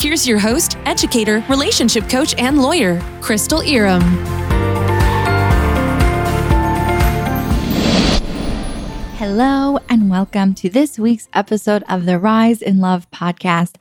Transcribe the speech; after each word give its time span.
Here's 0.00 0.26
your 0.26 0.38
host, 0.38 0.78
educator, 0.84 1.44
relationship 1.48 2.08
coach, 2.08 2.34
and 2.38 2.62
lawyer, 2.62 3.00
Crystal 3.20 3.60
Iram. 3.60 4.02
Hello, 9.16 9.78
and 9.88 10.08
welcome 10.08 10.54
to 10.54 10.70
this 10.70 10.98
week's 10.98 11.28
episode 11.34 11.82
of 11.88 12.06
the 12.06 12.18
Rise 12.18 12.62
in 12.62 12.78
Love 12.78 13.10
podcast. 13.10 13.74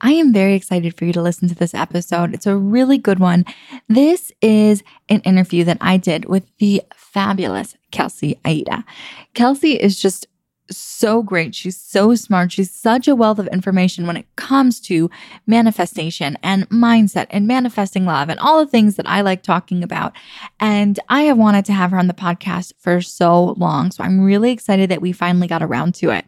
I 0.00 0.12
am 0.12 0.32
very 0.32 0.54
excited 0.54 0.96
for 0.96 1.04
you 1.04 1.12
to 1.14 1.22
listen 1.22 1.48
to 1.48 1.54
this 1.54 1.74
episode. 1.74 2.34
It's 2.34 2.46
a 2.46 2.56
really 2.56 2.98
good 2.98 3.18
one. 3.18 3.44
This 3.88 4.30
is 4.40 4.82
an 5.08 5.20
interview 5.20 5.64
that 5.64 5.78
I 5.80 5.96
did 5.96 6.26
with 6.26 6.44
the 6.58 6.82
fabulous 6.94 7.76
Kelsey 7.90 8.38
Aida. 8.44 8.84
Kelsey 9.34 9.72
is 9.72 9.98
just 9.98 10.26
so 10.70 11.22
great. 11.22 11.54
She's 11.54 11.76
so 11.76 12.14
smart. 12.14 12.52
She's 12.52 12.70
such 12.70 13.08
a 13.08 13.14
wealth 13.14 13.38
of 13.38 13.46
information 13.48 14.06
when 14.06 14.16
it 14.16 14.26
comes 14.36 14.80
to 14.80 15.10
manifestation 15.46 16.36
and 16.42 16.68
mindset 16.68 17.26
and 17.30 17.46
manifesting 17.46 18.04
love 18.04 18.28
and 18.28 18.40
all 18.40 18.58
the 18.58 18.70
things 18.70 18.96
that 18.96 19.08
I 19.08 19.20
like 19.20 19.42
talking 19.42 19.82
about. 19.82 20.12
And 20.58 20.98
I 21.08 21.22
have 21.22 21.38
wanted 21.38 21.64
to 21.66 21.72
have 21.72 21.90
her 21.90 21.98
on 21.98 22.08
the 22.08 22.14
podcast 22.14 22.72
for 22.78 23.00
so 23.00 23.54
long. 23.56 23.90
So 23.90 24.04
I'm 24.04 24.20
really 24.20 24.50
excited 24.50 24.90
that 24.90 25.02
we 25.02 25.12
finally 25.12 25.46
got 25.46 25.62
around 25.62 25.94
to 25.96 26.10
it. 26.10 26.24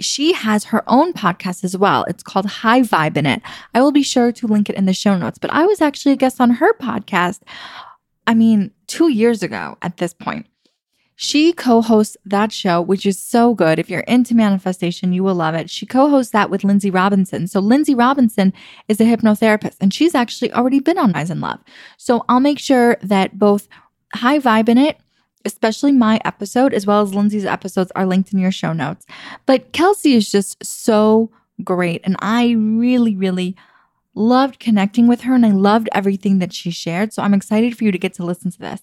She 0.00 0.32
has 0.32 0.64
her 0.64 0.82
own 0.88 1.12
podcast 1.12 1.62
as 1.62 1.76
well. 1.76 2.04
It's 2.08 2.22
called 2.22 2.46
High 2.46 2.82
Vibe 2.82 3.16
in 3.16 3.26
It. 3.26 3.42
I 3.74 3.80
will 3.80 3.92
be 3.92 4.02
sure 4.02 4.32
to 4.32 4.46
link 4.46 4.68
it 4.68 4.76
in 4.76 4.86
the 4.86 4.92
show 4.92 5.16
notes, 5.16 5.38
but 5.38 5.52
I 5.52 5.66
was 5.66 5.80
actually 5.80 6.12
a 6.12 6.16
guest 6.16 6.40
on 6.40 6.50
her 6.50 6.72
podcast. 6.74 7.42
I 8.26 8.34
mean, 8.34 8.72
two 8.86 9.08
years 9.08 9.42
ago 9.42 9.78
at 9.82 9.98
this 9.98 10.12
point. 10.12 10.46
She 11.16 11.52
co 11.52 11.80
hosts 11.80 12.16
that 12.24 12.50
show, 12.50 12.80
which 12.80 13.06
is 13.06 13.18
so 13.18 13.54
good. 13.54 13.78
If 13.78 13.88
you're 13.88 14.00
into 14.00 14.34
manifestation, 14.34 15.12
you 15.12 15.22
will 15.22 15.36
love 15.36 15.54
it. 15.54 15.70
She 15.70 15.86
co 15.86 16.08
hosts 16.08 16.32
that 16.32 16.50
with 16.50 16.64
Lindsay 16.64 16.90
Robinson. 16.90 17.46
So, 17.46 17.60
Lindsay 17.60 17.94
Robinson 17.94 18.52
is 18.88 19.00
a 19.00 19.04
hypnotherapist, 19.04 19.76
and 19.80 19.94
she's 19.94 20.14
actually 20.14 20.52
already 20.52 20.80
been 20.80 20.98
on 20.98 21.12
Rise 21.12 21.30
in 21.30 21.40
Love. 21.40 21.60
So, 21.98 22.24
I'll 22.28 22.40
make 22.40 22.58
sure 22.58 22.96
that 23.02 23.38
both 23.38 23.68
High 24.14 24.40
Vibe 24.40 24.68
in 24.68 24.78
It, 24.78 24.98
especially 25.44 25.92
my 25.92 26.20
episode, 26.24 26.74
as 26.74 26.84
well 26.84 27.02
as 27.02 27.14
Lindsay's 27.14 27.44
episodes, 27.44 27.92
are 27.94 28.06
linked 28.06 28.32
in 28.32 28.40
your 28.40 28.52
show 28.52 28.72
notes. 28.72 29.06
But 29.46 29.72
Kelsey 29.72 30.14
is 30.14 30.28
just 30.28 30.64
so 30.64 31.30
great. 31.62 32.00
And 32.02 32.16
I 32.18 32.52
really, 32.52 33.14
really 33.14 33.54
loved 34.16 34.58
connecting 34.58 35.06
with 35.06 35.22
her 35.22 35.34
and 35.34 35.46
I 35.46 35.50
loved 35.50 35.88
everything 35.92 36.38
that 36.40 36.52
she 36.52 36.72
shared. 36.72 37.12
So, 37.12 37.22
I'm 37.22 37.34
excited 37.34 37.78
for 37.78 37.84
you 37.84 37.92
to 37.92 37.98
get 37.98 38.14
to 38.14 38.24
listen 38.24 38.50
to 38.50 38.58
this. 38.58 38.82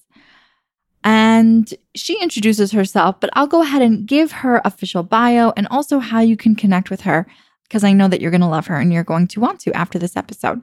And 1.04 1.74
she 1.96 2.22
introduces 2.22 2.72
herself, 2.72 3.20
but 3.20 3.30
I'll 3.34 3.48
go 3.48 3.64
ahead 3.64 3.82
and 3.82 4.06
give 4.06 4.32
her 4.32 4.62
official 4.64 5.04
bio 5.04 5.52
and 5.58 5.68
also 5.72 6.00
how 6.00 6.20
you 6.20 6.38
can 6.38 6.56
connect 6.56 6.90
with 6.90 7.02
her 7.02 7.26
because 7.64 7.84
I 7.84 7.94
know 7.94 8.08
that 8.08 8.22
you're 8.22 8.32
going 8.32 8.42
to 8.42 8.48
love 8.48 8.68
her 8.68 8.76
and 8.76 8.92
you're 8.92 9.04
going 9.04 9.28
to 9.30 9.40
want 9.40 9.62
to 9.62 9.74
after 9.74 9.98
this 9.98 10.16
episode. 10.18 10.62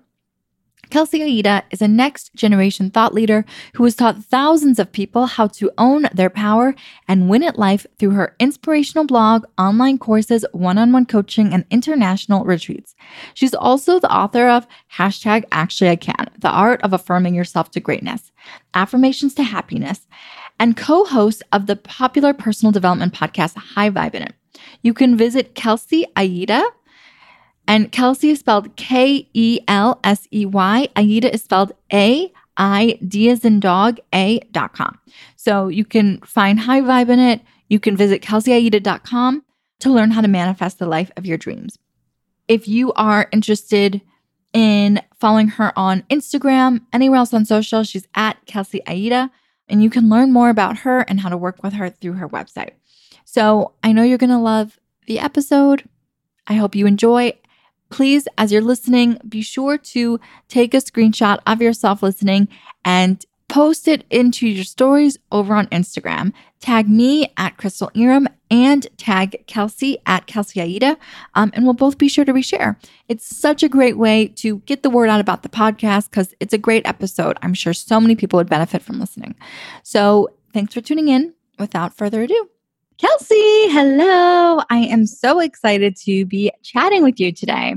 Kelsey 0.90 1.22
Aida 1.22 1.64
is 1.70 1.82
a 1.82 1.88
next 1.88 2.34
generation 2.34 2.90
thought 2.90 3.14
leader 3.14 3.44
who 3.74 3.84
has 3.84 3.94
taught 3.94 4.24
thousands 4.24 4.78
of 4.78 4.92
people 4.92 5.26
how 5.26 5.46
to 5.48 5.70
own 5.78 6.06
their 6.12 6.30
power 6.30 6.74
and 7.06 7.28
win 7.28 7.42
at 7.42 7.58
life 7.58 7.86
through 7.98 8.10
her 8.10 8.34
inspirational 8.38 9.04
blog, 9.04 9.44
online 9.58 9.98
courses, 9.98 10.44
one 10.52 10.78
on 10.78 10.92
one 10.92 11.06
coaching, 11.06 11.52
and 11.52 11.64
international 11.70 12.44
retreats. 12.44 12.94
She's 13.34 13.54
also 13.54 13.98
the 13.98 14.12
author 14.12 14.48
of 14.48 14.66
hashtag 14.94 15.44
Actually 15.52 15.90
I 15.90 15.96
Can, 15.96 16.30
the 16.38 16.50
art 16.50 16.82
of 16.82 16.92
affirming 16.92 17.34
yourself 17.34 17.70
to 17.72 17.80
greatness, 17.80 18.32
affirmations 18.74 19.34
to 19.34 19.42
happiness, 19.42 20.06
and 20.58 20.76
co 20.76 21.04
host 21.04 21.42
of 21.52 21.66
the 21.66 21.76
popular 21.76 22.32
personal 22.32 22.72
development 22.72 23.14
podcast 23.14 23.56
High 23.56 23.90
Vibe 23.90 24.14
in 24.14 24.22
It. 24.22 24.34
You 24.82 24.94
can 24.94 25.16
visit 25.16 25.54
Kelsey 25.54 26.06
Aida 26.16 26.64
and 27.68 27.92
Kelsey 27.92 28.30
is 28.30 28.40
spelled 28.40 28.74
K 28.76 29.28
E 29.34 29.60
L 29.68 30.00
S 30.02 30.26
E 30.32 30.46
Y. 30.46 30.88
Aida 30.96 31.32
is 31.32 31.44
spelled 31.44 31.72
A 31.92 32.32
I 32.56 32.98
D 33.06 33.28
as 33.28 33.44
in 33.44 33.60
dog, 33.60 33.98
A 34.12 34.40
dot 34.50 34.72
com. 34.72 34.98
So 35.36 35.68
you 35.68 35.84
can 35.84 36.18
find 36.22 36.58
High 36.58 36.80
Vibe 36.80 37.10
in 37.10 37.20
it. 37.20 37.42
You 37.68 37.78
can 37.78 37.96
visit 37.96 38.22
kelseyaida.com 38.22 39.44
to 39.80 39.92
learn 39.92 40.10
how 40.10 40.22
to 40.22 40.28
manifest 40.28 40.78
the 40.78 40.86
life 40.86 41.12
of 41.16 41.26
your 41.26 41.36
dreams. 41.36 41.78
If 42.48 42.66
you 42.66 42.94
are 42.94 43.28
interested 43.30 44.00
in 44.54 45.02
following 45.20 45.48
her 45.48 45.78
on 45.78 46.02
Instagram, 46.10 46.80
anywhere 46.92 47.18
else 47.18 47.34
on 47.34 47.44
social, 47.44 47.82
she's 47.84 48.08
at 48.14 48.44
Kelsey 48.46 48.80
Aida, 48.86 49.30
and 49.68 49.82
you 49.82 49.90
can 49.90 50.08
learn 50.08 50.32
more 50.32 50.48
about 50.48 50.78
her 50.78 51.00
and 51.00 51.20
how 51.20 51.28
to 51.28 51.36
work 51.36 51.62
with 51.62 51.74
her 51.74 51.90
through 51.90 52.14
her 52.14 52.28
website. 52.28 52.70
So 53.26 53.74
I 53.84 53.92
know 53.92 54.02
you're 54.02 54.16
going 54.16 54.30
to 54.30 54.38
love 54.38 54.80
the 55.06 55.18
episode. 55.18 55.86
I 56.46 56.54
hope 56.54 56.74
you 56.74 56.86
enjoy 56.86 57.34
please, 57.90 58.28
as 58.36 58.52
you're 58.52 58.62
listening, 58.62 59.18
be 59.28 59.42
sure 59.42 59.78
to 59.78 60.20
take 60.48 60.74
a 60.74 60.78
screenshot 60.78 61.40
of 61.46 61.62
yourself 61.62 62.02
listening 62.02 62.48
and 62.84 63.24
post 63.48 63.88
it 63.88 64.04
into 64.10 64.46
your 64.46 64.64
stories 64.64 65.18
over 65.32 65.54
on 65.54 65.66
Instagram. 65.68 66.32
Tag 66.60 66.88
me 66.88 67.32
at 67.36 67.56
Crystal 67.56 67.90
Iram 67.94 68.28
and 68.50 68.86
tag 68.96 69.44
Kelsey 69.46 69.98
at 70.06 70.26
Kelsey 70.26 70.60
Aida, 70.60 70.96
um, 71.34 71.50
and 71.54 71.64
we'll 71.64 71.74
both 71.74 71.98
be 71.98 72.08
sure 72.08 72.24
to 72.24 72.32
reshare. 72.32 72.76
It's 73.08 73.24
such 73.24 73.62
a 73.62 73.68
great 73.68 73.96
way 73.96 74.28
to 74.36 74.58
get 74.60 74.82
the 74.82 74.90
word 74.90 75.08
out 75.08 75.20
about 75.20 75.42
the 75.42 75.48
podcast 75.48 76.10
because 76.10 76.34
it's 76.40 76.52
a 76.52 76.58
great 76.58 76.86
episode. 76.86 77.38
I'm 77.42 77.54
sure 77.54 77.72
so 77.72 78.00
many 78.00 78.16
people 78.16 78.38
would 78.38 78.50
benefit 78.50 78.82
from 78.82 79.00
listening. 79.00 79.34
So 79.82 80.30
thanks 80.52 80.74
for 80.74 80.80
tuning 80.80 81.08
in. 81.08 81.34
Without 81.58 81.96
further 81.96 82.22
ado, 82.22 82.48
Kelsey, 82.98 83.68
hello. 83.70 84.60
I 84.70 84.78
am 84.78 85.06
so 85.06 85.38
excited 85.38 85.96
to 85.98 86.26
be 86.26 86.50
chatting 86.64 87.04
with 87.04 87.20
you 87.20 87.30
today. 87.30 87.76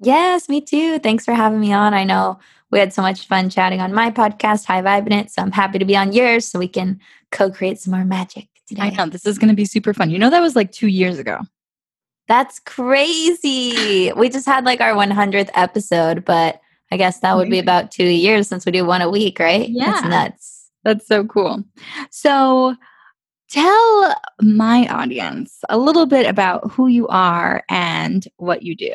Yes, 0.00 0.48
me 0.48 0.60
too. 0.60 0.98
Thanks 0.98 1.24
for 1.24 1.32
having 1.32 1.60
me 1.60 1.72
on. 1.72 1.94
I 1.94 2.02
know 2.02 2.40
we 2.72 2.80
had 2.80 2.92
so 2.92 3.02
much 3.02 3.28
fun 3.28 3.50
chatting 3.50 3.80
on 3.80 3.94
my 3.94 4.10
podcast, 4.10 4.64
High 4.64 4.82
Vibe 4.82 5.06
in 5.06 5.12
It. 5.12 5.30
So 5.30 5.42
I'm 5.42 5.52
happy 5.52 5.78
to 5.78 5.84
be 5.84 5.96
on 5.96 6.12
yours 6.12 6.44
so 6.44 6.58
we 6.58 6.66
can 6.66 6.98
co 7.30 7.52
create 7.52 7.78
some 7.78 7.94
more 7.94 8.04
magic 8.04 8.48
today. 8.66 8.82
I 8.82 8.90
know 8.90 9.06
this 9.06 9.26
is 9.26 9.38
going 9.38 9.50
to 9.50 9.54
be 9.54 9.64
super 9.64 9.94
fun. 9.94 10.10
You 10.10 10.18
know, 10.18 10.30
that 10.30 10.42
was 10.42 10.56
like 10.56 10.72
two 10.72 10.88
years 10.88 11.20
ago. 11.20 11.38
That's 12.26 12.58
crazy. 12.58 14.12
we 14.12 14.28
just 14.28 14.46
had 14.46 14.64
like 14.64 14.80
our 14.80 14.94
100th 14.94 15.50
episode, 15.54 16.24
but 16.24 16.60
I 16.90 16.96
guess 16.96 17.20
that 17.20 17.36
would 17.36 17.48
be 17.48 17.60
about 17.60 17.92
two 17.92 18.08
years 18.08 18.48
since 18.48 18.66
we 18.66 18.72
do 18.72 18.84
one 18.84 19.02
a 19.02 19.10
week, 19.10 19.38
right? 19.38 19.68
Yeah. 19.68 19.92
That's 19.92 20.08
nuts. 20.08 20.70
That's 20.82 21.06
so 21.06 21.24
cool. 21.24 21.62
So, 22.10 22.74
Tell 23.52 24.14
my 24.40 24.86
audience 24.86 25.58
a 25.68 25.76
little 25.76 26.06
bit 26.06 26.26
about 26.26 26.70
who 26.70 26.86
you 26.86 27.06
are 27.08 27.62
and 27.68 28.26
what 28.38 28.62
you 28.62 28.74
do. 28.74 28.94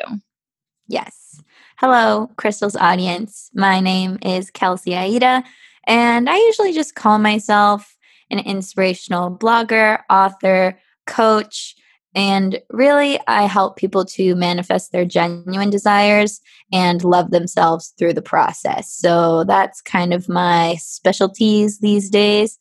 Yes. 0.88 1.40
Hello, 1.76 2.28
Crystal's 2.36 2.74
audience. 2.74 3.52
My 3.54 3.78
name 3.78 4.18
is 4.20 4.50
Kelsey 4.50 4.96
Aida, 4.96 5.44
and 5.86 6.28
I 6.28 6.36
usually 6.38 6.72
just 6.72 6.96
call 6.96 7.18
myself 7.18 7.96
an 8.32 8.40
inspirational 8.40 9.30
blogger, 9.30 10.00
author, 10.10 10.76
coach, 11.06 11.76
and 12.16 12.60
really 12.70 13.20
I 13.28 13.42
help 13.44 13.76
people 13.76 14.04
to 14.06 14.34
manifest 14.34 14.90
their 14.90 15.04
genuine 15.04 15.70
desires 15.70 16.40
and 16.72 17.04
love 17.04 17.30
themselves 17.30 17.94
through 17.96 18.14
the 18.14 18.22
process. 18.22 18.92
So 18.92 19.44
that's 19.44 19.80
kind 19.82 20.12
of 20.12 20.28
my 20.28 20.78
specialties 20.80 21.78
these 21.78 22.10
days 22.10 22.58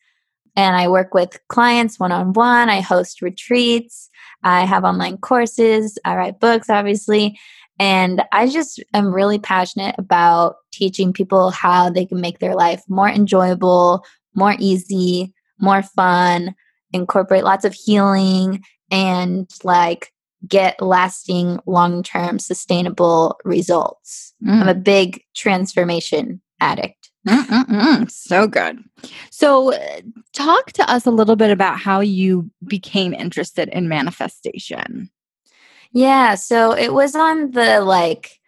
and 0.57 0.75
I 0.75 0.87
work 0.87 1.13
with 1.13 1.39
clients 1.47 1.99
one 1.99 2.11
on 2.11 2.33
one. 2.33 2.69
I 2.69 2.81
host 2.81 3.21
retreats. 3.21 4.09
I 4.43 4.65
have 4.65 4.83
online 4.83 5.19
courses. 5.19 5.97
I 6.03 6.15
write 6.15 6.39
books, 6.39 6.69
obviously. 6.69 7.39
And 7.79 8.23
I 8.31 8.49
just 8.49 8.83
am 8.95 9.13
really 9.13 9.37
passionate 9.37 9.93
about 9.99 10.55
teaching 10.73 11.13
people 11.13 11.51
how 11.51 11.91
they 11.91 12.05
can 12.05 12.19
make 12.19 12.39
their 12.39 12.55
life 12.55 12.81
more 12.89 13.07
enjoyable, 13.07 14.03
more 14.33 14.55
easy, 14.57 15.31
more 15.59 15.83
fun, 15.83 16.55
incorporate 16.91 17.43
lots 17.43 17.63
of 17.63 17.75
healing, 17.75 18.63
and 18.89 19.47
like 19.63 20.11
get 20.47 20.81
lasting, 20.81 21.59
long 21.67 22.01
term, 22.01 22.39
sustainable 22.39 23.39
results. 23.45 24.33
Mm. 24.43 24.61
I'm 24.61 24.69
a 24.69 24.75
big 24.75 25.21
transformation 25.35 26.41
addict. 26.59 26.96
Mm-mm-mm. 27.27 28.09
So 28.09 28.47
good. 28.47 28.83
So, 29.31 29.73
talk 30.33 30.71
to 30.73 30.89
us 30.89 31.05
a 31.05 31.11
little 31.11 31.35
bit 31.35 31.51
about 31.51 31.79
how 31.79 31.99
you 31.99 32.49
became 32.65 33.13
interested 33.13 33.69
in 33.69 33.89
manifestation. 33.89 35.09
Yeah. 35.91 36.35
So, 36.35 36.71
it 36.71 36.93
was 36.93 37.15
on 37.15 37.51
the 37.51 37.81
like 37.81 38.39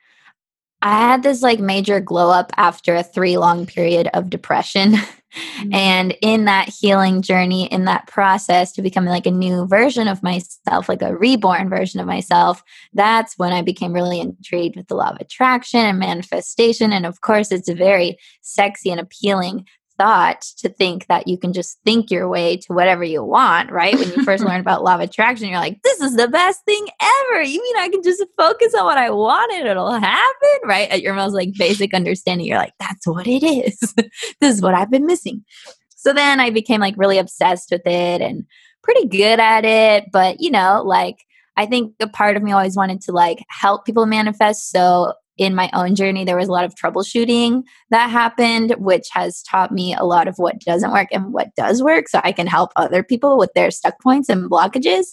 I 0.82 0.98
had 0.98 1.24
this 1.24 1.42
like 1.42 1.60
major 1.60 2.00
glow 2.00 2.30
up 2.30 2.54
after 2.58 2.96
a 2.96 3.04
three 3.04 3.38
long 3.38 3.66
period 3.66 4.10
of 4.14 4.30
depression. 4.30 4.96
Mm-hmm. 5.36 5.74
And 5.74 6.18
in 6.22 6.46
that 6.46 6.70
healing 6.70 7.22
journey, 7.22 7.66
in 7.66 7.86
that 7.86 8.08
process 8.08 8.72
to 8.74 8.82
becoming 8.82 9.12
like 9.12 9.26
a 9.26 9.32
new 9.32 9.68
version 9.68 10.08
of 10.08 10.24
myself, 10.24 10.90
like 10.90 11.02
a 11.02 11.16
reborn 11.16 11.70
version 11.70 12.00
of 12.00 12.08
myself, 12.08 12.64
that's 12.94 13.38
when 13.38 13.54
I 13.54 13.62
became 13.62 13.94
really 13.94 14.20
intrigued 14.20 14.76
with 14.76 14.88
the 14.88 14.96
law 14.96 15.10
of 15.10 15.18
attraction 15.20 15.82
and 15.82 16.00
manifestation. 16.00 16.92
And 16.92 17.06
of 17.06 17.22
course, 17.22 17.52
it's 17.52 17.70
a 17.70 17.76
very 17.76 18.18
sexy 18.42 18.90
and 18.90 19.00
appealing 19.00 19.66
thought 20.00 20.42
to 20.58 20.70
think 20.70 21.06
that 21.08 21.28
you 21.28 21.38
can 21.38 21.54
just 21.54 21.78
think 21.84 22.10
your 22.10 22.28
way 22.30 22.58
to 22.58 22.74
whatever 22.74 23.04
you 23.04 23.24
want, 23.24 23.72
right? 23.72 23.94
When 23.94 24.10
you 24.10 24.24
first 24.24 24.44
learn 24.46 24.62
about 24.62 24.84
law 24.84 24.96
of 24.96 25.02
attraction, 25.02 25.50
you're 25.50 25.60
like, 25.60 25.82
this 25.84 26.00
is 26.00 26.16
the 26.16 26.28
best 26.28 26.64
thing 26.66 26.88
ever. 27.02 27.42
You 27.44 27.62
mean 27.62 27.78
I 27.78 27.90
can 27.90 28.02
just 28.02 28.24
focus 28.38 28.74
on 28.74 28.86
what 28.86 28.98
I 28.98 29.12
want 29.12 29.54
and 29.54 29.68
it'll 29.68 29.92
happen, 29.92 30.60
right? 30.64 30.90
At 30.90 31.02
your 31.02 31.14
most 31.14 31.34
like 31.34 31.50
basic 31.58 31.94
understanding, 31.94 32.48
you're 32.48 32.58
like, 32.58 32.74
that's 32.80 33.06
what 33.06 33.28
it 33.28 33.44
is. 33.44 33.94
this 34.42 34.56
is 34.56 34.62
what 34.62 34.74
I've 34.74 34.90
been 34.90 35.06
missing. 35.06 35.44
So 35.90 36.14
then 36.14 36.40
I 36.40 36.50
became 36.50 36.80
like 36.80 36.96
really 36.98 37.18
obsessed 37.18 37.70
with 37.72 37.86
it 37.86 38.22
and 38.22 38.46
pretty 38.82 39.08
good 39.08 39.40
at 39.40 39.66
it. 39.66 40.06
But, 40.12 40.40
you 40.40 40.50
know, 40.50 40.82
like, 40.86 41.18
I 41.58 41.66
think 41.66 41.94
a 42.00 42.08
part 42.08 42.38
of 42.38 42.44
me 42.44 42.54
always 42.54 42.78
wanted 42.78 43.02
to 43.02 43.12
like 43.12 43.44
help 43.50 43.86
people 43.86 44.06
manifest. 44.06 44.72
So 44.72 45.14
in 45.40 45.56
my 45.56 45.70
own 45.74 45.96
journey, 45.96 46.26
there 46.26 46.36
was 46.36 46.50
a 46.50 46.52
lot 46.52 46.66
of 46.66 46.76
troubleshooting 46.76 47.64
that 47.90 48.10
happened, 48.10 48.76
which 48.78 49.08
has 49.14 49.42
taught 49.42 49.72
me 49.72 49.96
a 49.96 50.04
lot 50.04 50.28
of 50.28 50.36
what 50.38 50.60
doesn't 50.60 50.92
work 50.92 51.08
and 51.12 51.34
what 51.34 51.56
does 51.56 51.82
work. 51.82 52.10
So 52.10 52.20
I 52.24 52.34
can 52.34 52.46
help 52.46 52.72
other 52.76 53.04
people 53.04 53.38
with 53.38 53.54
their 53.54 53.72
stuck 53.72 54.00
points 54.02 54.28
and 54.28 54.52
blockages. 54.52 55.06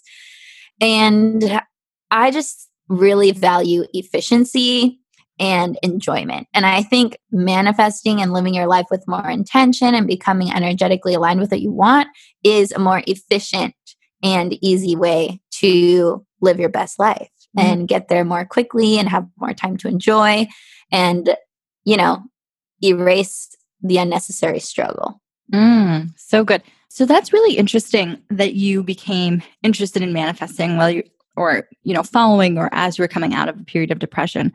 And 0.80 1.62
I 2.10 2.32
just 2.32 2.68
really 2.88 3.30
value 3.30 3.84
efficiency 3.94 4.98
and 5.38 5.78
enjoyment. 5.82 6.48
And 6.52 6.66
I 6.66 6.82
think 6.82 7.18
manifesting 7.30 8.20
and 8.20 8.32
living 8.32 8.54
your 8.54 8.66
life 8.66 8.86
with 8.90 9.06
more 9.06 9.28
intention 9.30 9.94
and 9.94 10.08
becoming 10.08 10.50
energetically 10.50 11.14
aligned 11.14 11.40
with 11.40 11.52
what 11.52 11.60
you 11.60 11.70
want 11.70 12.08
is 12.42 12.72
a 12.72 12.80
more 12.80 13.02
efficient 13.06 13.74
and 14.24 14.58
easy 14.60 14.96
way 14.96 15.40
to 15.52 16.26
live 16.40 16.58
your 16.58 16.68
best 16.68 16.98
life 16.98 17.30
mm-hmm. 17.56 17.66
and 17.66 17.88
get 17.88 18.08
there 18.08 18.24
more 18.24 18.44
quickly 18.44 18.98
and 18.98 19.08
have 19.08 19.26
more 19.38 19.54
time 19.54 19.76
to 19.78 19.88
enjoy 19.88 20.46
and, 20.90 21.36
you 21.84 21.96
know, 21.96 22.22
erase 22.82 23.54
the 23.82 23.98
unnecessary 23.98 24.60
struggle. 24.60 25.20
Mm, 25.52 26.10
so 26.16 26.44
good. 26.44 26.62
So 26.88 27.04
that's 27.04 27.32
really 27.32 27.56
interesting 27.56 28.22
that 28.30 28.54
you 28.54 28.82
became 28.82 29.42
interested 29.62 30.02
in 30.02 30.12
manifesting 30.12 30.76
while 30.76 30.90
you 30.90 31.02
or 31.36 31.68
you 31.82 31.92
know 31.92 32.02
following 32.02 32.56
or 32.56 32.70
as 32.72 32.96
you 32.96 33.02
were 33.02 33.08
coming 33.08 33.34
out 33.34 33.48
of 33.48 33.60
a 33.60 33.64
period 33.64 33.90
of 33.90 33.98
depression. 33.98 34.52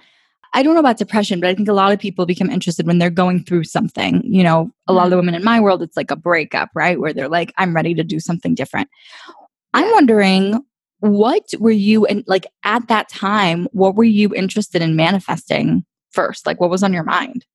I 0.53 0.63
don't 0.63 0.73
know 0.73 0.81
about 0.81 0.97
depression, 0.97 1.39
but 1.39 1.49
I 1.49 1.55
think 1.55 1.69
a 1.69 1.73
lot 1.73 1.93
of 1.93 1.99
people 1.99 2.25
become 2.25 2.49
interested 2.49 2.85
when 2.85 2.97
they're 2.97 3.09
going 3.09 3.43
through 3.43 3.63
something. 3.63 4.21
You 4.25 4.43
know, 4.43 4.69
a 4.87 4.91
lot 4.91 5.05
of 5.05 5.11
the 5.11 5.15
mm-hmm. 5.15 5.27
women 5.27 5.35
in 5.35 5.45
my 5.45 5.61
world, 5.61 5.81
it's 5.81 5.95
like 5.95 6.11
a 6.11 6.17
breakup, 6.17 6.69
right? 6.75 6.99
Where 6.99 7.13
they're 7.13 7.29
like, 7.29 7.53
I'm 7.57 7.73
ready 7.73 7.93
to 7.93 8.03
do 8.03 8.19
something 8.19 8.53
different. 8.53 8.89
I'm 9.73 9.89
wondering 9.91 10.61
what 11.01 11.51
were 11.59 11.71
you 11.71 12.05
and 12.05 12.23
like 12.27 12.45
at 12.63 12.87
that 12.87 13.09
time 13.09 13.67
what 13.71 13.95
were 13.95 14.03
you 14.03 14.33
interested 14.33 14.81
in 14.81 14.95
manifesting 14.95 15.83
first? 16.11 16.45
Like 16.45 16.61
what 16.61 16.69
was 16.69 16.83
on 16.83 16.93
your 16.93 17.03
mind? 17.03 17.45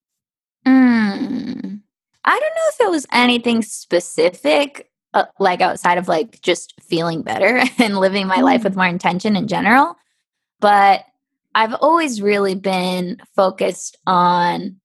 Mm, 0.65 1.79
i 2.25 2.31
don't 2.31 2.41
know 2.41 2.69
if 2.69 2.81
it 2.81 2.91
was 2.91 3.07
anything 3.13 3.61
specific 3.61 4.89
uh, 5.13 5.23
like 5.39 5.61
outside 5.61 5.97
of 5.97 6.09
like 6.09 6.41
just 6.41 6.73
feeling 6.81 7.21
better 7.21 7.63
and 7.77 7.97
living 7.97 8.27
my 8.27 8.41
life 8.41 8.65
with 8.65 8.73
mm. 8.73 8.77
more 8.77 8.85
intention 8.85 9.37
in 9.37 9.47
general 9.47 9.95
but 10.59 11.05
i've 11.55 11.73
always 11.75 12.21
really 12.21 12.53
been 12.53 13.17
focused 13.33 13.97
on 14.05 14.75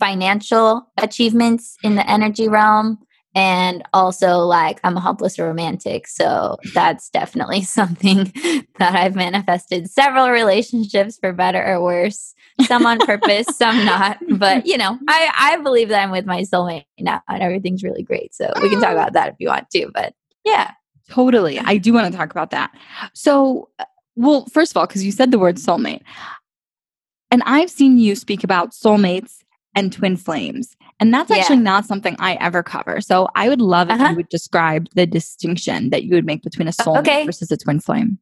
financial 0.00 0.90
achievements 0.98 1.76
in 1.84 1.94
the 1.94 2.10
energy 2.10 2.48
realm 2.48 2.98
and 3.34 3.82
also 3.92 4.38
like 4.38 4.78
i'm 4.84 4.96
a 4.96 5.00
hopeless 5.00 5.38
romantic 5.38 6.06
so 6.06 6.58
that's 6.74 7.08
definitely 7.10 7.62
something 7.78 8.32
that 8.78 8.94
i've 8.94 9.14
manifested 9.14 9.88
several 9.90 10.30
relationships 10.30 11.18
for 11.18 11.32
better 11.32 11.64
or 11.64 11.82
worse 11.82 12.34
some 12.66 12.84
on 12.84 12.98
purpose 13.00 13.46
some 13.56 13.84
not 13.84 14.18
but 14.30 14.66
you 14.66 14.76
know 14.76 14.98
i 15.08 15.30
i 15.36 15.56
believe 15.62 15.88
that 15.88 16.02
i'm 16.02 16.10
with 16.10 16.26
my 16.26 16.42
soulmate 16.42 16.84
now 16.98 17.22
and 17.28 17.42
everything's 17.42 17.82
really 17.82 18.02
great 18.02 18.34
so 18.34 18.50
we 18.60 18.68
can 18.68 18.80
talk 18.80 18.92
about 18.92 19.12
that 19.12 19.28
if 19.28 19.34
you 19.38 19.48
want 19.48 19.68
to 19.70 19.90
but 19.94 20.14
yeah. 20.44 20.72
Totally 21.08 21.58
i 21.58 21.76
do 21.76 21.92
want 21.92 22.10
to 22.10 22.16
talk 22.16 22.30
about 22.30 22.50
that. 22.50 22.70
So 23.12 23.68
uh, 23.78 23.84
well 24.16 24.46
first 24.46 24.72
of 24.72 24.76
all 24.76 24.86
because 24.86 25.04
you 25.04 25.12
said 25.12 25.30
the 25.30 25.38
word 25.38 25.56
soulmate 25.56 26.02
and 27.30 27.42
i've 27.44 27.70
seen 27.70 27.98
you 27.98 28.14
speak 28.14 28.44
about 28.44 28.70
soulmates 28.70 29.38
and 29.74 29.92
twin 29.92 30.16
flames 30.16 30.76
and 31.02 31.12
that's 31.12 31.32
actually 31.32 31.56
yeah. 31.56 31.62
not 31.62 31.84
something 31.84 32.14
I 32.20 32.34
ever 32.34 32.62
cover. 32.62 33.00
So 33.00 33.28
I 33.34 33.48
would 33.48 33.60
love 33.60 33.90
if 33.90 33.94
uh-huh. 33.94 34.10
you 34.10 34.16
would 34.18 34.28
describe 34.28 34.86
the 34.94 35.04
distinction 35.04 35.90
that 35.90 36.04
you 36.04 36.14
would 36.14 36.24
make 36.24 36.44
between 36.44 36.68
a 36.68 36.70
soulmate 36.70 37.00
okay. 37.00 37.26
versus 37.26 37.50
a 37.50 37.56
twin 37.56 37.80
flame. 37.80 38.18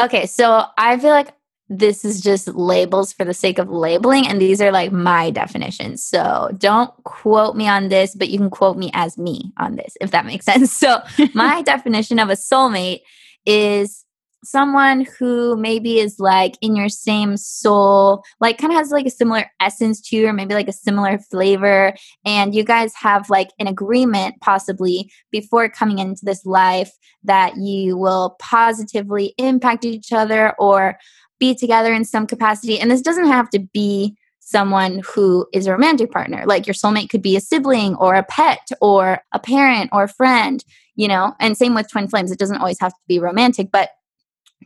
Okay, 0.00 0.24
so 0.24 0.64
I 0.78 0.96
feel 0.96 1.10
like 1.10 1.34
this 1.68 2.02
is 2.02 2.22
just 2.22 2.48
labels 2.48 3.12
for 3.12 3.26
the 3.26 3.34
sake 3.34 3.58
of 3.58 3.68
labeling, 3.68 4.26
and 4.26 4.40
these 4.40 4.62
are 4.62 4.72
like 4.72 4.90
my 4.90 5.30
definitions. 5.30 6.02
So 6.02 6.50
don't 6.56 6.90
quote 7.04 7.56
me 7.56 7.68
on 7.68 7.90
this, 7.90 8.14
but 8.14 8.30
you 8.30 8.38
can 8.38 8.48
quote 8.48 8.78
me 8.78 8.90
as 8.94 9.18
me 9.18 9.52
on 9.58 9.76
this, 9.76 9.94
if 10.00 10.12
that 10.12 10.24
makes 10.24 10.46
sense. 10.46 10.72
So 10.72 11.02
my 11.34 11.60
definition 11.60 12.18
of 12.18 12.30
a 12.30 12.36
soulmate 12.36 13.02
is 13.44 14.06
someone 14.44 15.06
who 15.18 15.56
maybe 15.56 15.98
is 15.98 16.16
like 16.18 16.56
in 16.60 16.74
your 16.74 16.88
same 16.88 17.36
soul, 17.36 18.24
like 18.40 18.58
kind 18.58 18.72
of 18.72 18.78
has 18.78 18.90
like 18.90 19.06
a 19.06 19.10
similar 19.10 19.50
essence 19.60 20.00
to 20.00 20.16
you, 20.16 20.26
or 20.26 20.32
maybe 20.32 20.54
like 20.54 20.68
a 20.68 20.72
similar 20.72 21.18
flavor, 21.18 21.94
and 22.24 22.54
you 22.54 22.64
guys 22.64 22.92
have 22.94 23.30
like 23.30 23.50
an 23.58 23.66
agreement 23.66 24.34
possibly 24.40 25.10
before 25.30 25.68
coming 25.68 25.98
into 25.98 26.24
this 26.24 26.44
life 26.44 26.90
that 27.22 27.56
you 27.56 27.96
will 27.96 28.36
positively 28.40 29.34
impact 29.38 29.84
each 29.84 30.12
other 30.12 30.54
or 30.58 30.98
be 31.38 31.54
together 31.54 31.92
in 31.92 32.04
some 32.04 32.26
capacity. 32.26 32.78
And 32.78 32.90
this 32.90 33.02
doesn't 33.02 33.26
have 33.26 33.50
to 33.50 33.58
be 33.58 34.16
someone 34.38 35.02
who 35.14 35.46
is 35.52 35.66
a 35.66 35.72
romantic 35.72 36.10
partner. 36.10 36.44
Like 36.46 36.66
your 36.66 36.74
soulmate 36.74 37.10
could 37.10 37.22
be 37.22 37.36
a 37.36 37.40
sibling 37.40 37.94
or 37.96 38.14
a 38.14 38.24
pet 38.24 38.68
or 38.80 39.22
a 39.32 39.38
parent 39.38 39.90
or 39.92 40.04
a 40.04 40.08
friend, 40.08 40.64
you 40.94 41.08
know, 41.08 41.34
and 41.40 41.56
same 41.56 41.74
with 41.74 41.90
twin 41.90 42.08
flames. 42.08 42.30
It 42.30 42.38
doesn't 42.38 42.58
always 42.58 42.80
have 42.80 42.92
to 42.92 43.00
be 43.08 43.18
romantic, 43.18 43.70
but 43.72 43.90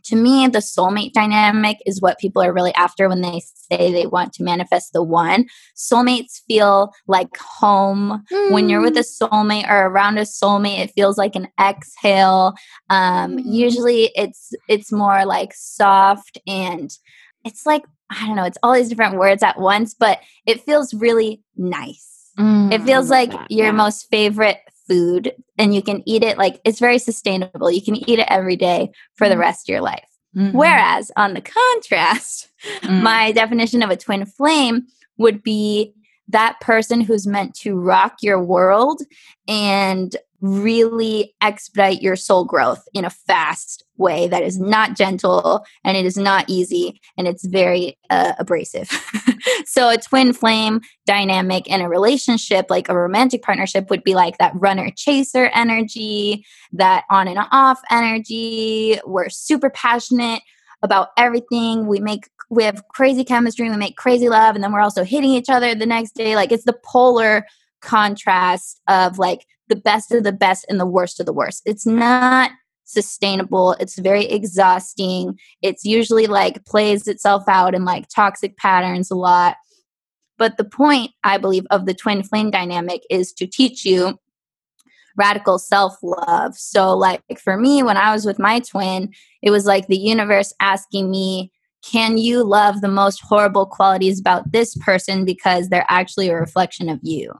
to 0.05 0.15
me, 0.15 0.47
the 0.47 0.59
soulmate 0.59 1.13
dynamic 1.13 1.77
is 1.85 2.01
what 2.01 2.19
people 2.19 2.41
are 2.41 2.53
really 2.53 2.73
after 2.75 3.09
when 3.09 3.21
they 3.21 3.41
say 3.71 3.91
they 3.91 4.07
want 4.07 4.33
to 4.33 4.43
manifest 4.43 4.93
the 4.93 5.03
one. 5.03 5.45
Soulmates 5.75 6.41
feel 6.47 6.93
like 7.07 7.35
home. 7.37 8.23
Mm. 8.31 8.51
When 8.51 8.69
you're 8.69 8.81
with 8.81 8.97
a 8.97 9.01
mm. 9.01 9.21
soulmate 9.21 9.69
or 9.69 9.87
around 9.87 10.17
a 10.17 10.21
soulmate, 10.21 10.79
it 10.79 10.91
feels 10.95 11.17
like 11.17 11.35
an 11.35 11.47
exhale. 11.59 12.53
Um, 12.89 13.37
mm. 13.37 13.43
Usually, 13.45 14.11
it's 14.15 14.53
it's 14.67 14.91
more 14.91 15.25
like 15.25 15.53
soft 15.53 16.37
and 16.47 16.91
it's 17.43 17.65
like 17.65 17.83
I 18.09 18.25
don't 18.25 18.35
know. 18.35 18.45
It's 18.45 18.57
all 18.63 18.73
these 18.73 18.89
different 18.89 19.17
words 19.17 19.43
at 19.43 19.59
once, 19.59 19.93
but 19.93 20.19
it 20.45 20.61
feels 20.61 20.93
really 20.93 21.41
nice. 21.55 22.31
Mm, 22.39 22.71
it 22.71 22.83
feels 22.83 23.09
like 23.09 23.31
that. 23.31 23.49
your 23.51 23.67
yeah. 23.67 23.71
most 23.71 24.07
favorite 24.11 24.59
food 24.87 25.33
and 25.57 25.73
you 25.73 25.81
can 25.81 26.03
eat 26.05 26.23
it 26.23 26.37
like 26.37 26.61
it's 26.63 26.79
very 26.79 26.99
sustainable. 26.99 27.71
You 27.71 27.81
can 27.81 27.95
eat 27.95 28.19
it 28.19 28.27
every 28.29 28.55
day 28.55 28.91
for 29.15 29.27
the 29.27 29.33
mm-hmm. 29.33 29.41
rest 29.41 29.67
of 29.67 29.73
your 29.73 29.81
life. 29.81 30.07
Mm-hmm. 30.35 30.57
Whereas, 30.57 31.11
on 31.15 31.33
the 31.33 31.41
contrast, 31.41 32.49
mm. 32.81 33.01
my 33.01 33.31
definition 33.31 33.81
of 33.81 33.89
a 33.89 33.97
twin 33.97 34.25
flame 34.25 34.87
would 35.17 35.41
be 35.41 35.93
that 36.29 36.59
person 36.59 37.01
who's 37.01 37.25
meant 37.25 37.55
to 37.55 37.75
rock 37.75 38.17
your 38.21 38.43
world 38.43 39.01
and 39.47 40.15
really 40.41 41.33
expedite 41.41 42.01
your 42.01 42.15
soul 42.15 42.45
growth 42.45 42.87
in 42.93 43.03
a 43.05 43.09
fast 43.09 43.83
way 43.97 44.27
that 44.27 44.43
is 44.43 44.59
not 44.59 44.95
gentle 44.95 45.65
and 45.83 45.97
it 45.97 46.05
is 46.05 46.17
not 46.17 46.45
easy 46.47 47.01
and 47.17 47.27
it's 47.27 47.45
very 47.45 47.97
uh, 48.09 48.33
abrasive. 48.37 48.89
so, 49.65 49.89
a 49.89 49.97
twin 49.97 50.33
flame 50.33 50.81
dynamic 51.05 51.67
in 51.67 51.81
a 51.81 51.89
relationship, 51.89 52.67
like 52.69 52.89
a 52.89 52.97
romantic 52.97 53.41
partnership, 53.41 53.89
would 53.89 54.03
be 54.03 54.13
like 54.13 54.37
that 54.37 54.53
runner 54.55 54.91
chaser 54.95 55.49
energy, 55.53 56.45
that 56.71 57.05
on 57.09 57.27
and 57.27 57.39
off 57.51 57.81
energy. 57.89 58.99
We're 59.05 59.29
super 59.29 59.69
passionate 59.69 60.41
about 60.83 61.09
everything. 61.17 61.87
We 61.87 61.99
make 61.99 62.29
we 62.49 62.63
have 62.63 62.87
crazy 62.89 63.25
chemistry, 63.25 63.69
we 63.69 63.75
make 63.75 63.97
crazy 63.97 64.29
love, 64.29 64.55
and 64.55 64.63
then 64.63 64.71
we're 64.71 64.79
also 64.79 65.03
hitting 65.03 65.31
each 65.31 65.49
other 65.49 65.75
the 65.75 65.85
next 65.85 66.13
day. 66.13 66.35
Like 66.35 66.51
it's 66.51 66.63
the 66.63 66.77
polar 66.85 67.45
contrast 67.81 68.81
of 68.87 69.19
like 69.19 69.45
the 69.69 69.75
best 69.75 70.11
of 70.11 70.23
the 70.23 70.31
best 70.31 70.65
and 70.69 70.79
the 70.79 70.85
worst 70.85 71.19
of 71.19 71.25
the 71.25 71.33
worst. 71.33 71.63
It's 71.65 71.85
not 71.85 72.51
sustainable. 72.85 73.73
It's 73.73 73.99
very 73.99 74.25
exhausting. 74.25 75.37
It's 75.61 75.85
usually 75.85 76.27
like 76.27 76.65
plays 76.65 77.07
itself 77.07 77.43
out 77.47 77.75
in 77.75 77.85
like 77.85 78.07
toxic 78.07 78.57
patterns 78.57 79.11
a 79.11 79.15
lot. 79.15 79.57
But 80.37 80.57
the 80.57 80.63
point, 80.63 81.11
I 81.23 81.37
believe, 81.37 81.65
of 81.71 81.85
the 81.85 81.93
twin 81.93 82.23
flame 82.23 82.51
dynamic 82.51 83.01
is 83.09 83.33
to 83.33 83.47
teach 83.47 83.83
you 83.83 84.17
radical 85.17 85.57
self 85.57 85.97
love. 86.01 86.55
So, 86.55 86.95
like 86.95 87.21
for 87.43 87.57
me, 87.57 87.83
when 87.83 87.97
I 87.97 88.13
was 88.13 88.25
with 88.25 88.39
my 88.39 88.59
twin, 88.59 89.11
it 89.41 89.51
was 89.51 89.65
like 89.65 89.87
the 89.87 89.97
universe 89.97 90.53
asking 90.59 91.11
me 91.11 91.51
can 91.83 92.17
you 92.17 92.43
love 92.43 92.81
the 92.81 92.87
most 92.87 93.21
horrible 93.21 93.65
qualities 93.65 94.19
about 94.19 94.51
this 94.51 94.75
person 94.75 95.25
because 95.25 95.69
they're 95.69 95.85
actually 95.89 96.27
a 96.27 96.35
reflection 96.35 96.89
of 96.89 96.99
you? 97.01 97.33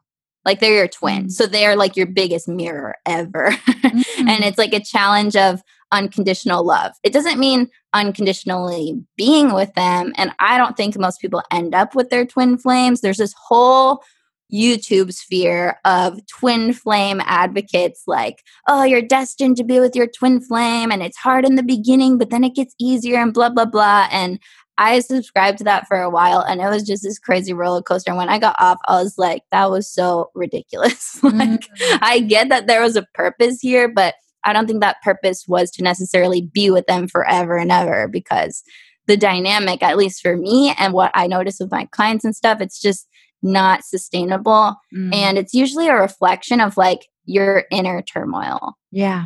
Like 0.47 0.59
they're 0.59 0.73
your 0.73 0.87
twin. 0.87 1.25
Mm. 1.25 1.31
So 1.31 1.45
they're 1.45 1.75
like 1.75 1.95
your 1.95 2.07
biggest 2.07 2.47
mirror 2.47 2.95
ever. 3.05 3.47
and 3.83 4.05
Mm. 4.27 4.41
it's 4.41 4.57
like 4.57 4.73
a 4.73 4.83
challenge 4.83 5.35
of 5.35 5.61
unconditional 5.91 6.65
love. 6.65 6.93
It 7.03 7.13
doesn't 7.13 7.39
mean 7.39 7.69
unconditionally 7.93 8.99
being 9.15 9.53
with 9.53 9.73
them. 9.75 10.13
And 10.17 10.31
I 10.39 10.57
don't 10.57 10.75
think 10.75 10.97
most 10.97 11.21
people 11.21 11.43
end 11.51 11.75
up 11.75 11.93
with 11.95 12.09
their 12.09 12.25
twin 12.25 12.57
flames. 12.57 13.01
There's 13.01 13.17
this 13.17 13.35
whole 13.37 14.03
YouTube 14.51 15.13
sphere 15.13 15.77
of 15.83 16.25
twin 16.27 16.71
flame 16.73 17.21
advocates 17.25 18.03
like, 18.07 18.43
oh, 18.67 18.83
you're 18.83 19.01
destined 19.01 19.57
to 19.57 19.63
be 19.63 19.79
with 19.81 19.95
your 19.95 20.07
twin 20.07 20.39
flame 20.39 20.91
and 20.91 21.03
it's 21.03 21.17
hard 21.17 21.45
in 21.45 21.55
the 21.55 21.63
beginning, 21.63 22.17
but 22.17 22.29
then 22.29 22.43
it 22.45 22.55
gets 22.55 22.73
easier 22.79 23.17
and 23.17 23.33
blah, 23.33 23.49
blah, 23.49 23.65
blah. 23.65 24.07
And 24.11 24.39
I 24.77 24.99
subscribed 24.99 25.57
to 25.59 25.63
that 25.65 25.87
for 25.87 25.99
a 25.99 26.09
while 26.09 26.41
and 26.41 26.61
it 26.61 26.67
was 26.69 26.83
just 26.83 27.03
this 27.03 27.17
crazy 27.19 27.53
roller 27.53 27.81
coaster. 27.81 28.11
And 28.11 28.17
when 28.17 28.29
I 28.29 28.37
got 28.39 28.55
off, 28.59 28.77
I 28.87 29.01
was 29.01 29.17
like, 29.17 29.41
that 29.51 29.71
was 29.71 29.91
so 29.91 30.29
ridiculous. 30.35 31.19
like, 31.23 31.33
Mm. 31.61 31.99
I 32.01 32.19
get 32.19 32.49
that 32.49 32.67
there 32.67 32.81
was 32.81 32.95
a 32.95 33.07
purpose 33.13 33.59
here, 33.61 33.87
but 33.87 34.15
I 34.43 34.53
don't 34.53 34.67
think 34.67 34.81
that 34.81 35.01
purpose 35.03 35.45
was 35.47 35.71
to 35.71 35.83
necessarily 35.83 36.41
be 36.41 36.69
with 36.69 36.85
them 36.85 37.07
forever 37.07 37.57
and 37.57 37.71
ever 37.71 38.07
because 38.07 38.63
the 39.07 39.17
dynamic, 39.17 39.81
at 39.81 39.97
least 39.97 40.21
for 40.21 40.37
me 40.37 40.73
and 40.77 40.93
what 40.93 41.11
I 41.15 41.27
notice 41.27 41.57
with 41.59 41.71
my 41.71 41.85
clients 41.91 42.23
and 42.23 42.35
stuff, 42.35 42.61
it's 42.61 42.79
just 42.81 43.07
not 43.41 43.83
sustainable. 43.83 44.75
Mm. 44.95 45.13
And 45.13 45.37
it's 45.37 45.53
usually 45.53 45.87
a 45.87 45.95
reflection 45.95 46.61
of 46.61 46.77
like 46.77 47.07
your 47.25 47.65
inner 47.71 48.01
turmoil. 48.01 48.73
yeah. 48.91 49.25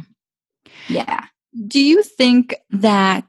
Yeah. 0.88 1.26
Do 1.68 1.82
you 1.82 2.02
think 2.04 2.56
that 2.70 3.26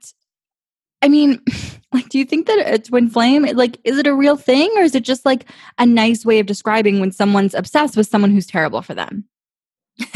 I 1.02 1.08
mean, 1.08 1.40
like 1.92 2.08
do 2.08 2.18
you 2.18 2.24
think 2.24 2.46
that 2.46 2.72
a 2.74 2.78
twin 2.78 3.10
flame 3.10 3.42
like 3.54 3.78
is 3.84 3.98
it 3.98 4.06
a 4.06 4.14
real 4.14 4.36
thing 4.36 4.70
or 4.76 4.82
is 4.82 4.94
it 4.94 5.02
just 5.02 5.26
like 5.26 5.44
a 5.78 5.84
nice 5.84 6.24
way 6.24 6.38
of 6.38 6.46
describing 6.46 7.00
when 7.00 7.12
someone's 7.12 7.52
obsessed 7.54 7.96
with 7.98 8.06
someone 8.08 8.30
who's 8.30 8.46
terrible 8.46 8.80
for 8.80 8.94
them? 8.94 9.24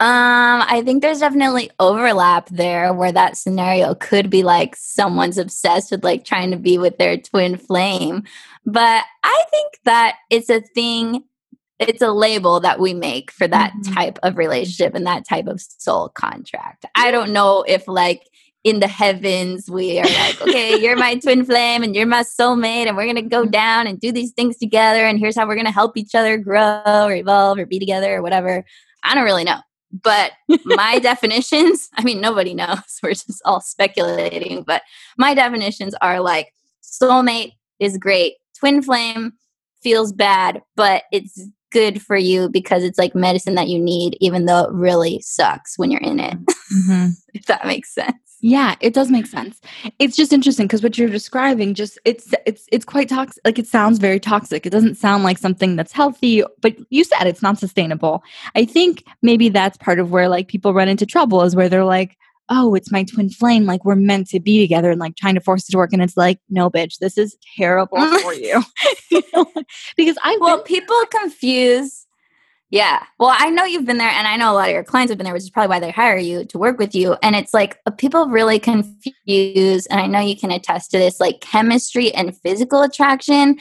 um, 0.00 0.62
I 0.66 0.82
think 0.84 1.02
there's 1.02 1.20
definitely 1.20 1.70
overlap 1.78 2.48
there 2.48 2.92
where 2.92 3.12
that 3.12 3.36
scenario 3.36 3.94
could 3.94 4.28
be 4.30 4.42
like 4.42 4.74
someone's 4.76 5.38
obsessed 5.38 5.90
with 5.90 6.02
like 6.04 6.24
trying 6.24 6.50
to 6.50 6.56
be 6.56 6.78
with 6.78 6.98
their 6.98 7.16
twin 7.16 7.56
flame. 7.56 8.24
But 8.66 9.04
I 9.24 9.44
think 9.50 9.78
that 9.84 10.16
it's 10.30 10.50
a 10.50 10.60
thing, 10.60 11.24
it's 11.78 12.02
a 12.02 12.10
label 12.10 12.60
that 12.60 12.80
we 12.80 12.92
make 12.94 13.30
for 13.30 13.46
that 13.48 13.72
Mhm. 13.72 13.94
type 13.94 14.18
of 14.24 14.36
relationship 14.36 14.94
and 14.94 15.06
that 15.06 15.26
type 15.28 15.46
of 15.46 15.60
soul 15.60 16.08
contract. 16.08 16.84
I 16.96 17.10
don't 17.10 17.32
know 17.32 17.62
if 17.66 17.86
like 17.86 18.24
in 18.68 18.80
the 18.80 18.88
heavens 18.88 19.70
we 19.70 19.98
are 19.98 20.04
like, 20.04 20.40
okay, 20.42 20.78
you're 20.78 20.96
my 20.96 21.14
twin 21.22 21.44
flame 21.44 21.82
and 21.82 21.96
you're 21.96 22.06
my 22.06 22.22
soulmate, 22.22 22.86
and 22.86 22.96
we're 22.96 23.06
gonna 23.06 23.22
go 23.22 23.42
mm-hmm. 23.42 23.50
down 23.50 23.86
and 23.86 23.98
do 23.98 24.12
these 24.12 24.32
things 24.32 24.58
together, 24.58 25.06
and 25.06 25.18
here's 25.18 25.36
how 25.36 25.46
we're 25.46 25.56
gonna 25.56 25.70
help 25.70 25.96
each 25.96 26.14
other 26.14 26.36
grow 26.36 26.82
or 26.86 27.12
evolve 27.12 27.58
or 27.58 27.66
be 27.66 27.78
together 27.78 28.16
or 28.16 28.22
whatever. 28.22 28.64
I 29.02 29.14
don't 29.14 29.24
really 29.24 29.44
know. 29.44 29.60
But 29.90 30.32
my 30.64 30.98
definitions, 31.02 31.88
I 31.94 32.02
mean, 32.02 32.20
nobody 32.20 32.52
knows. 32.52 32.82
We're 33.02 33.10
just 33.10 33.40
all 33.44 33.60
speculating. 33.60 34.62
But 34.64 34.82
my 35.16 35.34
definitions 35.34 35.94
are 36.02 36.20
like 36.20 36.52
soulmate 36.82 37.52
is 37.80 37.96
great, 37.96 38.34
twin 38.58 38.82
flame 38.82 39.32
feels 39.82 40.12
bad, 40.12 40.60
but 40.76 41.04
it's 41.12 41.40
good 41.70 42.00
for 42.02 42.16
you 42.16 42.48
because 42.48 42.82
it's 42.84 42.98
like 42.98 43.14
medicine 43.14 43.54
that 43.56 43.68
you 43.68 43.78
need, 43.78 44.16
even 44.20 44.46
though 44.46 44.64
it 44.64 44.72
really 44.72 45.20
sucks 45.20 45.78
when 45.78 45.90
you're 45.90 46.00
in 46.00 46.20
it, 46.20 46.36
Mhm. 46.72 47.10
if 47.34 47.46
that 47.46 47.66
makes 47.66 47.92
sense. 47.94 48.14
Yeah, 48.40 48.76
it 48.80 48.94
does 48.94 49.10
make 49.10 49.26
sense. 49.26 49.60
It's 49.98 50.14
just 50.14 50.32
interesting 50.32 50.66
because 50.68 50.80
what 50.82 50.96
you're 50.96 51.08
describing 51.08 51.74
just 51.74 51.98
it's 52.04 52.32
it's 52.46 52.66
it's 52.70 52.84
quite 52.84 53.08
toxic. 53.08 53.42
Like 53.44 53.58
it 53.58 53.66
sounds 53.66 53.98
very 53.98 54.20
toxic. 54.20 54.64
It 54.64 54.70
doesn't 54.70 54.94
sound 54.96 55.24
like 55.24 55.38
something 55.38 55.74
that's 55.74 55.90
healthy, 55.92 56.44
but 56.60 56.76
you 56.90 57.02
said 57.02 57.26
it's 57.26 57.42
not 57.42 57.58
sustainable. 57.58 58.22
I 58.54 58.64
think 58.64 59.02
maybe 59.22 59.48
that's 59.48 59.76
part 59.78 59.98
of 59.98 60.12
where 60.12 60.28
like 60.28 60.46
people 60.46 60.72
run 60.72 60.88
into 60.88 61.04
trouble 61.04 61.42
is 61.42 61.56
where 61.56 61.68
they're 61.68 61.84
like, 61.84 62.16
"Oh, 62.48 62.74
it's 62.74 62.90
my 62.90 63.04
twin 63.04 63.30
flame, 63.30 63.64
like 63.64 63.84
we're 63.84 63.94
meant 63.94 64.28
to 64.30 64.40
be 64.40 64.60
together," 64.60 64.90
and 64.90 65.00
like 65.00 65.16
trying 65.16 65.34
to 65.34 65.40
force 65.40 65.68
it 65.68 65.72
to 65.72 65.78
work, 65.78 65.92
and 65.92 66.02
it's 66.02 66.16
like, 66.16 66.38
"No, 66.48 66.70
bitch, 66.70 66.98
this 66.98 67.18
is 67.18 67.36
terrible 67.56 67.98
for 68.22 68.34
you." 68.34 68.62
You 69.10 69.22
know? 69.34 69.46
because 69.96 70.16
I 70.22 70.36
Well, 70.40 70.62
people 70.62 70.96
confuse. 71.10 72.06
Yeah. 72.70 73.02
Well, 73.18 73.34
I 73.34 73.48
know 73.48 73.64
you've 73.64 73.86
been 73.86 73.96
there, 73.96 74.10
and 74.10 74.28
I 74.28 74.36
know 74.36 74.52
a 74.52 74.54
lot 74.54 74.68
of 74.68 74.74
your 74.74 74.84
clients 74.84 75.10
have 75.10 75.16
been 75.16 75.24
there, 75.24 75.32
which 75.32 75.42
is 75.42 75.50
probably 75.50 75.70
why 75.70 75.80
they 75.80 75.90
hire 75.90 76.18
you 76.18 76.44
to 76.44 76.58
work 76.58 76.78
with 76.78 76.94
you. 76.94 77.16
And 77.22 77.34
it's 77.34 77.54
like 77.54 77.78
uh, 77.86 77.90
people 77.90 78.28
really 78.28 78.58
confuse, 78.58 79.86
and 79.86 80.00
I 80.00 80.06
know 80.06 80.20
you 80.20 80.36
can 80.36 80.50
attest 80.50 80.90
to 80.90 80.98
this, 80.98 81.18
like 81.18 81.40
chemistry 81.40 82.12
and 82.12 82.36
physical 82.36 82.82
attraction, 82.82 83.56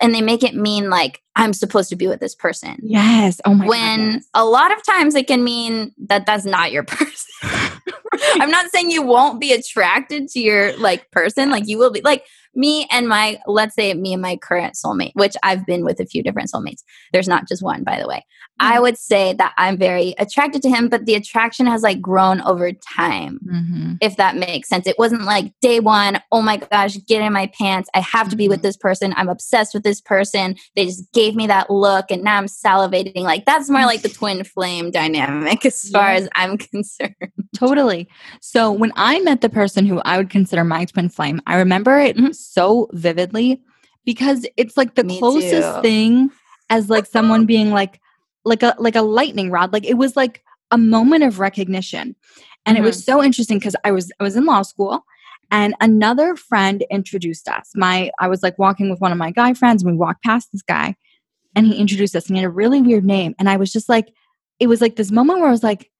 and 0.00 0.14
they 0.14 0.20
make 0.20 0.42
it 0.42 0.54
mean 0.54 0.90
like 0.90 1.22
I'm 1.36 1.52
supposed 1.52 1.88
to 1.90 1.96
be 1.96 2.06
with 2.06 2.20
this 2.20 2.34
person. 2.34 2.76
yes. 2.82 3.40
Oh 3.44 3.54
my 3.54 3.66
when 3.66 3.98
goodness. 4.04 4.28
a 4.34 4.44
lot 4.44 4.72
of 4.72 4.84
times 4.84 5.14
it 5.14 5.26
can 5.26 5.42
mean 5.42 5.92
that 6.06 6.26
that's 6.26 6.44
not 6.44 6.72
your 6.72 6.82
person. 6.84 7.28
I'm 8.34 8.50
not 8.50 8.70
saying 8.70 8.90
you 8.90 9.02
won't 9.02 9.40
be 9.40 9.52
attracted 9.52 10.28
to 10.28 10.40
your 10.40 10.76
like 10.76 11.10
person, 11.10 11.50
like 11.50 11.66
you 11.66 11.78
will 11.78 11.90
be 11.90 12.02
like 12.02 12.24
me 12.54 12.86
and 12.90 13.08
my 13.08 13.38
let's 13.46 13.74
say 13.74 13.94
me 13.94 14.12
and 14.12 14.22
my 14.22 14.36
current 14.36 14.74
soulmate, 14.74 15.12
which 15.14 15.34
I've 15.42 15.64
been 15.66 15.84
with 15.84 16.00
a 16.00 16.06
few 16.06 16.22
different 16.22 16.50
soulmates. 16.50 16.82
There's 17.12 17.28
not 17.28 17.48
just 17.48 17.62
one, 17.62 17.82
by 17.84 18.00
the 18.00 18.06
way. 18.08 18.24
I 18.60 18.78
would 18.78 18.98
say 18.98 19.32
that 19.38 19.54
I'm 19.58 19.76
very 19.78 20.14
attracted 20.18 20.62
to 20.62 20.68
him, 20.68 20.88
but 20.88 21.06
the 21.06 21.14
attraction 21.14 21.66
has 21.66 21.82
like 21.82 22.00
grown 22.00 22.40
over 22.42 22.70
time 22.72 23.40
Mhm. 23.50 23.96
if 24.00 24.16
that 24.18 24.36
makes 24.36 24.68
sense. 24.68 24.86
It 24.86 24.98
wasn't 24.98 25.22
like 25.22 25.52
day 25.62 25.80
one, 25.80 26.20
oh 26.30 26.42
my 26.42 26.58
gosh, 26.58 26.96
get 27.08 27.22
in 27.22 27.32
my 27.32 27.50
pants. 27.58 27.88
I 27.94 28.00
have 28.00 28.28
to 28.28 28.36
be 28.36 28.48
with 28.48 28.62
this 28.62 28.76
person. 28.76 29.14
I'm 29.16 29.28
obsessed 29.28 29.74
with 29.74 29.82
this 29.82 30.00
person. 30.00 30.54
They 30.76 30.84
just 30.84 31.10
gave 31.12 31.34
me 31.34 31.46
that 31.48 31.70
look 31.70 32.10
and 32.10 32.22
now 32.22 32.36
I'm 32.36 32.46
salivating. 32.46 33.22
Like 33.22 33.46
that's 33.46 33.68
more 33.70 33.82
like 33.86 34.02
the 34.02 34.08
twin 34.20 34.44
flame 34.44 34.90
dynamic 34.90 35.64
as 35.64 35.88
far 35.88 36.10
Yeah. 36.12 36.18
as 36.20 36.28
I'm 36.34 36.58
concerned. 36.72 37.14
Totally. 37.56 38.08
So 38.40 38.70
when 38.70 38.92
I 38.96 39.18
met 39.20 39.40
the 39.40 39.48
person 39.48 39.86
who 39.86 40.00
I 40.04 40.18
would 40.18 40.30
consider 40.30 40.62
my 40.62 40.84
twin 40.84 41.08
flame, 41.08 41.40
I 41.46 41.56
remember 41.56 41.98
it 41.98 42.16
Mhm. 42.16 42.34
So 42.44 42.88
vividly 42.92 43.60
because 44.04 44.46
it's 44.56 44.76
like 44.76 44.94
the 44.94 45.04
Me 45.04 45.18
closest 45.18 45.76
too. 45.76 45.82
thing 45.82 46.30
as 46.70 46.90
like 46.90 47.06
someone 47.06 47.46
being 47.46 47.70
like 47.70 48.00
like 48.44 48.62
a 48.62 48.74
like 48.78 48.96
a 48.96 49.02
lightning 49.02 49.50
rod. 49.50 49.72
Like 49.72 49.84
it 49.84 49.94
was 49.94 50.16
like 50.16 50.42
a 50.70 50.78
moment 50.78 51.24
of 51.24 51.38
recognition. 51.38 52.16
And 52.66 52.76
it 52.76 52.80
Mm-hmm. 52.80 52.86
was 52.86 53.04
so 53.04 53.22
interesting 53.22 53.58
because 53.58 53.76
I 53.84 53.90
was 53.92 54.10
I 54.20 54.24
was 54.24 54.36
in 54.36 54.44
law 54.46 54.62
school 54.62 55.04
and 55.50 55.74
another 55.80 56.34
friend 56.36 56.84
introduced 56.90 57.48
us. 57.48 57.70
My 57.74 58.10
I 58.18 58.28
was 58.28 58.42
like 58.42 58.58
walking 58.58 58.90
with 58.90 59.00
one 59.00 59.12
of 59.12 59.18
my 59.18 59.30
guy 59.30 59.54
friends 59.54 59.82
and 59.82 59.92
we 59.92 59.96
walked 59.98 60.22
past 60.24 60.50
this 60.52 60.62
guy 60.62 60.96
and 61.54 61.66
he 61.66 61.76
introduced 61.76 62.16
us 62.16 62.26
and 62.26 62.36
he 62.36 62.42
had 62.42 62.48
a 62.48 62.52
really 62.52 62.80
weird 62.82 63.04
name. 63.04 63.34
And 63.38 63.48
I 63.48 63.56
was 63.56 63.72
just 63.72 63.88
like, 63.88 64.12
it 64.58 64.66
was 64.66 64.80
like 64.80 64.96
this 64.96 65.12
moment 65.12 65.38
where 65.40 65.48
I 65.48 65.52
was 65.52 65.62
like, 65.62 65.90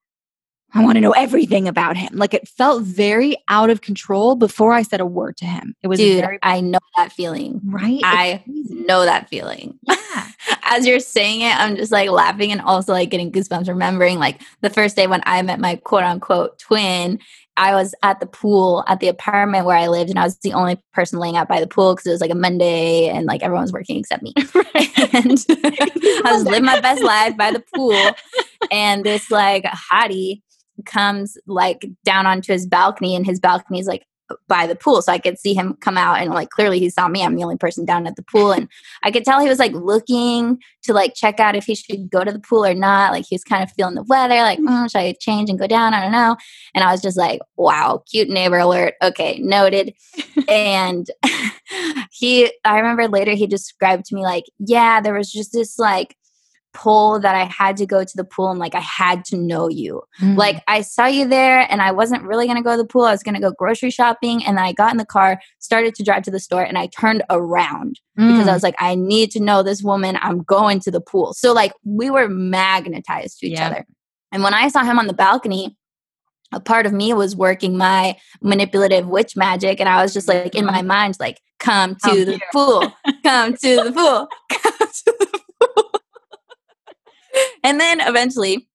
I 0.74 0.82
want 0.82 0.96
to 0.96 1.00
know 1.00 1.12
everything 1.12 1.68
about 1.68 1.96
him. 1.96 2.10
Like 2.14 2.32
it 2.34 2.48
felt 2.48 2.82
very 2.82 3.36
out 3.48 3.68
of 3.70 3.82
control 3.82 4.36
before 4.36 4.72
I 4.72 4.82
said 4.82 5.00
a 5.00 5.06
word 5.06 5.36
to 5.38 5.44
him. 5.44 5.74
It 5.82 5.88
was 5.88 5.98
Dude, 5.98 6.20
very 6.20 6.38
I 6.42 6.60
know 6.60 6.78
that 6.96 7.12
feeling. 7.12 7.60
right. 7.64 8.00
I 8.02 8.42
know 8.46 9.04
that 9.04 9.28
feeling. 9.28 9.78
yeah. 9.82 10.28
As 10.64 10.86
you're 10.86 11.00
saying 11.00 11.42
it, 11.42 11.54
I'm 11.58 11.76
just 11.76 11.92
like 11.92 12.08
laughing 12.08 12.50
and 12.52 12.62
also 12.62 12.92
like 12.92 13.10
getting 13.10 13.30
goosebumps, 13.30 13.68
remembering 13.68 14.18
like 14.18 14.40
the 14.62 14.70
first 14.70 14.96
day 14.96 15.06
when 15.06 15.22
I 15.26 15.42
met 15.42 15.60
my 15.60 15.76
quote 15.76 16.04
unquote 16.04 16.58
twin. 16.58 17.18
I 17.58 17.74
was 17.74 17.94
at 18.02 18.18
the 18.18 18.26
pool 18.26 18.82
at 18.88 19.00
the 19.00 19.08
apartment 19.08 19.66
where 19.66 19.76
I 19.76 19.88
lived, 19.88 20.08
and 20.08 20.18
I 20.18 20.24
was 20.24 20.38
the 20.38 20.54
only 20.54 20.80
person 20.94 21.18
laying 21.18 21.36
out 21.36 21.48
by 21.48 21.60
the 21.60 21.66
pool 21.66 21.94
because 21.94 22.06
it 22.06 22.10
was 22.12 22.22
like 22.22 22.30
a 22.30 22.34
Monday 22.34 23.10
and 23.10 23.26
like 23.26 23.42
everyone 23.42 23.64
was 23.64 23.72
working 23.74 23.98
except 23.98 24.22
me. 24.22 24.32
and 25.12 25.44
I 26.24 26.32
was 26.32 26.44
living 26.44 26.64
my 26.64 26.80
best 26.80 27.02
life 27.02 27.36
by 27.36 27.50
the 27.50 27.62
pool. 27.74 28.12
And 28.70 29.04
this 29.04 29.30
like 29.30 29.64
hottie 29.64 30.40
comes 30.86 31.36
like 31.46 31.86
down 32.04 32.26
onto 32.26 32.52
his 32.52 32.66
balcony, 32.66 33.14
and 33.14 33.26
his 33.26 33.40
balcony 33.40 33.80
is 33.80 33.86
like 33.86 34.06
by 34.48 34.66
the 34.66 34.74
pool. 34.74 35.02
So 35.02 35.12
I 35.12 35.18
could 35.18 35.38
see 35.38 35.54
him 35.54 35.74
come 35.80 35.96
out 35.96 36.20
and 36.20 36.30
like 36.30 36.50
clearly 36.50 36.78
he 36.78 36.90
saw 36.90 37.08
me. 37.08 37.22
I'm 37.22 37.36
the 37.36 37.42
only 37.42 37.56
person 37.56 37.84
down 37.84 38.06
at 38.06 38.16
the 38.16 38.22
pool. 38.22 38.52
And 38.52 38.68
I 39.02 39.10
could 39.10 39.24
tell 39.24 39.40
he 39.40 39.48
was 39.48 39.58
like 39.58 39.72
looking 39.72 40.58
to 40.84 40.92
like 40.92 41.14
check 41.14 41.40
out 41.40 41.56
if 41.56 41.64
he 41.64 41.74
should 41.74 42.10
go 42.10 42.24
to 42.24 42.32
the 42.32 42.38
pool 42.38 42.64
or 42.64 42.74
not. 42.74 43.12
Like 43.12 43.26
he 43.28 43.34
was 43.34 43.44
kind 43.44 43.62
of 43.62 43.72
feeling 43.72 43.94
the 43.94 44.02
weather, 44.04 44.36
like, 44.36 44.58
mm, 44.58 44.90
should 44.90 44.98
I 44.98 45.14
change 45.20 45.50
and 45.50 45.58
go 45.58 45.66
down? 45.66 45.94
I 45.94 46.02
don't 46.02 46.12
know. 46.12 46.36
And 46.74 46.84
I 46.84 46.92
was 46.92 47.02
just 47.02 47.16
like, 47.16 47.40
wow, 47.56 48.02
cute 48.10 48.28
neighbor 48.28 48.58
alert. 48.58 48.94
Okay, 49.02 49.38
noted. 49.38 49.94
and 50.48 51.10
he, 52.10 52.52
I 52.64 52.78
remember 52.78 53.08
later 53.08 53.32
he 53.32 53.46
described 53.46 54.06
to 54.06 54.14
me 54.14 54.22
like, 54.22 54.44
yeah, 54.58 55.00
there 55.00 55.14
was 55.14 55.30
just 55.30 55.52
this 55.52 55.78
like 55.78 56.16
pull 56.74 57.20
that 57.20 57.34
I 57.34 57.44
had 57.44 57.76
to 57.78 57.86
go 57.86 58.02
to 58.04 58.16
the 58.16 58.24
pool 58.24 58.50
and 58.50 58.58
like 58.58 58.74
I 58.74 58.80
had 58.80 59.24
to 59.26 59.36
know 59.36 59.68
you. 59.68 60.02
Mm. 60.20 60.36
Like 60.36 60.62
I 60.68 60.80
saw 60.82 61.06
you 61.06 61.26
there 61.28 61.66
and 61.70 61.82
I 61.82 61.92
wasn't 61.92 62.22
really 62.22 62.46
going 62.46 62.56
to 62.56 62.62
go 62.62 62.72
to 62.72 62.76
the 62.82 62.86
pool. 62.88 63.04
I 63.04 63.12
was 63.12 63.22
going 63.22 63.34
to 63.34 63.40
go 63.40 63.50
grocery 63.52 63.90
shopping 63.90 64.44
and 64.44 64.56
then 64.56 64.64
I 64.64 64.72
got 64.72 64.90
in 64.92 64.96
the 64.96 65.04
car, 65.04 65.40
started 65.58 65.94
to 65.96 66.02
drive 66.02 66.22
to 66.24 66.30
the 66.30 66.40
store 66.40 66.62
and 66.62 66.78
I 66.78 66.86
turned 66.86 67.22
around 67.30 68.00
because 68.16 68.46
I 68.48 68.50
Mm. 68.50 68.54
was 68.54 68.62
like 68.62 68.76
I 68.78 68.94
need 68.94 69.30
to 69.32 69.40
know 69.40 69.62
this 69.62 69.82
woman. 69.82 70.18
I'm 70.22 70.42
going 70.42 70.80
to 70.80 70.90
the 70.90 71.00
pool. 71.00 71.34
So 71.34 71.52
like 71.52 71.72
we 71.84 72.10
were 72.10 72.28
magnetized 72.28 73.38
to 73.40 73.46
each 73.46 73.58
Yeah. 73.58 73.66
other. 73.68 73.86
And 74.32 74.42
when 74.42 74.54
I 74.54 74.68
saw 74.68 74.82
him 74.84 74.98
on 74.98 75.06
the 75.06 75.12
balcony, 75.14 75.76
a 76.54 76.60
part 76.60 76.84
of 76.86 76.92
me 76.92 77.14
was 77.14 77.34
working 77.34 77.76
my 77.78 78.14
manipulative 78.42 79.06
witch 79.08 79.36
magic 79.36 79.80
and 79.80 79.88
i 79.88 80.02
was 80.02 80.12
just 80.12 80.28
like 80.28 80.54
in 80.54 80.66
my 80.66 80.80
Mm-hmm. 80.80 80.86
mind 80.86 81.16
like 81.18 81.40
come 81.58 81.94
to 81.94 82.00
Come 82.10 82.24
the 82.26 82.40
pool 82.52 82.92
come 83.22 83.54
to 83.54 83.84
the 83.84 83.90
pool 83.92 84.28
come 84.52 84.88
to 84.88 85.16
the 85.18 85.26
pool 85.32 85.40
and 87.62 87.80
then 87.80 88.00
eventually 88.00 88.68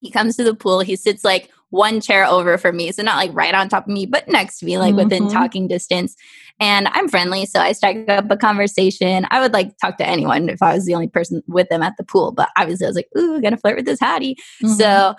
he 0.00 0.10
comes 0.10 0.36
to 0.36 0.44
the 0.44 0.54
pool 0.54 0.80
he 0.80 0.96
sits 0.96 1.24
like 1.24 1.50
one 1.70 2.00
chair 2.00 2.24
over 2.26 2.58
from 2.58 2.76
me 2.76 2.90
so 2.90 3.00
not 3.02 3.16
like 3.16 3.30
right 3.32 3.54
on 3.54 3.68
top 3.68 3.84
of 3.86 3.92
me 3.92 4.04
but 4.06 4.26
next 4.28 4.58
to 4.58 4.66
me 4.66 4.76
like 4.76 4.94
within 4.96 5.24
Mhm. 5.28 5.32
talking 5.32 5.68
distance 5.68 6.16
and 6.58 6.88
i'm 6.92 7.08
friendly 7.08 7.46
so 7.46 7.60
i 7.60 7.70
strike 7.70 8.08
up 8.08 8.28
a 8.28 8.36
conversation 8.36 9.24
i 9.30 9.40
would 9.40 9.52
like 9.52 9.70
talk 9.78 9.96
to 9.98 10.06
anyone 10.08 10.48
if 10.48 10.60
i 10.62 10.74
was 10.74 10.84
the 10.84 10.94
only 10.94 11.06
person 11.06 11.42
with 11.46 11.68
them 11.68 11.80
at 11.80 11.92
the 11.96 12.02
pool 12.02 12.32
but 12.32 12.48
obviously 12.58 12.86
i 12.86 12.88
was 12.88 12.96
like 12.96 13.08
ooh 13.16 13.40
gonna 13.40 13.56
flirt 13.56 13.76
with 13.76 13.84
this 13.86 14.00
hottie 14.00 14.34
Mhm. 14.64 14.76
so 14.76 15.14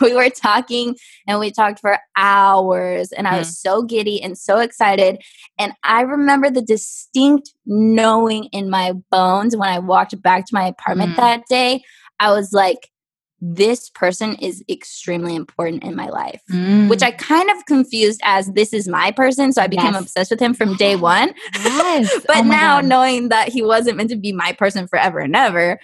we 0.00 0.14
were 0.14 0.30
talking 0.30 0.96
and 1.28 1.38
we 1.38 1.50
talked 1.50 1.80
for 1.80 1.98
hours 2.16 3.12
and 3.12 3.26
I 3.28 3.32
Mm. 3.34 3.38
was 3.40 3.58
so 3.58 3.82
giddy 3.82 4.22
and 4.22 4.36
so 4.38 4.58
excited. 4.58 5.20
And 5.58 5.72
I 5.84 6.02
remember 6.02 6.50
the 6.50 6.62
distinct 6.62 7.52
knowing 7.66 8.44
in 8.52 8.68
my 8.70 8.92
bones 9.10 9.56
when 9.56 9.68
I 9.68 9.78
walked 9.78 10.20
back 10.22 10.46
to 10.46 10.54
my 10.54 10.66
apartment 10.66 11.12
Mm. 11.12 11.16
that 11.16 11.42
day. 11.48 11.82
I 12.22 12.30
was 12.32 12.52
like, 12.52 12.88
this 13.44 13.90
person 13.90 14.36
is 14.36 14.62
extremely 14.70 15.34
important 15.34 15.82
in 15.82 15.96
my 15.96 16.08
life. 16.08 16.40
Mm. 16.50 16.88
Which 16.88 17.02
I 17.02 17.10
kind 17.10 17.50
of 17.50 17.66
confused 17.66 18.20
as 18.22 18.46
this 18.52 18.72
is 18.72 18.86
my 18.86 19.10
person. 19.10 19.52
So 19.52 19.60
I 19.60 19.66
became 19.66 19.94
Yes. 19.94 20.02
obsessed 20.02 20.30
with 20.30 20.38
him 20.40 20.54
from 20.54 20.76
day 20.76 20.94
one. 21.12 21.34
yes. 21.64 22.24
But 22.28 22.38
Oh 22.38 22.42
now 22.44 22.80
God. 22.80 22.84
knowing 22.86 23.28
that 23.30 23.48
he 23.48 23.60
wasn't 23.62 23.96
meant 23.96 24.10
to 24.10 24.16
be 24.16 24.32
my 24.32 24.52
person 24.52 24.86
forever 24.86 25.18
and 25.18 25.34
ever, 25.34 25.80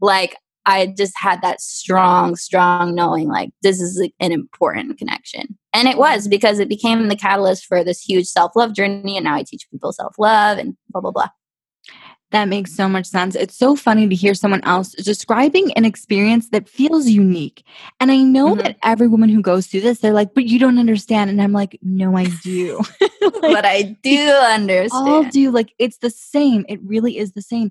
like 0.00 0.36
I 0.64 0.94
just 0.96 1.12
had 1.18 1.42
that 1.42 1.60
strong, 1.60 2.36
strong 2.36 2.94
knowing 2.94 3.28
like 3.28 3.50
this 3.62 3.80
is 3.80 3.98
like, 4.00 4.14
an 4.20 4.32
important 4.32 4.96
connection. 4.96 5.58
And 5.74 5.88
it 5.88 5.98
was 5.98 6.28
because 6.28 6.60
it 6.60 6.68
became 6.68 7.08
the 7.08 7.16
catalyst 7.16 7.66
for 7.66 7.84
this 7.84 8.00
huge 8.00 8.26
self 8.26 8.52
love 8.56 8.72
journey. 8.74 9.18
And 9.18 9.24
now 9.24 9.34
I 9.34 9.42
teach 9.42 9.68
people 9.70 9.92
self 9.92 10.14
love 10.18 10.56
and 10.58 10.76
blah, 10.90 11.02
blah, 11.02 11.10
blah. 11.10 11.28
That 12.32 12.48
makes 12.48 12.74
so 12.74 12.88
much 12.88 13.06
sense. 13.06 13.34
It's 13.34 13.56
so 13.56 13.76
funny 13.76 14.08
to 14.08 14.14
hear 14.14 14.34
someone 14.34 14.64
else 14.64 14.92
describing 14.92 15.70
an 15.74 15.84
experience 15.84 16.48
that 16.50 16.68
feels 16.68 17.06
unique. 17.08 17.62
And 18.00 18.10
I 18.10 18.18
know 18.22 18.54
Mhm. 18.54 18.62
that 18.62 18.76
every 18.82 19.06
woman 19.06 19.28
who 19.28 19.42
goes 19.42 19.66
through 19.66 19.82
this, 19.82 19.98
they're 20.00 20.14
like, 20.14 20.34
but 20.34 20.46
you 20.46 20.58
don't 20.58 20.78
understand. 20.78 21.28
And 21.30 21.40
I'm 21.42 21.52
like, 21.52 21.78
no, 21.82 22.16
I 22.16 22.26
do. 22.42 22.80
Like, 23.42 23.52
but 23.52 23.64
I 23.64 23.96
do 24.02 24.30
understand. 24.30 25.08
all 25.08 25.24
do. 25.24 25.50
Like, 25.50 25.72
it's 25.78 25.98
the 25.98 26.10
same. 26.10 26.64
It 26.68 26.80
really 26.84 27.18
is 27.18 27.32
the 27.32 27.42
same. 27.42 27.70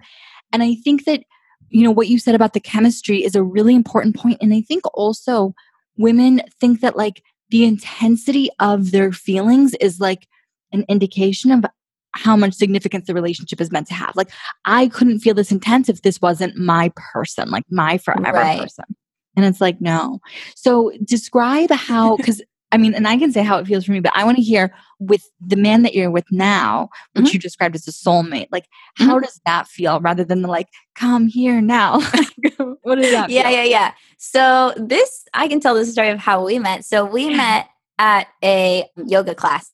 And 0.53 0.61
I 0.63 0.75
think 0.75 1.05
that, 1.05 1.23
you 1.69 1.83
know, 1.83 1.91
what 1.91 2.07
you 2.07 2.19
said 2.19 2.35
about 2.35 2.53
the 2.53 2.59
chemistry 2.59 3.23
is 3.23 3.35
a 3.35 3.43
really 3.43 3.73
important 3.75 4.15
point. 4.15 4.37
And 4.41 4.53
I 4.53 4.61
think 4.61 4.83
also 4.93 5.53
women 5.97 6.41
think 6.59 6.81
that 6.81 6.97
like 6.97 7.23
the 7.49 7.63
intensity 7.65 8.49
of 8.59 8.91
their 8.91 9.11
feelings 9.11 9.73
is 9.75 9.99
like 9.99 10.27
an 10.71 10.85
indication 10.89 11.51
of 11.51 11.65
how 12.13 12.35
much 12.35 12.53
significance 12.53 13.07
the 13.07 13.13
relationship 13.13 13.61
is 13.61 13.71
meant 13.71 13.87
to 13.87 13.93
have. 13.93 14.15
Like, 14.15 14.29
I 14.65 14.87
couldn't 14.89 15.19
feel 15.19 15.33
this 15.33 15.51
intense 15.51 15.89
if 15.89 16.01
this 16.01 16.21
wasn't 16.21 16.55
my 16.57 16.91
person, 16.95 17.49
like 17.49 17.63
my 17.69 17.97
forever 17.97 18.37
Right. 18.37 18.59
person. 18.59 18.85
And 19.37 19.45
it's 19.45 19.61
like, 19.61 19.79
no. 19.79 20.19
So 20.55 20.91
describe 21.05 21.71
how, 21.71 22.17
because 22.17 22.41
I 22.73 22.77
mean, 22.77 22.93
and 22.93 23.05
I 23.05 23.17
can 23.17 23.33
say 23.33 23.43
how 23.43 23.57
it 23.57 23.67
feels 23.67 23.83
for 23.83 23.91
me, 23.91 23.99
but 23.99 24.13
I 24.15 24.23
want 24.23 24.37
to 24.37 24.43
hear 24.43 24.73
with 24.99 25.21
the 25.45 25.57
man 25.57 25.81
that 25.81 25.93
you're 25.93 26.09
with 26.09 26.23
now, 26.31 26.87
which 27.13 27.25
Mhm. 27.25 27.33
you 27.33 27.39
described 27.39 27.75
as 27.75 27.85
a 27.85 27.91
soulmate, 27.91 28.47
like, 28.49 28.65
how 28.95 29.19
does 29.19 29.41
that 29.45 29.67
feel 29.67 29.99
rather 29.99 30.23
than 30.23 30.41
the 30.41 30.47
like, 30.47 30.67
come 30.95 31.27
here 31.27 31.59
now? 31.59 31.99
what 32.83 32.95
does 32.95 33.11
that 33.11 33.29
yeah, 33.29 33.43
feel? 33.43 33.51
yeah, 33.51 33.63
yeah. 33.63 33.91
So 34.17 34.73
this, 34.77 35.25
I 35.33 35.49
can 35.49 35.59
tell 35.59 35.75
the 35.75 35.85
story 35.85 36.09
of 36.11 36.19
how 36.19 36.45
we 36.45 36.59
met. 36.59 36.85
So 36.85 37.03
we 37.03 37.29
met 37.35 37.67
at 37.99 38.27
a 38.41 38.85
yoga 39.05 39.35
class. 39.35 39.69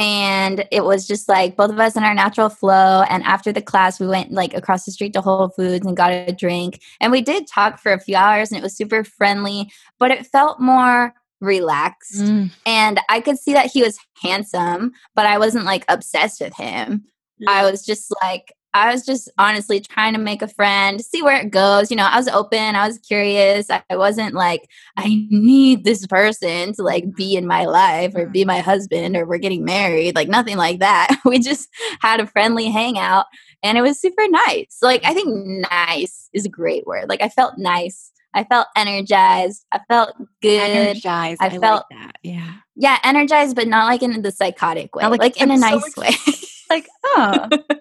And 0.00 0.64
it 0.72 0.82
was 0.82 1.06
just 1.06 1.28
like 1.28 1.56
both 1.56 1.70
of 1.70 1.78
us 1.78 1.94
in 1.94 2.04
our 2.04 2.14
natural 2.14 2.48
flow. 2.48 3.02
And 3.02 3.22
after 3.24 3.52
the 3.52 3.60
class, 3.60 4.00
we 4.00 4.06
went 4.06 4.32
like 4.32 4.54
across 4.54 4.86
the 4.86 4.92
street 4.92 5.12
to 5.12 5.20
Whole 5.20 5.50
Foods 5.50 5.86
and 5.86 5.96
got 5.96 6.10
a 6.10 6.32
drink. 6.32 6.80
And 7.00 7.12
we 7.12 7.20
did 7.20 7.46
talk 7.46 7.78
for 7.78 7.92
a 7.92 8.00
few 8.00 8.16
hours 8.16 8.50
and 8.50 8.58
it 8.58 8.62
was 8.62 8.74
super 8.74 9.04
friendly, 9.04 9.70
but 9.98 10.10
it 10.10 10.26
felt 10.26 10.58
more 10.58 11.12
relaxed. 11.42 12.22
Mm. 12.22 12.50
And 12.64 13.00
I 13.10 13.20
could 13.20 13.38
see 13.38 13.52
that 13.52 13.70
he 13.70 13.82
was 13.82 13.98
handsome, 14.22 14.92
but 15.14 15.26
I 15.26 15.38
wasn't 15.38 15.66
like 15.66 15.84
obsessed 15.88 16.40
with 16.40 16.56
him. 16.56 17.04
I 17.46 17.70
was 17.70 17.84
just 17.84 18.12
like, 18.22 18.54
I 18.72 18.92
was 18.92 19.04
just 19.04 19.30
honestly 19.36 19.80
trying 19.80 20.12
to 20.12 20.18
make 20.18 20.42
a 20.42 20.48
friend, 20.48 21.04
see 21.04 21.22
where 21.22 21.40
it 21.40 21.50
goes. 21.50 21.90
You 21.90 21.96
know, 21.96 22.04
I 22.04 22.16
was 22.16 22.28
open, 22.28 22.76
I 22.76 22.86
was 22.86 22.98
curious. 22.98 23.68
I, 23.68 23.82
wasn't 23.96 24.34
like, 24.34 24.68
I 24.96 25.26
need 25.30 25.84
this 25.84 26.06
person 26.06 26.72
to 26.74 26.82
like 26.82 27.14
be 27.14 27.36
in 27.36 27.46
my 27.46 27.64
life 27.64 28.14
or 28.14 28.26
be 28.26 28.40
mm-hmm. 28.40 28.48
my 28.48 28.58
husband 28.60 29.16
or 29.16 29.26
we're 29.26 29.38
getting 29.38 29.64
married, 29.64 30.14
like 30.14 30.28
nothing 30.28 30.56
like 30.56 30.78
that. 30.78 31.16
We 31.24 31.38
just 31.38 31.68
had 32.00 32.18
a 32.18 32.26
friendly 32.26 32.70
hangout 32.70 33.26
and 33.62 33.78
it 33.78 33.82
was 33.82 34.00
super 34.00 34.26
nice. 34.28 34.78
Like, 34.82 35.04
I 35.04 35.14
think 35.14 35.28
nice 35.70 36.28
is 36.32 36.44
a 36.44 36.48
great 36.48 36.86
word. 36.86 37.08
Like, 37.08 37.22
I 37.22 37.28
felt 37.28 37.58
nice. 37.58 38.10
I 38.34 38.44
felt 38.44 38.68
energized. 38.76 39.64
I 39.72 39.80
felt 39.88 40.14
good. 40.40 40.60
Energized. 40.60 41.42
I 41.42 41.46
I, 41.46 41.50
felt 41.50 41.62
felt- 41.62 41.86
that. 41.90 42.12
Yeah. 42.22 42.52
Yeah, 42.76 42.98
energized, 43.04 43.56
but 43.56 43.68
not 43.68 43.86
like 43.86 44.02
in 44.02 44.22
the 44.22 44.32
psychotic 44.32 44.94
way, 44.94 45.02
Not 45.02 45.10
like, 45.10 45.20
like, 45.20 45.40
in 45.40 45.50
a 45.50 45.54
I'm 45.54 45.60
so 45.60 45.68
nice 45.68 45.96
way. 45.96 46.10
Like, 46.70 46.86
oh. 47.04 47.48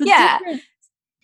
Yeah. 0.00 0.38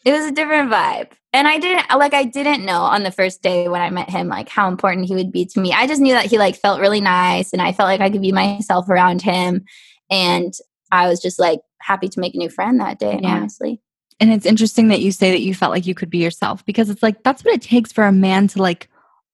it 0.05 0.13
was 0.13 0.25
a 0.27 0.33
different 0.33 0.71
vibe. 0.71 1.11
And 1.33 1.47
I 1.47 1.59
didn't 1.59 1.87
like 1.99 2.15
I 2.15 2.25
didn't 2.25 2.65
know 2.65 2.81
on 2.81 3.03
the 3.03 3.11
first 3.11 3.43
day 3.43 3.69
when 3.69 3.81
I 3.83 3.91
met 3.91 4.09
him 4.09 4.29
like 4.29 4.49
how 4.49 4.69
important 4.69 5.07
he 5.07 5.15
would 5.15 5.31
be 5.31 5.45
to 5.47 5.61
me. 5.61 5.73
I 5.73 5.87
just 5.87 6.01
knew 6.01 6.15
that 6.15 6.25
he 6.27 6.39
like 6.39 6.57
felt 6.57 6.81
really 6.81 7.01
nice 7.03 7.53
and 7.53 7.61
I 7.61 7.73
felt 7.73 7.87
like 7.89 8.01
I 8.01 8.09
could 8.11 8.23
be 8.23 8.33
myself 8.33 8.89
around 8.89 9.21
him 9.23 9.65
and 10.11 10.55
I 10.91 11.09
was 11.09 11.21
just 11.21 11.39
like 11.39 11.61
happy 11.83 12.09
to 12.09 12.21
make 12.21 12.35
a 12.35 12.39
new 12.39 12.49
friend 12.49 12.81
that 12.81 12.99
day, 12.99 13.19
Yeah. 13.23 13.37
honestly. 13.37 13.81
And 14.21 14.33
it's 14.33 14.47
interesting 14.47 14.89
that 14.89 15.01
you 15.01 15.13
say 15.13 15.31
that 15.31 15.43
you 15.43 15.55
felt 15.55 15.71
like 15.73 15.87
you 15.87 15.95
could 15.95 16.11
be 16.11 16.19
yourself 16.19 16.65
because 16.65 16.89
it's 16.91 17.03
like 17.03 17.23
that's 17.23 17.45
what 17.45 17.55
it 17.55 17.63
takes 17.63 17.93
for 17.93 18.05
a 18.05 18.13
man 18.13 18.49
to 18.49 18.63
like 18.63 18.89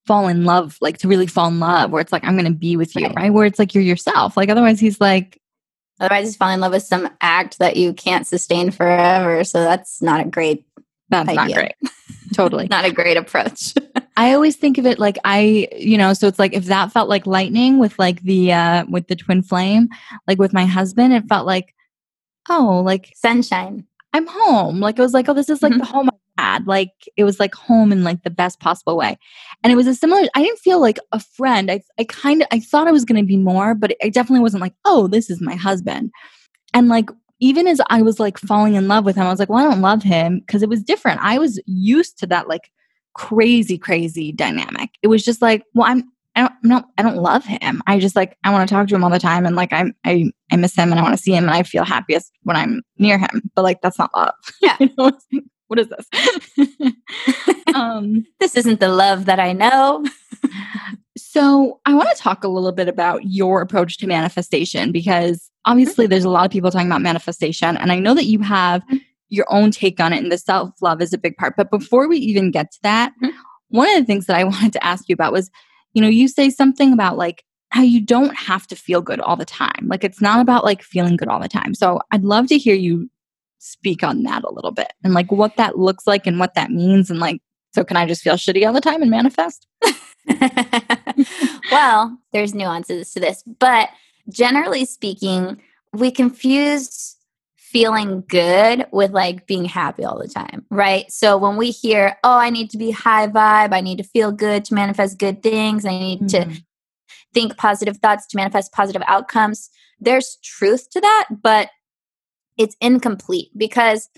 fall 0.06 0.26
in 0.28 0.44
love, 0.44 0.76
like 0.82 0.98
to 0.98 1.08
really 1.08 1.26
fall 1.28 1.48
in 1.48 1.58
love, 1.60 1.90
where 1.90 2.00
it's 2.02 2.12
like, 2.12 2.24
I'm 2.24 2.34
going 2.36 2.52
to 2.52 2.58
be 2.58 2.76
with 2.76 2.94
you, 2.94 3.06
Right. 3.06 3.16
right? 3.16 3.32
Where 3.32 3.46
it's 3.46 3.58
like 3.58 3.74
you're 3.74 3.82
yourself. 3.84 4.36
Like 4.36 4.50
otherwise, 4.50 4.78
he's 4.78 5.00
like, 5.00 5.40
Otherwise 6.00 6.26
just 6.26 6.38
fall 6.38 6.50
in 6.50 6.60
love 6.60 6.72
with 6.72 6.82
some 6.82 7.08
act 7.20 7.58
that 7.58 7.76
you 7.76 7.92
can't 7.92 8.26
sustain 8.26 8.70
forever. 8.70 9.44
So 9.44 9.62
that's 9.62 10.02
not 10.02 10.20
a 10.20 10.24
great 10.28 10.66
that's 11.10 11.32
not 11.32 11.52
great. 11.52 11.74
totally. 12.34 12.66
not 12.68 12.84
a 12.84 12.92
great 12.92 13.16
approach. 13.16 13.74
I 14.16 14.32
always 14.32 14.56
think 14.56 14.78
of 14.78 14.86
it 14.86 14.98
like 14.98 15.18
I, 15.24 15.68
you 15.76 15.96
know, 15.98 16.12
so 16.14 16.26
it's 16.26 16.38
like 16.38 16.52
if 16.54 16.64
that 16.66 16.92
felt 16.92 17.08
like 17.08 17.26
lightning 17.26 17.78
with 17.78 17.98
like 17.98 18.22
the, 18.22 18.52
uh, 18.52 18.84
with 18.88 19.06
the 19.08 19.16
twin 19.16 19.42
flame, 19.42 19.88
like 20.26 20.38
with 20.38 20.52
my 20.52 20.64
husband, 20.66 21.12
it 21.12 21.28
felt 21.28 21.46
like, 21.46 21.74
oh, 22.48 22.82
like 22.84 23.12
Sunshine. 23.16 23.86
I'm 24.12 24.26
home. 24.26 24.80
Like 24.80 24.98
it 24.98 25.02
was 25.02 25.12
like, 25.14 25.28
oh, 25.28 25.34
this 25.34 25.48
is 25.48 25.62
like 25.62 25.72
Mhm. 25.72 25.78
the 25.78 25.84
home 25.84 26.08
had. 26.38 26.66
Like 26.66 26.92
it 27.16 27.24
was 27.24 27.40
like 27.40 27.54
home 27.54 27.92
in 27.92 28.04
like 28.04 28.22
the 28.22 28.30
best 28.30 28.60
possible 28.60 28.96
way. 28.96 29.18
And 29.62 29.72
it 29.72 29.76
was 29.76 29.86
a 29.86 29.94
similar, 29.94 30.22
I 30.34 30.42
didn't 30.42 30.58
feel 30.58 30.80
like 30.80 30.98
a 31.12 31.20
friend. 31.20 31.70
I, 31.70 31.80
I 31.98 32.04
kind 32.04 32.42
of, 32.42 32.48
I 32.50 32.60
thought 32.60 32.88
I 32.88 32.92
was 32.92 33.04
going 33.04 33.20
to 33.20 33.26
be 33.26 33.36
more, 33.36 33.74
but 33.74 33.96
I 34.02 34.08
definitely 34.08 34.42
wasn't 34.42 34.62
like, 34.62 34.74
oh, 34.84 35.06
this 35.08 35.30
is 35.30 35.40
my 35.40 35.54
husband. 35.54 36.10
And 36.72 36.88
like, 36.88 37.10
even 37.40 37.66
as 37.66 37.80
I 37.88 38.02
was 38.02 38.20
like 38.20 38.38
falling 38.38 38.74
in 38.74 38.88
love 38.88 39.04
with 39.04 39.16
him, 39.16 39.26
I 39.26 39.30
was 39.30 39.38
like, 39.38 39.48
well, 39.48 39.64
I 39.64 39.68
don't 39.68 39.82
love 39.82 40.02
him 40.02 40.40
because 40.40 40.62
it 40.62 40.68
was 40.68 40.82
different. 40.82 41.20
I 41.22 41.38
was 41.38 41.60
used 41.66 42.18
to 42.20 42.26
that 42.28 42.48
like 42.48 42.70
crazy, 43.14 43.78
crazy 43.78 44.32
dynamic. 44.32 44.90
It 45.02 45.08
was 45.08 45.24
just 45.24 45.42
like, 45.42 45.64
well, 45.74 45.86
I'm, 45.86 46.04
I 46.36 46.40
don't, 46.42 46.52
I 46.64 46.68
don't, 46.68 46.86
I 46.98 47.02
don't 47.02 47.16
love 47.16 47.44
him. 47.44 47.80
I 47.86 47.98
just 48.00 48.16
like, 48.16 48.36
I 48.44 48.50
want 48.50 48.68
to 48.68 48.74
talk 48.74 48.88
to 48.88 48.94
him 48.94 49.04
all 49.04 49.10
the 49.10 49.18
time. 49.18 49.46
And 49.46 49.54
like, 49.54 49.72
I'm, 49.72 49.94
I, 50.04 50.30
I 50.50 50.56
miss 50.56 50.74
him 50.74 50.90
and 50.90 50.98
I 50.98 51.02
want 51.02 51.16
to 51.16 51.22
see 51.22 51.32
him 51.32 51.44
and 51.44 51.52
I 51.52 51.62
feel 51.62 51.84
happiest 51.84 52.32
when 52.42 52.56
I'm 52.56 52.82
near 52.98 53.18
him. 53.18 53.50
But 53.54 53.62
like, 53.62 53.80
that's 53.82 53.98
not 53.98 54.10
love. 54.16 54.34
Yeah. 54.60 54.76
You 54.80 54.90
know, 54.98 55.12
what 55.68 55.78
is 55.78 55.88
this? 55.88 56.92
um, 57.74 58.24
This 58.40 58.56
isn't 58.56 58.80
the 58.80 58.88
love 58.88 59.24
that 59.26 59.40
I 59.40 59.52
know. 59.52 60.04
so 61.16 61.80
I 61.86 61.94
want 61.94 62.08
to 62.14 62.22
talk 62.22 62.44
a 62.44 62.48
little 62.48 62.72
bit 62.72 62.88
about 62.88 63.24
your 63.24 63.60
approach 63.62 63.98
to 63.98 64.06
manifestation 64.06 64.92
because 64.92 65.50
obviously 65.64 66.06
there's 66.06 66.24
a 66.24 66.30
lot 66.30 66.44
of 66.44 66.50
people 66.50 66.70
talking 66.70 66.86
about 66.88 67.00
manifestation. 67.02 67.76
And 67.76 67.90
I 67.90 67.98
know 67.98 68.14
that 68.14 68.26
you 68.26 68.40
have 68.40 68.82
your 69.30 69.46
own 69.48 69.70
take 69.70 70.00
on 70.00 70.12
it 70.12 70.22
and 70.22 70.30
the 70.30 70.38
self 70.38 70.70
love 70.82 71.00
is 71.00 71.12
a 71.12 71.18
big 71.18 71.36
part. 71.36 71.54
But 71.56 71.70
before 71.70 72.08
we 72.08 72.18
even 72.18 72.50
get 72.50 72.70
to 72.72 72.78
that, 72.82 73.12
Mhm. 73.22 73.32
one 73.68 73.88
of 73.90 73.96
the 73.98 74.04
things 74.04 74.26
that 74.26 74.36
I 74.36 74.44
wanted 74.52 74.72
to 74.74 74.84
ask 74.84 75.08
you 75.08 75.14
about 75.14 75.32
was, 75.32 75.50
you 75.94 76.02
know, 76.02 76.08
you 76.08 76.28
say 76.28 76.50
something 76.50 76.92
about 76.92 77.16
like 77.16 77.44
how 77.70 77.82
you 77.82 78.00
don't 78.00 78.36
have 78.36 78.66
to 78.68 78.76
feel 78.76 79.00
good 79.00 79.18
all 79.20 79.34
the 79.36 79.44
time. 79.44 79.86
Like 79.88 80.04
it's 80.04 80.20
not 80.20 80.40
about 80.40 80.64
like 80.64 80.82
feeling 80.82 81.16
good 81.16 81.28
all 81.28 81.40
the 81.40 81.48
time. 81.48 81.74
So 81.74 82.00
I'd 82.12 82.22
love 82.24 82.46
to 82.48 82.58
hear 82.58 82.74
you 82.76 83.10
speak 83.64 84.02
on 84.02 84.22
that 84.24 84.44
a 84.44 84.52
little 84.52 84.72
bit 84.72 84.92
and 85.02 85.14
like 85.14 85.32
what 85.32 85.56
that 85.56 85.78
looks 85.78 86.06
like 86.06 86.26
and 86.26 86.38
what 86.38 86.54
that 86.54 86.70
means. 86.70 87.10
And 87.10 87.18
like, 87.18 87.40
so 87.74 87.82
can 87.82 87.96
I 87.96 88.06
just 88.06 88.22
feel 88.22 88.34
shitty 88.34 88.66
all 88.66 88.72
the 88.74 88.80
time 88.80 89.00
and 89.00 89.10
manifest? 89.10 89.66
well, 91.70 92.18
there's 92.32 92.54
nuances 92.54 93.12
to 93.12 93.20
this, 93.20 93.42
but 93.58 93.88
generally 94.28 94.84
speaking, 94.84 95.60
we 95.92 96.10
confuse 96.10 97.16
feeling 97.56 98.22
good 98.28 98.86
with 98.92 99.10
like 99.10 99.46
being 99.46 99.64
happy 99.64 100.04
all 100.04 100.18
the 100.18 100.28
time, 100.28 100.64
right? 100.70 101.10
So 101.10 101.36
when 101.36 101.56
we 101.56 101.70
hear, 101.70 102.16
oh, 102.22 102.38
I 102.38 102.50
need 102.50 102.70
to 102.70 102.78
be 102.78 102.90
high 102.90 103.26
vibe, 103.26 103.72
I 103.72 103.80
need 103.80 103.98
to 103.98 104.04
feel 104.04 104.30
good 104.30 104.64
to 104.66 104.74
manifest 104.74 105.18
good 105.18 105.42
things, 105.42 105.84
I 105.84 105.90
need 105.90 106.28
to 106.28 106.40
Mhm. 106.40 106.62
think 107.32 107.56
positive 107.56 107.96
thoughts 107.96 108.26
to 108.28 108.36
manifest 108.36 108.72
positive 108.72 109.02
outcomes. 109.06 109.70
There's 109.98 110.36
truth 110.42 110.88
to 110.90 111.00
that, 111.00 111.28
but 111.42 111.70
it's 112.58 112.76
incomplete 112.80 113.50
because 113.56 114.08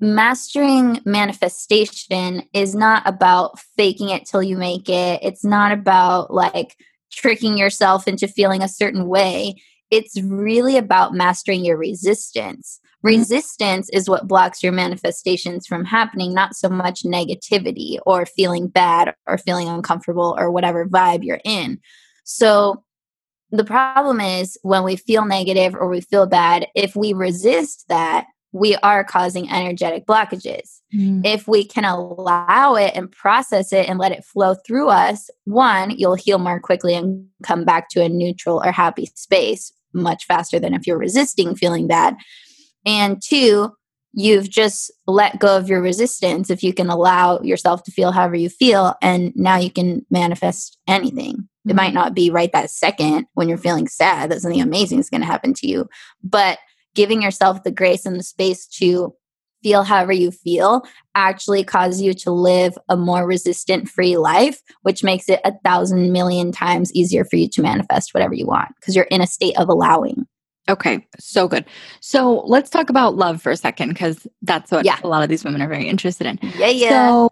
mastering 0.00 1.00
manifestation 1.04 2.42
is 2.52 2.74
not 2.74 3.02
about 3.06 3.58
faking 3.76 4.08
it 4.08 4.26
till 4.26 4.42
you 4.42 4.56
make 4.56 4.88
it. 4.88 5.20
It's 5.22 5.44
not 5.44 5.72
about 5.72 6.32
like 6.32 6.76
tricking 7.12 7.56
yourself 7.56 8.08
into 8.08 8.26
feeling 8.26 8.62
a 8.62 8.68
certain 8.68 9.06
way. 9.06 9.54
It's 9.90 10.20
really 10.20 10.76
about 10.76 11.14
mastering 11.14 11.64
your 11.64 11.76
resistance. 11.76 12.80
Mm-hmm. 13.04 13.18
Resistance 13.18 13.88
is 13.90 14.08
what 14.08 14.26
blocks 14.26 14.62
your 14.62 14.72
manifestations 14.72 15.66
from 15.66 15.84
happening, 15.84 16.34
not 16.34 16.56
so 16.56 16.68
much 16.68 17.02
negativity 17.02 17.98
or 18.06 18.26
feeling 18.26 18.68
bad 18.68 19.14
or 19.26 19.38
feeling 19.38 19.68
uncomfortable 19.68 20.34
or 20.38 20.50
whatever 20.50 20.86
vibe 20.86 21.24
you're 21.24 21.40
in. 21.44 21.80
So, 22.24 22.84
the 23.52 23.64
problem 23.64 24.20
is 24.20 24.58
when 24.62 24.82
we 24.82 24.96
feel 24.96 25.26
negative 25.26 25.74
or 25.74 25.88
we 25.88 26.00
feel 26.00 26.26
bad, 26.26 26.66
if 26.74 26.96
we 26.96 27.12
resist 27.12 27.86
that, 27.88 28.26
we 28.52 28.76
are 28.76 29.04
causing 29.04 29.50
energetic 29.50 30.06
blockages. 30.06 30.80
Mm. 30.94 31.24
If 31.24 31.46
we 31.46 31.64
can 31.64 31.84
allow 31.84 32.74
it 32.74 32.92
and 32.94 33.12
process 33.12 33.72
it 33.72 33.88
and 33.88 33.98
let 33.98 34.12
it 34.12 34.24
flow 34.24 34.54
through 34.54 34.88
us, 34.88 35.30
one, 35.44 35.90
you'll 35.90 36.14
heal 36.14 36.38
more 36.38 36.60
quickly 36.60 36.94
and 36.94 37.26
come 37.42 37.64
back 37.64 37.88
to 37.90 38.02
a 38.02 38.08
neutral 38.08 38.62
or 38.64 38.72
happy 38.72 39.06
space 39.14 39.72
much 39.94 40.24
faster 40.26 40.58
than 40.58 40.72
if 40.72 40.86
you're 40.86 40.98
resisting 40.98 41.54
feeling 41.54 41.86
bad. 41.86 42.16
And 42.86 43.22
two, 43.22 43.72
you've 44.14 44.48
just 44.48 44.90
let 45.06 45.38
go 45.38 45.56
of 45.56 45.68
your 45.68 45.82
resistance 45.82 46.50
if 46.50 46.62
you 46.62 46.72
can 46.72 46.88
allow 46.88 47.40
yourself 47.40 47.82
to 47.84 47.90
feel 47.90 48.12
however 48.12 48.34
you 48.34 48.48
feel 48.48 48.94
and 49.02 49.32
now 49.34 49.56
you 49.56 49.70
can 49.70 50.04
manifest 50.10 50.78
anything 50.86 51.48
mm-hmm. 51.62 51.70
it 51.70 51.76
might 51.76 51.88
mm-hmm. 51.88 51.94
not 51.94 52.14
be 52.14 52.30
right 52.30 52.52
that 52.52 52.70
second 52.70 53.26
when 53.34 53.48
you're 53.48 53.58
feeling 53.58 53.88
sad 53.88 54.30
that 54.30 54.40
something 54.40 54.60
amazing 54.60 54.98
is 54.98 55.10
going 55.10 55.20
to 55.20 55.26
happen 55.26 55.54
to 55.54 55.68
you 55.68 55.88
but 56.22 56.58
giving 56.94 57.22
yourself 57.22 57.62
the 57.62 57.70
grace 57.70 58.04
and 58.04 58.18
the 58.18 58.22
space 58.22 58.66
to 58.66 59.14
feel 59.62 59.84
however 59.84 60.12
you 60.12 60.30
feel 60.30 60.82
actually 61.14 61.62
causes 61.62 62.02
you 62.02 62.12
to 62.12 62.30
live 62.30 62.76
a 62.88 62.96
more 62.96 63.26
resistant 63.26 63.88
free 63.88 64.16
life 64.16 64.60
which 64.82 65.04
makes 65.04 65.28
it 65.28 65.40
a 65.44 65.52
thousand 65.64 66.12
million 66.12 66.50
times 66.50 66.92
easier 66.94 67.24
for 67.24 67.36
you 67.36 67.48
to 67.48 67.62
manifest 67.62 68.12
whatever 68.12 68.34
you 68.34 68.46
want 68.46 68.68
because 68.80 68.96
you're 68.96 69.04
in 69.06 69.20
a 69.20 69.26
state 69.26 69.56
of 69.58 69.68
allowing 69.68 70.26
Okay, 70.68 71.04
so 71.18 71.48
good. 71.48 71.64
So 72.00 72.44
let's 72.46 72.70
talk 72.70 72.88
about 72.88 73.16
love 73.16 73.42
for 73.42 73.50
a 73.50 73.56
second 73.56 73.88
because 73.88 74.26
that's 74.42 74.70
what 74.70 74.84
yeah. 74.84 74.98
a 75.02 75.08
lot 75.08 75.24
of 75.24 75.28
these 75.28 75.44
women 75.44 75.60
are 75.60 75.68
very 75.68 75.88
interested 75.88 76.26
in. 76.26 76.38
Yeah, 76.56 76.68
yeah. 76.68 76.88
So 76.88 77.30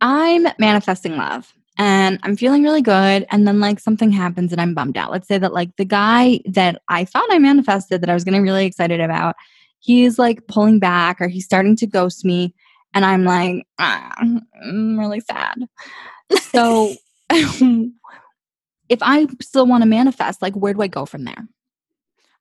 I'm 0.00 0.48
manifesting 0.58 1.16
love 1.16 1.54
and 1.76 2.20
I'm 2.22 2.36
feeling 2.36 2.62
really 2.62 2.82
good. 2.82 3.26
And 3.30 3.46
then 3.46 3.58
like 3.60 3.80
something 3.80 4.10
happens 4.10 4.52
and 4.52 4.60
I'm 4.60 4.74
bummed 4.74 4.96
out. 4.96 5.10
Let's 5.10 5.26
say 5.26 5.38
that 5.38 5.52
like 5.52 5.74
the 5.76 5.84
guy 5.84 6.40
that 6.46 6.80
I 6.88 7.04
thought 7.04 7.32
I 7.32 7.38
manifested 7.38 8.00
that 8.00 8.10
I 8.10 8.14
was 8.14 8.24
getting 8.24 8.42
really 8.42 8.64
excited 8.64 9.00
about, 9.00 9.34
he's 9.80 10.18
like 10.18 10.46
pulling 10.46 10.78
back 10.78 11.20
or 11.20 11.26
he's 11.26 11.44
starting 11.44 11.74
to 11.76 11.86
ghost 11.86 12.24
me. 12.24 12.54
And 12.94 13.04
I'm 13.04 13.24
like, 13.24 13.66
ah, 13.80 14.12
I'm 14.18 14.98
really 14.98 15.20
sad. 15.20 15.56
So 16.52 16.94
if 17.30 18.98
I 19.02 19.26
still 19.42 19.66
want 19.66 19.82
to 19.82 19.88
manifest, 19.88 20.42
like 20.42 20.54
where 20.54 20.74
do 20.74 20.82
I 20.82 20.86
go 20.86 21.06
from 21.06 21.24
there? 21.24 21.48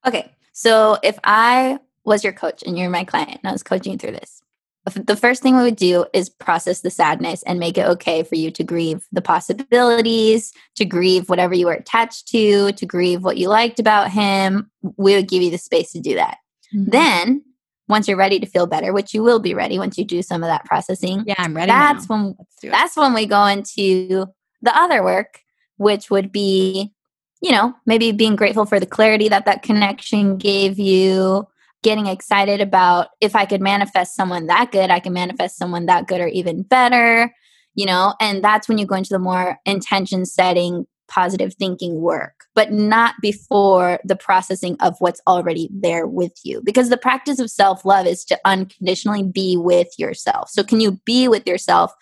Okay. 0.05 0.31
So 0.51 0.99
if 1.01 1.17
I 1.23 1.79
was 2.05 2.23
your 2.23 2.33
coach 2.33 2.61
and 2.63 2.77
you're 2.77 2.89
my 2.91 3.03
client 3.03 3.39
and 3.41 3.49
I 3.49 3.51
was 3.51 3.63
coaching 3.63 3.97
through 3.97 4.11
this, 4.11 4.42
the 4.85 5.15
first 5.15 5.41
thing 5.41 5.55
we 5.55 5.63
would 5.63 5.77
do 5.77 6.05
is 6.13 6.29
process 6.29 6.81
the 6.81 6.89
sadness 6.89 7.41
and 7.43 7.59
make 7.59 7.77
it 7.77 7.87
okay 7.87 8.23
for 8.23 8.35
you 8.35 8.51
to 8.51 8.63
grieve 8.63 9.05
the 9.11 9.21
possibilities, 9.21 10.51
to 10.75 10.83
grieve 10.83 11.29
whatever 11.29 11.53
you 11.53 11.67
were 11.67 11.73
attached 11.73 12.27
to, 12.29 12.73
to 12.73 12.85
grieve 12.85 13.23
what 13.23 13.37
you 13.37 13.47
liked 13.47 13.79
about 13.79 14.11
him. 14.11 14.69
We 14.97 15.15
would 15.15 15.29
give 15.29 15.41
you 15.41 15.51
the 15.51 15.57
space 15.57 15.91
to 15.93 16.01
do 16.01 16.15
that. 16.15 16.37
Mm-hmm. 16.73 16.89
Then, 16.89 17.43
once 17.87 18.07
you're 18.07 18.17
ready 18.17 18.39
to 18.39 18.45
feel 18.45 18.67
better, 18.67 18.91
which 18.91 19.13
you 19.13 19.23
will 19.23 19.39
be 19.39 19.53
ready 19.53 19.77
once 19.77 19.97
you 19.97 20.05
do 20.05 20.21
some 20.21 20.43
of 20.43 20.47
that 20.47 20.65
processing. 20.65 21.23
Yeah, 21.25 21.35
I'm 21.37 21.55
ready. 21.55 21.67
That's 21.67 22.09
now. 22.09 22.15
when 22.61 22.71
that's 22.71 22.97
when 22.97 23.13
we 23.13 23.25
go 23.25 23.45
into 23.45 24.27
the 24.61 24.77
other 24.77 25.03
work, 25.03 25.39
which 25.77 26.09
would 26.09 26.31
be 26.31 26.93
you 27.43 27.51
know, 27.51 27.75
maybe 27.85 28.13
being 28.13 28.37
grateful 28.37 28.65
for 28.65 28.79
the 28.79 28.85
clarity 28.85 29.27
that 29.27 29.45
that 29.45 29.63
connection 29.63 30.37
gave 30.37 30.79
you, 30.79 31.45
getting 31.83 32.07
excited 32.07 32.61
about 32.61 33.09
if 33.21 33.35
I 33.35 33.45
could 33.45 33.61
manifest 33.61 34.15
someone 34.15 34.47
that 34.47 34.71
good, 34.71 34.89
I 34.89 34.99
can 34.99 35.13
manifest 35.13 35.57
someone 35.57 35.85
that 35.85 36.07
good 36.07 36.21
or 36.21 36.27
even 36.27 36.63
better, 36.63 37.33
you 37.75 37.85
know, 37.85 38.15
and 38.19 38.43
that's 38.43 38.67
when 38.67 38.77
you 38.77 38.85
go 38.85 38.95
into 38.95 39.09
the 39.11 39.19
more 39.19 39.57
intention 39.65 40.25
setting, 40.25 40.85
positive 41.07 41.53
thinking 41.53 42.01
work, 42.01 42.45
but 42.55 42.71
not 42.71 43.15
before 43.21 43.99
the 44.03 44.15
processing 44.15 44.75
of 44.79 44.95
what's 44.99 45.21
already 45.27 45.69
there 45.71 46.07
with 46.07 46.33
you. 46.43 46.61
Because 46.63 46.89
the 46.89 46.97
practice 46.97 47.39
of 47.39 47.51
self 47.51 47.85
love 47.85 48.07
is 48.07 48.25
to 48.25 48.39
unconditionally 48.45 49.23
be 49.23 49.57
with 49.57 49.89
yourself. 49.97 50.49
So, 50.49 50.63
can 50.63 50.79
you 50.79 50.93
be 51.05 51.27
with 51.27 51.45
yourself 51.45 51.93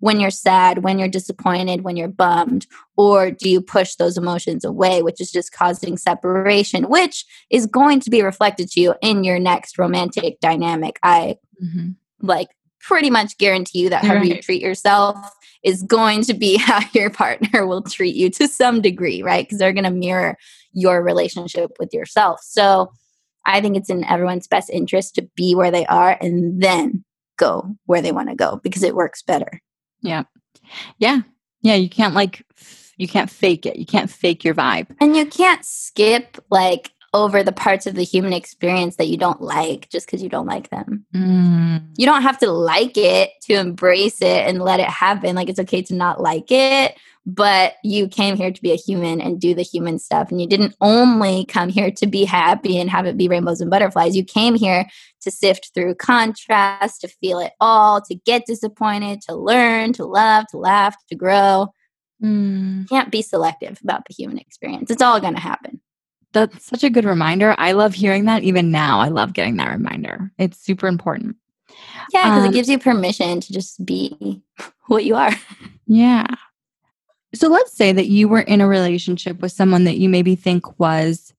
when 0.00 0.20
you're 0.20 0.30
sad, 0.30 0.84
when 0.84 0.98
you're 0.98 1.08
disappointed, 1.08 1.82
when 1.82 1.96
you're 1.96 2.08
bummed? 2.08 2.66
Or 2.96 3.30
do 3.30 3.48
you 3.48 3.60
push 3.60 3.94
those 3.94 4.16
emotions 4.16 4.64
away, 4.64 5.02
which 5.02 5.20
is 5.20 5.30
just 5.30 5.52
causing 5.52 5.96
separation, 5.96 6.88
which 6.88 7.24
is 7.50 7.66
going 7.66 8.00
to 8.00 8.10
be 8.10 8.22
reflected 8.22 8.70
to 8.70 8.80
you 8.80 8.94
in 9.02 9.24
your 9.24 9.38
next 9.38 9.78
romantic 9.78 10.40
dynamic? 10.40 10.98
I 11.02 11.36
mm-hmm. 11.62 11.90
like 12.20 12.48
pretty 12.80 13.10
much 13.10 13.36
guarantee 13.38 13.80
you 13.80 13.90
that 13.90 14.04
how 14.04 14.14
right. 14.14 14.24
you 14.24 14.40
treat 14.40 14.62
yourself 14.62 15.16
is 15.62 15.82
going 15.82 16.22
to 16.22 16.34
be 16.34 16.56
how 16.58 16.80
your 16.92 17.10
partner 17.10 17.66
will 17.66 17.82
treat 17.82 18.14
you 18.14 18.30
to 18.30 18.48
some 18.48 18.80
degree, 18.80 19.22
right? 19.22 19.44
Because 19.44 19.58
they're 19.58 19.72
going 19.72 19.84
to 19.84 19.90
mirror 19.90 20.36
your 20.72 21.02
relationship 21.02 21.72
with 21.78 21.92
yourself. 21.92 22.40
So 22.42 22.92
I 23.44 23.60
think 23.60 23.76
it's 23.76 23.90
in 23.90 24.04
everyone's 24.04 24.46
best 24.46 24.70
interest 24.70 25.14
to 25.16 25.28
be 25.34 25.54
where 25.54 25.70
they 25.70 25.86
are 25.86 26.16
and 26.20 26.62
then 26.62 27.04
go 27.36 27.74
where 27.86 28.02
they 28.02 28.12
want 28.12 28.28
to 28.28 28.34
go 28.34 28.60
because 28.62 28.82
it 28.82 28.94
works 28.94 29.22
better. 29.22 29.60
Yeah. 30.00 30.24
Yeah. 30.98 31.20
Yeah. 31.62 31.74
You 31.74 31.88
can't 31.88 32.14
like, 32.14 32.44
you 32.96 33.08
can't 33.08 33.30
fake 33.30 33.66
it. 33.66 33.76
You 33.76 33.86
can't 33.86 34.10
fake 34.10 34.44
your 34.44 34.54
vibe. 34.54 34.94
And 35.00 35.16
you 35.16 35.26
can't 35.26 35.64
skip 35.64 36.38
like 36.50 36.92
over 37.14 37.42
the 37.42 37.52
parts 37.52 37.86
of 37.86 37.94
the 37.94 38.02
human 38.02 38.32
experience 38.32 38.96
that 38.96 39.08
you 39.08 39.16
don't 39.16 39.40
like 39.40 39.88
just 39.88 40.06
because 40.06 40.22
you 40.22 40.28
don't 40.28 40.46
like 40.46 40.68
them. 40.70 41.06
Mm. 41.14 41.88
You 41.96 42.06
don't 42.06 42.22
have 42.22 42.38
to 42.38 42.50
like 42.50 42.96
it 42.96 43.30
to 43.42 43.54
embrace 43.54 44.20
it 44.20 44.46
and 44.46 44.60
let 44.60 44.80
it 44.80 44.88
happen. 44.88 45.34
Like 45.34 45.48
it's 45.48 45.60
okay 45.60 45.82
to 45.82 45.94
not 45.94 46.20
like 46.20 46.50
it, 46.50 46.96
but 47.28 47.74
you 47.84 48.08
came 48.08 48.36
here 48.36 48.50
to 48.50 48.62
be 48.62 48.72
a 48.72 48.76
human 48.76 49.20
and 49.20 49.38
do 49.38 49.54
the 49.54 49.62
human 49.62 49.98
stuff. 49.98 50.30
And 50.30 50.40
you 50.40 50.46
didn't 50.46 50.74
only 50.80 51.44
come 51.44 51.68
here 51.68 51.90
to 51.90 52.06
be 52.06 52.24
happy 52.24 52.78
and 52.78 52.88
have 52.88 53.04
it 53.04 53.18
be 53.18 53.28
rainbows 53.28 53.60
and 53.60 53.70
butterflies. 53.70 54.16
You 54.16 54.24
came 54.24 54.54
here 54.54 54.86
to 55.20 55.30
sift 55.30 55.72
through 55.74 55.96
contrast, 55.96 57.02
to 57.02 57.08
feel 57.08 57.38
it 57.38 57.52
all, 57.60 58.00
to 58.00 58.14
get 58.14 58.46
disappointed, 58.46 59.20
to 59.28 59.34
learn, 59.34 59.92
to 59.92 60.06
love, 60.06 60.46
to 60.52 60.56
laugh, 60.56 60.96
to 61.08 61.14
grow. 61.14 61.68
Mm. 62.24 62.88
Can't 62.88 63.12
be 63.12 63.20
selective 63.20 63.78
about 63.84 64.06
the 64.08 64.14
human 64.14 64.38
experience. 64.38 64.90
It's 64.90 65.02
all 65.02 65.20
going 65.20 65.34
to 65.34 65.40
happen. 65.40 65.82
That's 66.32 66.64
such 66.64 66.82
a 66.82 66.90
good 66.90 67.04
reminder. 67.04 67.54
I 67.58 67.72
love 67.72 67.92
hearing 67.92 68.24
that 68.24 68.42
even 68.42 68.70
now. 68.70 69.00
I 69.00 69.08
love 69.08 69.34
getting 69.34 69.58
that 69.58 69.70
reminder. 69.70 70.32
It's 70.38 70.58
super 70.58 70.86
important. 70.86 71.36
Yeah, 72.10 72.24
because 72.24 72.44
um, 72.44 72.50
it 72.50 72.54
gives 72.54 72.70
you 72.70 72.78
permission 72.78 73.40
to 73.42 73.52
just 73.52 73.84
be 73.84 74.42
what 74.86 75.04
you 75.04 75.14
are. 75.14 75.32
Yeah. 75.86 76.26
So 77.38 77.46
let's 77.48 77.72
say 77.72 77.92
that 77.92 78.08
you 78.08 78.26
were 78.26 78.40
in 78.40 78.60
a 78.60 78.66
relationship 78.66 79.40
with 79.40 79.52
someone 79.52 79.84
that 79.84 79.98
you 79.98 80.08
maybe 80.08 80.34
think 80.34 80.80
was 80.80 81.32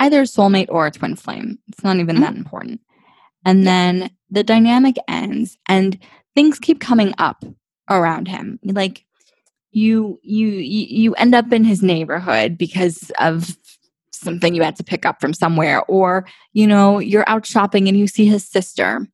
either 0.00 0.22
a 0.22 0.24
soulmate 0.24 0.66
or 0.68 0.86
a 0.86 0.90
twin 0.90 1.14
flame. 1.14 1.60
It's 1.68 1.84
not 1.84 1.98
even 1.98 2.16
mm-hmm. 2.16 2.24
that 2.24 2.34
important. 2.34 2.80
And 3.44 3.64
then 3.64 4.10
the 4.30 4.42
dynamic 4.42 4.96
ends 5.06 5.56
and 5.68 5.96
things 6.34 6.58
keep 6.58 6.80
coming 6.80 7.14
up 7.18 7.44
around 7.88 8.26
him. 8.26 8.58
Like 8.64 9.04
you 9.70 10.18
you 10.24 10.48
you 10.48 11.14
end 11.14 11.36
up 11.36 11.52
in 11.52 11.62
his 11.62 11.84
neighborhood 11.84 12.58
because 12.58 13.12
of 13.20 13.56
something 14.10 14.56
you 14.56 14.62
had 14.62 14.76
to 14.76 14.84
pick 14.84 15.06
up 15.06 15.20
from 15.20 15.34
somewhere 15.34 15.82
or 15.84 16.26
you 16.52 16.66
know 16.66 16.98
you're 16.98 17.28
out 17.28 17.46
shopping 17.46 17.86
and 17.86 17.96
you 17.96 18.06
see 18.06 18.26
his 18.26 18.46
sister 18.46 19.06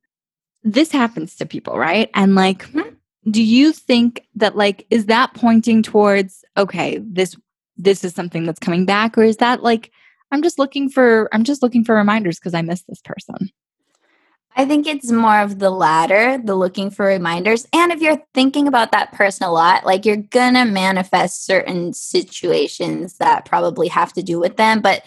this 0.63 0.91
happens 0.91 1.35
to 1.35 1.45
people 1.45 1.77
right 1.77 2.09
and 2.13 2.35
like 2.35 2.61
hmm, 2.69 2.81
do 3.29 3.43
you 3.43 3.71
think 3.71 4.25
that 4.35 4.55
like 4.55 4.85
is 4.89 5.05
that 5.05 5.33
pointing 5.33 5.83
towards 5.83 6.43
okay 6.57 6.99
this 7.03 7.35
this 7.77 8.03
is 8.03 8.13
something 8.13 8.45
that's 8.45 8.59
coming 8.59 8.85
back 8.85 9.17
or 9.17 9.23
is 9.23 9.37
that 9.37 9.63
like 9.63 9.91
i'm 10.31 10.41
just 10.41 10.59
looking 10.59 10.89
for 10.89 11.29
i'm 11.33 11.43
just 11.43 11.61
looking 11.61 11.83
for 11.83 11.95
reminders 11.95 12.39
because 12.39 12.53
i 12.53 12.61
miss 12.61 12.83
this 12.83 13.01
person 13.01 13.51
I 14.55 14.65
think 14.65 14.85
it's 14.85 15.11
more 15.11 15.39
of 15.39 15.59
the 15.59 15.69
latter, 15.69 16.37
the 16.37 16.55
looking 16.55 16.89
for 16.89 17.05
reminders. 17.05 17.65
And 17.71 17.91
if 17.91 18.01
you're 18.01 18.21
thinking 18.33 18.67
about 18.67 18.91
that 18.91 19.13
person 19.13 19.47
a 19.47 19.51
lot, 19.51 19.85
like 19.85 20.05
you're 20.05 20.17
to 20.17 20.65
manifest 20.65 21.45
certain 21.45 21.93
situations 21.93 23.17
that 23.17 23.45
probably 23.45 23.87
have 23.87 24.11
to 24.13 24.21
do 24.21 24.39
with 24.39 24.57
them. 24.57 24.81
But 24.81 25.03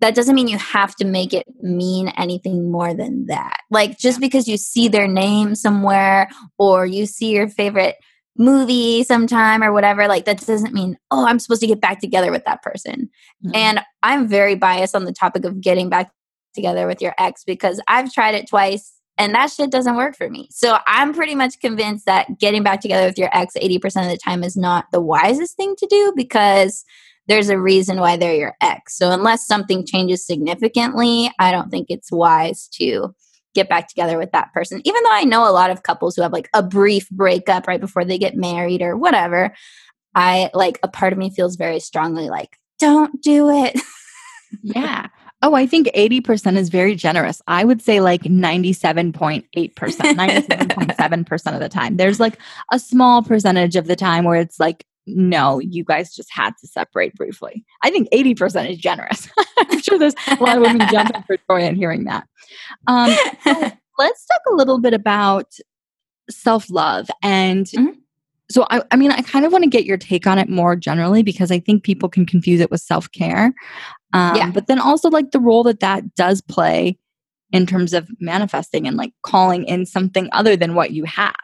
that 0.00 0.14
doesn't 0.14 0.34
mean 0.34 0.48
you 0.48 0.58
have 0.58 0.94
to 0.96 1.04
make 1.04 1.32
it 1.32 1.46
mean 1.62 2.08
anything 2.16 2.70
more 2.70 2.94
than 2.94 3.26
that. 3.26 3.60
Like 3.70 3.98
just 3.98 4.20
because 4.20 4.46
you 4.46 4.56
see 4.56 4.88
their 4.88 5.08
name 5.08 5.54
somewhere 5.54 6.28
or 6.58 6.84
you 6.84 7.06
see 7.06 7.30
your 7.30 7.48
favorite 7.48 7.96
movie 8.36 9.02
sometime 9.04 9.62
or 9.62 9.72
whatever, 9.72 10.06
like 10.06 10.26
that 10.26 10.44
doesn't 10.44 10.74
mean, 10.74 10.98
oh, 11.10 11.26
I'm 11.26 11.38
supposed 11.38 11.62
to 11.62 11.66
get 11.66 11.80
back 11.80 12.00
together 12.00 12.30
with 12.30 12.44
that 12.44 12.62
person. 12.62 13.08
Mm-hmm. 13.44 13.54
And 13.54 13.80
I'm 14.02 14.28
very 14.28 14.54
biased 14.54 14.94
on 14.94 15.04
the 15.04 15.12
topic 15.12 15.44
of 15.44 15.60
getting 15.60 15.88
back 15.88 16.10
together 16.54 16.86
with 16.86 17.00
your 17.00 17.14
ex 17.18 17.44
because 17.44 17.80
I've 17.88 18.12
tried 18.12 18.34
it 18.34 18.48
twice 18.48 18.92
and 19.18 19.34
that 19.34 19.50
shit 19.50 19.70
doesn't 19.70 19.96
work 19.96 20.16
for 20.16 20.28
me. 20.28 20.48
So 20.50 20.78
I'm 20.86 21.14
pretty 21.14 21.34
much 21.34 21.58
convinced 21.60 22.04
that 22.06 22.38
getting 22.38 22.62
back 22.62 22.80
together 22.80 23.06
with 23.06 23.18
your 23.18 23.30
ex 23.32 23.54
80% 23.54 24.04
of 24.04 24.10
the 24.10 24.18
time 24.22 24.44
is 24.44 24.56
not 24.56 24.86
the 24.92 25.00
wisest 25.00 25.56
thing 25.56 25.74
to 25.76 25.86
do 25.86 26.12
because 26.14 26.84
there's 27.28 27.48
a 27.48 27.58
reason 27.58 28.00
why 28.00 28.16
they're 28.16 28.34
your 28.34 28.56
ex. 28.60 28.96
So 28.96 29.10
unless 29.10 29.46
something 29.46 29.84
changes 29.86 30.26
significantly, 30.26 31.30
I 31.38 31.50
don't 31.52 31.70
think 31.70 31.86
it's 31.90 32.12
wise 32.12 32.68
to 32.74 33.14
get 33.54 33.68
back 33.68 33.88
together 33.88 34.18
with 34.18 34.32
that 34.32 34.52
person. 34.52 34.80
Even 34.84 35.02
though 35.02 35.12
I 35.12 35.24
know 35.24 35.48
a 35.48 35.50
lot 35.50 35.70
of 35.70 35.82
couples 35.82 36.14
who 36.14 36.22
have 36.22 36.32
like 36.32 36.48
a 36.54 36.62
brief 36.62 37.08
breakup 37.10 37.66
right 37.66 37.80
before 37.80 38.04
they 38.04 38.18
get 38.18 38.36
married 38.36 38.82
or 38.82 38.96
whatever, 38.96 39.54
I 40.14 40.50
like 40.54 40.78
a 40.82 40.88
part 40.88 41.12
of 41.12 41.18
me 41.18 41.30
feels 41.30 41.56
very 41.56 41.80
strongly 41.80 42.28
like, 42.28 42.58
don't 42.78 43.20
do 43.22 43.50
it. 43.50 43.80
yeah. 44.62 45.06
Oh, 45.42 45.54
I 45.54 45.66
think 45.66 45.88
80% 45.88 46.56
is 46.56 46.70
very 46.70 46.94
generous. 46.94 47.42
I 47.46 47.64
would 47.64 47.82
say 47.82 48.00
like 48.00 48.22
97.8%, 48.22 49.44
97.7% 49.74 51.54
of 51.54 51.60
the 51.60 51.68
time. 51.68 51.96
There's 51.96 52.18
like 52.18 52.38
a 52.72 52.78
small 52.78 53.22
percentage 53.22 53.76
of 53.76 53.86
the 53.86 53.96
time 53.96 54.24
where 54.24 54.40
it's 54.40 54.58
like, 54.58 54.86
no, 55.06 55.60
you 55.60 55.84
guys 55.84 56.14
just 56.14 56.32
had 56.32 56.54
to 56.60 56.66
separate 56.66 57.14
briefly. 57.14 57.64
I 57.82 57.90
think 57.90 58.08
80% 58.10 58.70
is 58.70 58.78
generous. 58.78 59.28
I'm 59.58 59.80
sure 59.80 59.98
there's 59.98 60.14
a 60.26 60.42
lot 60.42 60.56
of 60.56 60.62
women 60.62 60.86
jumping 60.90 61.22
for 61.22 61.36
joy 61.48 61.62
in 61.62 61.76
hearing 61.76 62.04
that. 62.04 62.26
Um, 62.86 63.14
so 63.44 63.52
let's 63.98 64.26
talk 64.26 64.40
a 64.50 64.54
little 64.54 64.80
bit 64.80 64.94
about 64.94 65.52
self 66.28 66.70
love. 66.70 67.08
And 67.22 67.66
mm-hmm. 67.66 67.98
so, 68.50 68.66
I, 68.70 68.82
I 68.90 68.96
mean, 68.96 69.12
I 69.12 69.22
kind 69.22 69.44
of 69.44 69.52
want 69.52 69.64
to 69.64 69.70
get 69.70 69.84
your 69.84 69.96
take 69.96 70.26
on 70.26 70.38
it 70.38 70.48
more 70.48 70.74
generally 70.74 71.22
because 71.22 71.50
I 71.50 71.60
think 71.60 71.84
people 71.84 72.08
can 72.08 72.26
confuse 72.26 72.60
it 72.60 72.70
with 72.70 72.80
self 72.80 73.10
care. 73.12 73.54
Um, 74.12 74.36
yeah. 74.36 74.50
But 74.50 74.66
then 74.66 74.80
also, 74.80 75.08
like, 75.08 75.30
the 75.30 75.40
role 75.40 75.62
that 75.64 75.80
that 75.80 76.14
does 76.14 76.40
play 76.40 76.98
in 77.52 77.66
terms 77.66 77.92
of 77.92 78.08
manifesting 78.20 78.86
and 78.86 78.96
like 78.96 79.12
calling 79.22 79.64
in 79.64 79.86
something 79.86 80.28
other 80.32 80.56
than 80.56 80.74
what 80.74 80.90
you 80.90 81.04
have. 81.04 81.34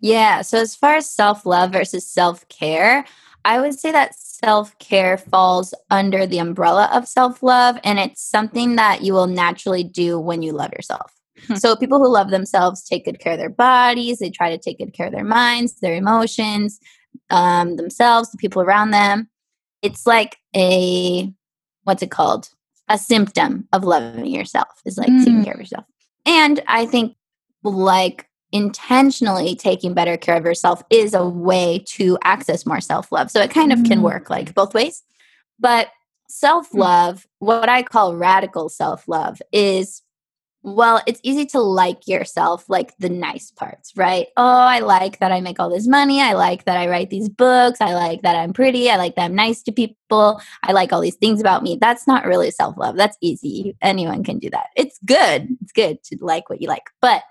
Yeah. 0.00 0.42
So, 0.42 0.58
as 0.58 0.76
far 0.76 0.96
as 0.96 1.10
self 1.10 1.46
love 1.46 1.72
versus 1.72 2.06
self 2.06 2.46
care, 2.48 3.04
I 3.44 3.60
would 3.60 3.78
say 3.78 3.92
that 3.92 4.18
self 4.18 4.78
care 4.78 5.16
falls 5.16 5.72
under 5.90 6.26
the 6.26 6.38
umbrella 6.38 6.90
of 6.92 7.08
self 7.08 7.42
love, 7.42 7.78
and 7.84 7.98
it's 7.98 8.22
something 8.22 8.76
that 8.76 9.02
you 9.02 9.12
will 9.12 9.26
naturally 9.26 9.84
do 9.84 10.18
when 10.18 10.42
you 10.42 10.52
love 10.52 10.72
yourself. 10.72 11.12
Hmm. 11.46 11.54
So, 11.54 11.76
people 11.76 11.98
who 11.98 12.12
love 12.12 12.30
themselves 12.30 12.82
take 12.82 13.04
good 13.04 13.20
care 13.20 13.32
of 13.32 13.38
their 13.38 13.48
bodies, 13.50 14.18
they 14.18 14.30
try 14.30 14.50
to 14.50 14.58
take 14.58 14.78
good 14.78 14.92
care 14.92 15.06
of 15.06 15.12
their 15.12 15.24
minds, 15.24 15.74
their 15.80 15.94
emotions, 15.94 16.78
um, 17.30 17.76
themselves, 17.76 18.30
the 18.30 18.38
people 18.38 18.62
around 18.62 18.90
them. 18.90 19.28
It's 19.82 20.06
like 20.06 20.38
a, 20.54 21.32
what's 21.84 22.02
it 22.02 22.10
called? 22.10 22.50
A 22.88 22.98
symptom 22.98 23.68
of 23.72 23.84
loving 23.84 24.26
yourself 24.26 24.80
is 24.84 24.96
like 24.96 25.08
mm. 25.08 25.24
taking 25.24 25.44
care 25.44 25.54
of 25.54 25.60
yourself. 25.60 25.84
And 26.24 26.62
I 26.66 26.86
think, 26.86 27.16
like 27.62 28.28
intentionally 28.56 29.54
taking 29.54 29.92
better 29.92 30.16
care 30.16 30.36
of 30.36 30.44
yourself 30.44 30.82
is 30.88 31.12
a 31.12 31.28
way 31.28 31.84
to 31.86 32.16
access 32.24 32.64
more 32.64 32.80
self 32.80 33.12
love. 33.12 33.30
So 33.30 33.40
it 33.40 33.50
kind 33.50 33.72
of 33.72 33.84
can 33.84 33.98
mm. 33.98 34.02
work 34.02 34.30
like 34.30 34.54
both 34.54 34.72
ways. 34.72 35.02
But 35.60 35.88
self 36.28 36.72
love, 36.72 37.26
what 37.38 37.68
I 37.68 37.82
call 37.82 38.16
radical 38.16 38.70
self 38.70 39.06
love, 39.06 39.42
is 39.52 40.02
well, 40.62 41.00
it's 41.06 41.20
easy 41.22 41.46
to 41.46 41.60
like 41.60 42.08
yourself, 42.08 42.68
like 42.68 42.92
the 42.98 43.08
nice 43.08 43.52
parts, 43.52 43.92
right? 43.94 44.26
Oh, 44.36 44.42
I 44.42 44.80
like 44.80 45.20
that 45.20 45.30
I 45.30 45.40
make 45.40 45.60
all 45.60 45.70
this 45.70 45.86
money. 45.86 46.20
I 46.20 46.32
like 46.32 46.64
that 46.64 46.76
I 46.76 46.88
write 46.88 47.08
these 47.08 47.28
books. 47.28 47.80
I 47.80 47.94
like 47.94 48.22
that 48.22 48.34
I'm 48.34 48.52
pretty. 48.52 48.90
I 48.90 48.96
like 48.96 49.14
that 49.14 49.26
I'm 49.26 49.36
nice 49.36 49.62
to 49.64 49.72
people. 49.72 50.40
I 50.64 50.72
like 50.72 50.92
all 50.92 51.00
these 51.00 51.14
things 51.14 51.40
about 51.40 51.62
me. 51.62 51.78
That's 51.80 52.08
not 52.08 52.26
really 52.26 52.50
self 52.50 52.76
love. 52.76 52.96
That's 52.96 53.16
easy. 53.20 53.76
Anyone 53.80 54.24
can 54.24 54.40
do 54.40 54.50
that. 54.50 54.70
It's 54.76 54.98
good. 55.04 55.56
It's 55.62 55.72
good 55.72 56.02
to 56.04 56.16
like 56.20 56.50
what 56.50 56.60
you 56.60 56.66
like. 56.66 56.90
But 57.00 57.22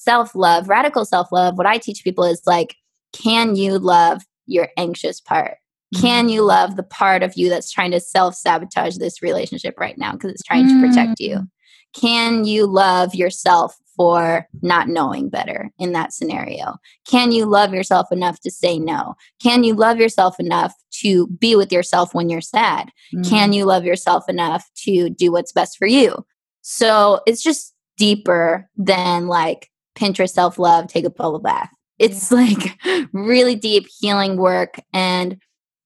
self 0.00 0.34
love, 0.34 0.68
radical 0.68 1.04
self 1.04 1.30
love, 1.30 1.58
what 1.58 1.66
I 1.66 1.78
teach 1.78 2.02
people 2.02 2.24
is 2.24 2.42
like, 2.46 2.76
can 3.12 3.54
you 3.54 3.78
love 3.78 4.22
your 4.46 4.68
anxious 4.76 5.20
part? 5.20 5.58
Can 6.00 6.28
you 6.28 6.42
mm. 6.42 6.46
love 6.46 6.76
the 6.76 6.84
part 6.84 7.22
of 7.22 7.34
you 7.36 7.48
that's 7.48 7.70
trying 7.70 7.90
to 7.90 8.00
self 8.00 8.34
sabotage 8.34 8.96
this 8.96 9.22
relationship 9.22 9.74
right 9.78 9.98
now 9.98 10.12
because 10.12 10.30
it's 10.32 10.42
trying 10.42 10.66
mm. 10.66 10.80
to 10.80 10.88
protect 10.88 11.20
you? 11.20 11.36
Mm. 11.36 11.48
Can 11.92 12.44
you 12.44 12.66
love 12.66 13.14
yourself 13.14 13.76
for 13.96 14.46
not 14.62 14.88
knowing 14.88 15.28
better 15.28 15.70
in 15.78 15.92
that 15.92 16.12
scenario? 16.12 16.76
Can 17.06 17.32
you 17.32 17.44
love 17.44 17.74
yourself 17.74 18.06
enough 18.12 18.40
to 18.40 18.50
say 18.50 18.78
no? 18.78 19.14
Can 19.42 19.64
you 19.64 19.74
love 19.74 19.98
yourself 19.98 20.38
enough 20.38 20.72
to 21.00 21.26
be 21.26 21.56
with 21.56 21.72
yourself 21.72 22.14
when 22.14 22.30
you're 22.30 22.40
sad? 22.40 22.90
Mm. 23.14 23.28
Can 23.28 23.52
you 23.52 23.64
love 23.64 23.84
yourself 23.84 24.28
enough 24.28 24.64
to 24.84 25.10
do 25.10 25.32
what's 25.32 25.52
best 25.52 25.76
for 25.76 25.86
you? 25.86 26.24
So 26.62 27.20
it's 27.26 27.42
just 27.42 27.74
deeper 27.96 28.70
than 28.76 29.26
like 29.26 29.68
Pinterest 30.00 30.30
self 30.30 30.58
love, 30.58 30.88
take 30.88 31.04
a 31.04 31.10
bubble 31.10 31.38
bath. 31.38 31.70
It's 31.98 32.32
yeah. 32.32 32.38
like 32.38 32.78
really 33.12 33.54
deep 33.54 33.86
healing 34.00 34.36
work. 34.36 34.80
And 34.92 35.40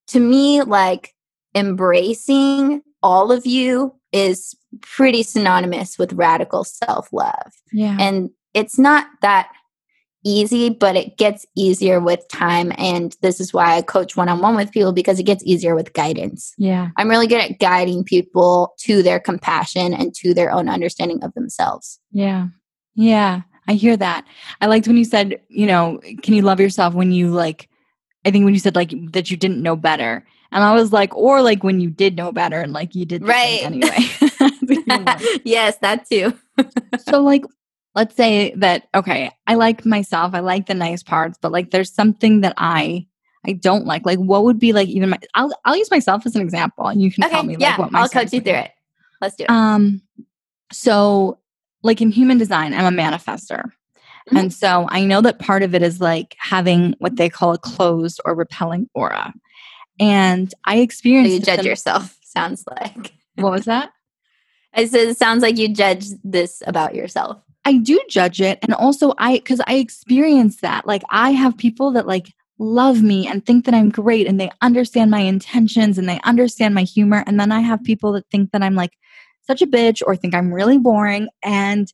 to 0.09 0.21
me, 0.21 0.63
like 0.63 1.15
embracing 1.55 2.83
all 3.03 3.33
of 3.33 3.47
you 3.47 3.95
is 4.13 4.55
pretty 4.81 5.23
synonymous 5.23 5.99
with 5.99 6.13
radical 6.13 6.65
self 6.65 7.13
love. 7.13 7.53
Yeah. 7.73 7.97
And 7.99 8.31
it's 8.55 8.79
not 8.79 9.07
that 9.23 9.51
easy, 10.25 10.71
but 10.71 10.97
it 10.97 11.19
gets 11.19 11.45
easier 11.55 12.01
with 12.01 12.27
time. 12.29 12.73
And 12.79 13.15
this 13.21 13.41
is 13.41 13.53
why 13.53 13.77
I 13.77 13.83
coach 13.83 14.17
one 14.17 14.29
on 14.29 14.41
one 14.41 14.57
with 14.57 14.73
people 14.73 14.93
because 14.93 15.19
it 15.19 15.25
gets 15.25 15.45
easier 15.45 15.75
with 15.75 15.93
guidance. 15.93 16.55
Yeah. 16.57 16.91
I'm 16.97 17.11
really 17.11 17.27
good 17.27 17.43
at 17.43 17.59
guiding 17.59 18.05
people 18.05 18.75
to 18.81 19.03
their 19.03 19.21
compassion 19.21 19.93
and 19.93 20.15
to 20.17 20.33
their 20.33 20.51
own 20.51 20.69
understanding 20.69 21.23
of 21.23 21.35
themselves. 21.35 22.01
Yeah. 22.11 22.49
Yeah. 22.95 23.43
I 23.69 23.75
hear 23.75 23.97
that. 23.97 24.25
I 24.61 24.67
liked 24.67 24.87
when 24.87 24.97
you 24.97 25.05
said, 25.05 25.41
you 25.49 25.67
know, 25.67 26.01
can 26.23 26.35
you 26.35 26.43
love 26.43 26.61
yourself 26.61 26.95
when 26.95 27.13
you 27.13 27.31
like, 27.31 27.69
I 28.25 28.31
think 28.31 28.45
when 28.45 28.55
you 28.55 28.61
said 28.61 28.77
like 28.77 28.93
that 29.13 29.31
you 29.31 29.37
didn't 29.37 29.63
know 29.63 29.77
better. 29.77 30.25
And 30.53 30.63
I 30.63 30.73
was 30.75 30.93
like, 30.93 31.15
or 31.17 31.43
like 31.43 31.65
when 31.65 31.81
you 31.81 31.91
did 31.91 32.17
know 32.17 32.31
better 32.31 32.61
and 32.61 32.73
like 32.73 32.95
you 32.95 33.05
did 33.05 33.27
right 33.27 33.63
anyway. 33.63 33.97
yes, 35.45 35.79
that 35.79 36.09
too. 36.09 36.33
so 36.99 37.23
like 37.23 37.45
let's 37.95 38.15
say 38.15 38.53
that 38.57 38.89
okay, 38.95 39.31
I 39.47 39.55
like 39.55 39.85
myself, 39.85 40.35
I 40.35 40.41
like 40.41 40.67
the 40.67 40.75
nice 40.75 41.03
parts, 41.03 41.39
but 41.41 41.53
like 41.53 41.71
there's 41.71 41.93
something 41.93 42.43
that 42.43 42.55
I 42.57 43.07
I 43.47 43.53
don't 43.53 43.87
like. 43.87 44.07
Like 44.07 44.19
what 44.19 44.45
would 44.45 44.59
be 44.59 44.73
like 44.73 44.89
even 44.89 45.11
my 45.11 45.19
I'll 45.35 45.53
I'll 45.65 45.77
use 45.77 45.91
myself 45.91 46.25
as 46.27 46.37
an 46.37 46.43
example 46.43 46.87
and 46.87 47.03
you 47.03 47.11
can 47.11 47.25
okay, 47.25 47.35
tell 47.35 47.43
me 47.43 47.57
yeah, 47.59 47.71
like 47.71 47.79
what 47.79 47.93
my 47.93 48.01
I'll 48.01 48.09
coach 48.09 48.33
you 48.33 48.41
through 48.41 48.55
it. 48.55 48.71
Let's 49.21 49.37
do 49.37 49.45
it. 49.45 49.51
Um 49.51 50.03
so 50.73 51.39
like 51.85 52.01
in 52.01 52.11
human 52.11 52.39
design, 52.39 52.75
I'm 52.75 52.93
a 52.93 53.03
manifester. 53.03 53.63
Mm-hmm. 53.63 54.37
And 54.37 54.53
so 54.53 54.89
I 54.89 55.05
know 55.05 55.21
that 55.21 55.39
part 55.39 55.63
of 55.63 55.75
it 55.75 55.83
is 55.83 56.01
like 56.01 56.35
having 56.39 56.95
what 56.99 57.17
they 57.17 57.29
call 57.29 57.53
a 57.53 57.59
closed 57.59 58.21
or 58.25 58.35
repelling 58.35 58.89
aura. 58.95 59.33
And 60.01 60.53
I 60.65 60.79
experienced 60.79 61.31
so 61.31 61.35
you 61.35 61.41
judge 61.41 61.57
them- 61.59 61.67
yourself, 61.67 62.19
sounds 62.25 62.65
like. 62.69 63.13
What 63.37 63.53
was 63.53 63.67
that? 63.67 63.91
I 64.73 64.87
said 64.87 65.09
it 65.09 65.19
sounds 65.19 65.43
like 65.43 65.57
you 65.57 65.69
judge 65.69 66.07
this 66.25 66.63
about 66.67 66.95
yourself. 66.95 67.41
I 67.65 67.77
do 67.77 68.01
judge 68.09 68.41
it. 68.41 68.59
And 68.63 68.75
also 68.75 69.15
I 69.19 69.39
cuz 69.39 69.61
I 69.67 69.75
experience 69.75 70.61
that. 70.63 70.87
Like 70.87 71.03
I 71.11 71.31
have 71.31 71.57
people 71.57 71.93
that 71.93 72.07
like 72.07 72.33
love 72.59 73.03
me 73.03 73.27
and 73.27 73.45
think 73.45 73.65
that 73.65 73.75
I'm 73.75 73.91
great 73.91 74.27
and 74.27 74.41
they 74.41 74.51
understand 74.63 75.11
my 75.11 75.21
intentions 75.21 75.99
and 75.99 76.09
they 76.09 76.21
understand 76.25 76.75
my 76.75 76.83
humor 76.83 77.25
and 77.27 77.39
then 77.39 77.53
I 77.53 77.61
have 77.61 77.83
people 77.85 78.13
that 78.13 78.27
think 78.31 78.53
that 78.53 78.63
I'm 78.63 78.75
like 78.75 78.93
such 79.47 79.63
a 79.63 79.67
bitch 79.67 80.03
or 80.07 80.17
think 80.17 80.35
I'm 80.35 80.53
really 80.53 80.79
boring 80.79 81.29
and 81.43 81.93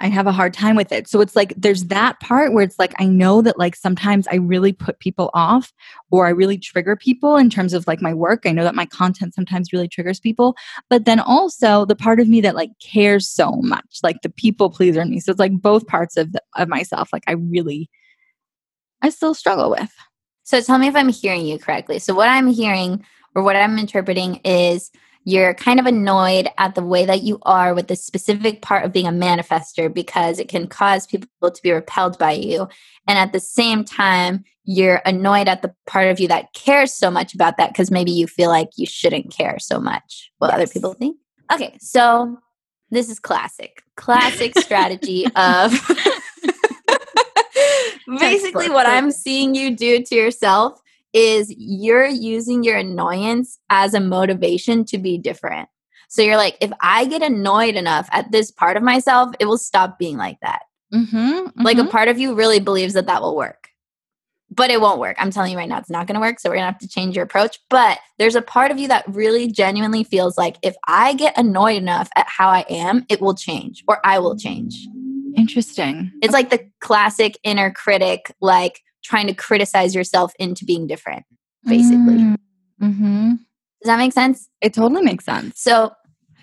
I 0.00 0.08
have 0.08 0.26
a 0.26 0.32
hard 0.32 0.52
time 0.52 0.74
with 0.74 0.90
it. 0.90 1.08
So 1.08 1.20
it's 1.20 1.36
like 1.36 1.54
there's 1.56 1.84
that 1.84 2.18
part 2.20 2.52
where 2.52 2.64
it's 2.64 2.78
like 2.78 2.94
I 2.98 3.06
know 3.06 3.40
that 3.42 3.58
like 3.58 3.76
sometimes 3.76 4.26
I 4.26 4.36
really 4.36 4.72
put 4.72 4.98
people 4.98 5.30
off 5.34 5.72
or 6.10 6.26
I 6.26 6.30
really 6.30 6.58
trigger 6.58 6.96
people 6.96 7.36
in 7.36 7.48
terms 7.48 7.72
of 7.72 7.86
like 7.86 8.02
my 8.02 8.12
work. 8.12 8.42
I 8.44 8.52
know 8.52 8.64
that 8.64 8.74
my 8.74 8.86
content 8.86 9.34
sometimes 9.34 9.72
really 9.72 9.88
triggers 9.88 10.18
people, 10.18 10.56
but 10.90 11.04
then 11.04 11.20
also 11.20 11.84
the 11.84 11.94
part 11.94 12.18
of 12.18 12.28
me 12.28 12.40
that 12.40 12.56
like 12.56 12.70
cares 12.82 13.28
so 13.28 13.52
much, 13.62 14.00
like 14.02 14.20
the 14.22 14.30
people 14.30 14.68
pleaser 14.68 15.00
in 15.00 15.10
me. 15.10 15.20
So 15.20 15.30
it's 15.30 15.40
like 15.40 15.60
both 15.60 15.86
parts 15.86 16.16
of 16.16 16.32
the, 16.32 16.42
of 16.56 16.68
myself 16.68 17.10
like 17.12 17.24
I 17.28 17.32
really 17.32 17.88
I 19.00 19.10
still 19.10 19.34
struggle 19.34 19.70
with. 19.70 19.92
So 20.42 20.60
tell 20.60 20.78
me 20.78 20.88
if 20.88 20.96
I'm 20.96 21.08
hearing 21.08 21.46
you 21.46 21.58
correctly. 21.58 21.98
So 21.98 22.14
what 22.14 22.28
I'm 22.28 22.48
hearing 22.48 23.04
or 23.34 23.42
what 23.42 23.56
I'm 23.56 23.78
interpreting 23.78 24.36
is 24.44 24.90
you're 25.24 25.54
kind 25.54 25.80
of 25.80 25.86
annoyed 25.86 26.48
at 26.58 26.74
the 26.74 26.82
way 26.82 27.06
that 27.06 27.22
you 27.22 27.38
are 27.42 27.74
with 27.74 27.88
the 27.88 27.96
specific 27.96 28.60
part 28.60 28.84
of 28.84 28.92
being 28.92 29.06
a 29.06 29.10
manifester 29.10 29.92
because 29.92 30.38
it 30.38 30.48
can 30.48 30.66
cause 30.66 31.06
people 31.06 31.50
to 31.50 31.62
be 31.62 31.72
repelled 31.72 32.18
by 32.18 32.32
you. 32.32 32.68
And 33.08 33.18
at 33.18 33.32
the 33.32 33.40
same 33.40 33.84
time, 33.84 34.44
you're 34.64 35.00
annoyed 35.06 35.48
at 35.48 35.62
the 35.62 35.74
part 35.86 36.08
of 36.08 36.20
you 36.20 36.28
that 36.28 36.52
cares 36.52 36.92
so 36.92 37.10
much 37.10 37.34
about 37.34 37.56
that 37.56 37.72
because 37.72 37.90
maybe 37.90 38.10
you 38.10 38.26
feel 38.26 38.50
like 38.50 38.68
you 38.76 38.86
shouldn't 38.86 39.30
care 39.30 39.58
so 39.58 39.80
much 39.80 40.30
what 40.38 40.48
yes. 40.48 40.54
other 40.54 40.66
people 40.66 40.92
think. 40.94 41.16
Okay, 41.52 41.76
so 41.80 42.38
this 42.90 43.10
is 43.10 43.18
classic, 43.18 43.82
classic 43.96 44.58
strategy 44.58 45.26
of 45.36 45.72
basically 48.18 48.70
what 48.70 48.86
I'm 48.86 49.10
seeing 49.10 49.54
you 49.54 49.74
do 49.74 50.02
to 50.02 50.14
yourself 50.14 50.80
is 51.14 51.54
you're 51.56 52.06
using 52.06 52.64
your 52.64 52.76
annoyance 52.76 53.58
as 53.70 53.94
a 53.94 54.00
motivation 54.00 54.84
to 54.86 54.98
be 54.98 55.16
different. 55.16 55.68
So 56.08 56.22
you're 56.22 56.36
like, 56.36 56.58
if 56.60 56.72
I 56.82 57.06
get 57.06 57.22
annoyed 57.22 57.76
enough 57.76 58.08
at 58.12 58.30
this 58.30 58.50
part 58.50 58.76
of 58.76 58.82
myself, 58.82 59.34
it 59.40 59.46
will 59.46 59.58
stop 59.58 59.98
being 59.98 60.16
like 60.16 60.38
that. 60.42 60.62
Mm-hmm, 60.92 61.16
mm-hmm. 61.16 61.62
Like 61.62 61.78
a 61.78 61.84
part 61.84 62.08
of 62.08 62.18
you 62.18 62.34
really 62.34 62.60
believes 62.60 62.94
that 62.94 63.06
that 63.06 63.22
will 63.22 63.36
work, 63.36 63.68
but 64.50 64.70
it 64.70 64.80
won't 64.80 65.00
work. 65.00 65.16
I'm 65.18 65.30
telling 65.30 65.50
you 65.50 65.58
right 65.58 65.68
now, 65.68 65.78
it's 65.78 65.90
not 65.90 66.06
going 66.06 66.14
to 66.14 66.20
work. 66.20 66.38
So 66.38 66.48
we're 66.48 66.56
going 66.56 66.66
to 66.66 66.72
have 66.72 66.78
to 66.80 66.88
change 66.88 67.16
your 67.16 67.24
approach. 67.24 67.58
But 67.70 67.98
there's 68.18 68.36
a 68.36 68.42
part 68.42 68.70
of 68.70 68.78
you 68.78 68.88
that 68.88 69.04
really 69.08 69.50
genuinely 69.50 70.04
feels 70.04 70.36
like 70.38 70.56
if 70.62 70.76
I 70.86 71.14
get 71.14 71.38
annoyed 71.38 71.76
enough 71.76 72.10
at 72.16 72.28
how 72.28 72.48
I 72.48 72.64
am, 72.68 73.06
it 73.08 73.20
will 73.20 73.34
change 73.34 73.82
or 73.88 73.98
I 74.04 74.18
will 74.18 74.36
change. 74.36 74.86
Interesting. 75.36 76.12
It's 76.22 76.32
like 76.32 76.50
the 76.50 76.68
classic 76.80 77.38
inner 77.42 77.72
critic, 77.72 78.32
like 78.40 78.82
trying 79.04 79.26
to 79.26 79.34
criticize 79.34 79.94
yourself 79.94 80.32
into 80.38 80.64
being 80.64 80.86
different, 80.86 81.24
basically. 81.66 82.34
Mm-hmm. 82.82 83.30
Does 83.30 83.86
that 83.86 83.98
make 83.98 84.12
sense? 84.12 84.48
It 84.60 84.72
totally 84.74 85.02
makes 85.02 85.24
sense. 85.24 85.60
So, 85.60 85.92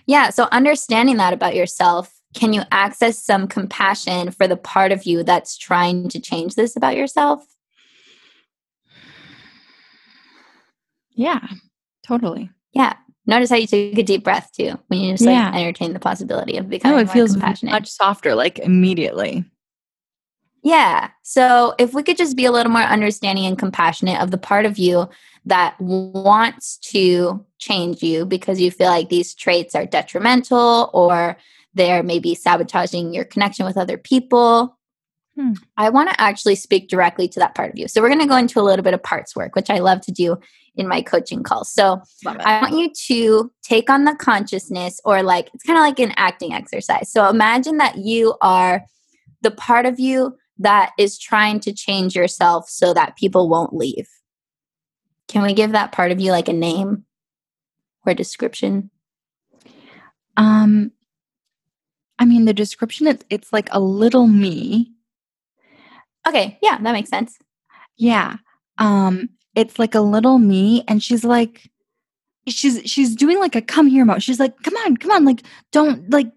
yeah, 0.05 0.29
so 0.29 0.47
understanding 0.51 1.17
that 1.17 1.33
about 1.33 1.55
yourself, 1.55 2.13
can 2.33 2.53
you 2.53 2.61
access 2.71 3.21
some 3.23 3.47
compassion 3.47 4.31
for 4.31 4.47
the 4.47 4.55
part 4.55 4.91
of 4.91 5.03
you 5.05 5.23
that's 5.23 5.57
trying 5.57 6.07
to 6.09 6.19
change 6.19 6.55
this 6.55 6.75
about 6.75 6.95
yourself? 6.95 7.43
Yeah, 11.13 11.45
totally. 12.05 12.49
Yeah. 12.73 12.93
Notice 13.27 13.49
how 13.49 13.57
you 13.57 13.67
took 13.67 13.97
a 13.97 14.03
deep 14.03 14.23
breath 14.23 14.49
too 14.55 14.79
when 14.87 14.99
you 15.01 15.11
just 15.13 15.25
like 15.25 15.33
Yeah. 15.33 15.51
entertain 15.53 15.93
the 15.93 15.99
possibility 15.99 16.57
of 16.57 16.69
becoming 16.69 16.97
No, 16.97 17.01
it 17.03 17.09
feels 17.09 17.33
compassionate. 17.33 17.71
much 17.73 17.89
softer, 17.89 18.33
like 18.33 18.59
immediately. 18.59 19.45
Yeah. 20.63 21.09
So 21.23 21.73
if 21.79 21.93
we 21.93 22.03
could 22.03 22.17
just 22.17 22.37
be 22.37 22.45
a 22.45 22.51
little 22.51 22.71
more 22.71 22.81
understanding 22.81 23.45
and 23.45 23.57
compassionate 23.57 24.21
of 24.21 24.31
the 24.31 24.37
part 24.37 24.65
of 24.65 24.77
you 24.77 25.09
that 25.45 25.79
wants 25.79 26.77
to 26.77 27.43
change 27.57 28.03
you 28.03 28.25
because 28.25 28.61
you 28.61 28.69
feel 28.69 28.89
like 28.89 29.09
these 29.09 29.33
traits 29.33 29.73
are 29.73 29.85
detrimental 29.85 30.91
or 30.93 31.37
they're 31.73 32.03
maybe 32.03 32.35
sabotaging 32.35 33.13
your 33.13 33.23
connection 33.23 33.65
with 33.65 33.77
other 33.77 33.97
people. 33.97 34.77
Hmm. 35.35 35.53
I 35.77 35.89
want 35.89 36.09
to 36.09 36.21
actually 36.21 36.55
speak 36.55 36.89
directly 36.89 37.27
to 37.29 37.39
that 37.39 37.55
part 37.55 37.71
of 37.71 37.77
you. 37.79 37.87
So 37.87 38.01
we're 38.01 38.09
going 38.09 38.19
to 38.19 38.27
go 38.27 38.35
into 38.35 38.59
a 38.59 38.63
little 38.63 38.83
bit 38.83 38.93
of 38.93 39.01
parts 39.01 39.35
work, 39.35 39.55
which 39.55 39.69
I 39.69 39.79
love 39.79 40.01
to 40.01 40.11
do 40.11 40.37
in 40.75 40.87
my 40.87 41.01
coaching 41.01 41.41
calls. 41.41 41.71
So 41.73 42.01
I 42.25 42.61
want 42.61 42.77
you 42.77 42.91
to 43.07 43.51
take 43.63 43.89
on 43.89 44.05
the 44.05 44.15
consciousness, 44.15 45.01
or 45.03 45.23
like 45.23 45.49
it's 45.53 45.63
kind 45.63 45.77
of 45.77 45.83
like 45.83 45.99
an 45.99 46.13
acting 46.17 46.53
exercise. 46.53 47.11
So 47.11 47.27
imagine 47.29 47.77
that 47.77 47.97
you 47.97 48.35
are 48.41 48.83
the 49.41 49.51
part 49.51 49.85
of 49.85 49.99
you 49.99 50.37
that 50.61 50.91
is 50.97 51.17
trying 51.17 51.59
to 51.61 51.73
change 51.73 52.15
yourself 52.15 52.69
so 52.69 52.93
that 52.93 53.17
people 53.17 53.49
won't 53.49 53.75
leave. 53.75 54.07
Can 55.27 55.43
we 55.43 55.53
give 55.53 55.71
that 55.71 55.91
part 55.91 56.11
of 56.11 56.19
you 56.19 56.31
like 56.31 56.49
a 56.49 56.53
name 56.53 57.05
or 58.05 58.13
description? 58.13 58.89
um, 60.37 60.91
I 62.19 62.25
mean, 62.25 62.45
the 62.45 62.53
description 62.53 63.07
it's 63.07 63.25
it's 63.29 63.53
like 63.53 63.69
a 63.71 63.79
little 63.79 64.27
me. 64.27 64.91
Okay, 66.27 66.57
yeah, 66.61 66.77
that 66.79 66.91
makes 66.93 67.09
sense. 67.09 67.37
Yeah. 67.97 68.37
Um, 68.77 69.29
it's 69.55 69.79
like 69.79 69.95
a 69.95 70.01
little 70.01 70.39
me, 70.39 70.83
and 70.87 71.03
she's 71.03 71.23
like, 71.23 71.69
she's 72.47 72.81
she's 72.89 73.15
doing 73.15 73.39
like 73.39 73.55
a 73.55 73.61
come 73.61 73.87
here 73.87 74.05
mode. 74.05 74.23
She's 74.23 74.39
like, 74.39 74.61
come 74.63 74.75
on, 74.77 74.97
come 74.97 75.11
on, 75.11 75.25
like 75.25 75.43
don't 75.71 76.09
like 76.09 76.31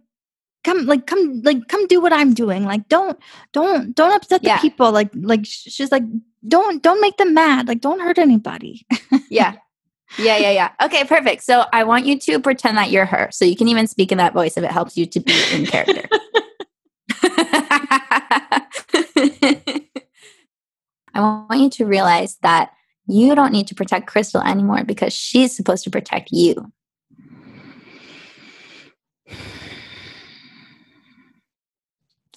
come 0.65 0.87
like 0.87 1.07
come 1.07 1.43
like 1.45 1.69
come 1.69 1.87
do 1.87 2.01
what 2.01 2.13
I'm 2.13 2.35
doing. 2.35 2.65
Like 2.65 2.89
don't 2.89 3.19
don't 3.53 3.95
don't 3.95 4.13
upset 4.13 4.43
the 4.43 4.49
Yeah. 4.49 4.61
people. 4.61 4.91
Like 4.91 5.11
like 5.15 5.45
she's 5.45 5.93
like 5.93 6.03
don't 6.49 6.83
don't 6.83 7.01
make 7.01 7.17
them 7.19 7.35
mad. 7.35 7.69
Like 7.69 7.81
don't 7.81 8.01
hurt 8.01 8.19
anybody. 8.19 8.87
Yeah. 9.31 9.55
Yeah, 10.19 10.37
yeah, 10.37 10.51
yeah. 10.51 10.71
Okay, 10.81 11.05
perfect. 11.05 11.43
So 11.43 11.65
I 11.73 11.83
want 11.85 12.07
you 12.07 12.19
to 12.21 12.39
pretend 12.39 12.77
that 12.77 12.91
you're 12.91 13.07
her. 13.07 13.29
So 13.33 13.45
you 13.45 13.57
can 13.57 13.67
even 13.69 13.87
speak 13.89 14.13
in 14.13 14.19
that 14.19 14.33
voice 14.33 14.57
if 14.57 14.63
it 14.63 14.71
helps 14.71 14.97
you 14.97 15.07
to 15.07 15.21
be 15.21 15.35
in 15.53 15.67
character. 15.67 16.09
I 21.15 21.21
want 21.21 21.61
you 21.61 21.71
to 21.71 21.85
realize 21.87 22.37
that 22.43 22.71
you 23.07 23.35
don't 23.35 23.53
need 23.53 23.67
to 23.69 23.75
protect 23.75 24.07
Crystal 24.07 24.41
anymore 24.41 24.85
because 24.85 25.13
she's 25.13 25.55
supposed 25.57 25.85
to 25.85 25.91
protect 25.91 26.31
you. 26.33 26.73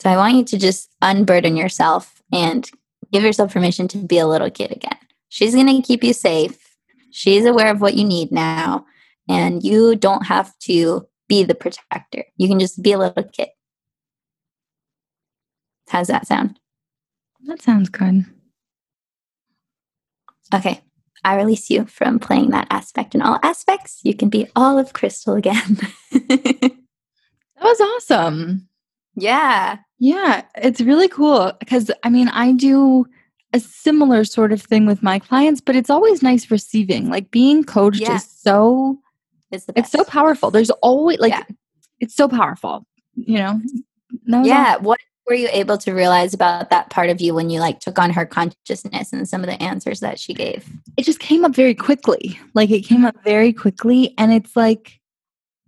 So 0.07 0.13
I 0.13 0.15
want 0.15 0.35
you 0.35 0.45
to 0.45 0.57
just 0.57 0.89
unburden 1.01 1.57
yourself 1.57 2.21
and 2.31 2.65
give 3.11 3.23
yourself 3.23 3.51
permission 3.51 3.89
to 3.89 3.97
be 3.97 4.19
a 4.19 4.25
little 4.25 4.49
kid 4.49 4.71
again. 4.71 4.97
She's 5.27 5.53
going 5.53 5.67
to 5.67 5.85
keep 5.85 6.01
you 6.01 6.13
safe. 6.13 6.77
She's 7.11 7.45
aware 7.45 7.69
of 7.69 7.81
what 7.81 7.95
you 7.95 8.05
need 8.05 8.31
now. 8.31 8.85
And 9.27 9.61
you 9.61 9.97
don't 9.97 10.27
have 10.27 10.57
to 10.59 11.05
be 11.27 11.43
the 11.43 11.55
protector. 11.55 12.23
You 12.37 12.47
can 12.47 12.57
just 12.57 12.81
be 12.81 12.93
a 12.93 12.97
little 12.97 13.21
kid. 13.21 13.49
How's 15.89 16.07
that 16.07 16.25
sound? 16.25 16.57
that 17.45 17.61
sounds 17.61 17.89
good. 17.89 18.23
Okay. 20.55 20.79
I 21.25 21.35
release 21.35 21.69
you 21.69 21.85
from 21.85 22.19
playing 22.19 22.51
that 22.51 22.67
aspect 22.69 23.13
in 23.13 23.21
all 23.21 23.39
aspects. 23.43 23.99
You 24.03 24.15
can 24.15 24.29
be 24.29 24.47
all 24.55 24.79
of 24.79 24.93
Crystal 24.93 25.33
again. 25.33 25.79
That 27.59 27.63
was 27.63 27.81
awesome. 27.81 28.69
Yeah. 29.17 29.77
Yeah, 29.99 30.43
it's 30.55 30.79
really 30.79 31.07
cool 31.07 31.53
because 31.59 31.89
I 32.03 32.09
mean, 32.09 32.29
I 32.29 32.51
do 32.51 33.05
a 33.53 33.59
similar 33.59 34.23
sort 34.25 34.51
of 34.51 34.61
thing 34.61 34.85
with 34.85 35.01
my 35.01 35.17
clients, 35.19 35.59
but 35.59 35.75
it's 35.75 35.89
always 35.89 36.21
nice 36.21 36.51
receiving. 36.51 37.09
Like 37.09 37.31
being 37.31 37.63
coached 37.63 38.01
Yeah. 38.01 38.15
is 38.17 38.23
so 38.29 38.99
It's 39.51 39.65
the 39.65 39.73
it's 39.75 39.89
so 39.91 40.03
powerful. 40.03 40.51
There's 40.51 40.69
always 40.69 41.17
like 41.19 41.31
Yeah. 41.31 41.43
it's 41.99 42.13
so 42.15 42.27
powerful, 42.27 42.85
you 43.15 43.37
know. 43.39 43.59
Was 44.27 44.47
Yeah. 44.47 44.77
What 44.77 44.99
were 45.27 45.33
you 45.33 45.49
able 45.51 45.77
to 45.79 45.93
realize 45.93 46.33
about 46.35 46.69
that 46.69 46.89
part 46.91 47.09
of 47.09 47.19
you 47.19 47.33
when 47.33 47.49
you 47.49 47.59
like 47.59 47.79
took 47.79 47.97
on 47.97 48.11
her 48.11 48.25
consciousness 48.25 49.11
and 49.11 49.27
some 49.27 49.41
of 49.41 49.47
the 49.49 49.61
answers 49.63 49.99
that 50.01 50.19
she 50.19 50.33
gave? 50.35 50.69
it 50.95 51.05
just 51.05 51.19
came 51.19 51.43
up 51.43 51.55
very 51.55 51.73
quickly. 51.73 52.39
Like 52.53 52.69
it 52.69 52.81
came 52.81 53.03
up 53.03 53.15
very 53.23 53.51
quickly. 53.51 54.13
And 54.17 54.31
it's 54.31 54.55
like, 54.55 54.96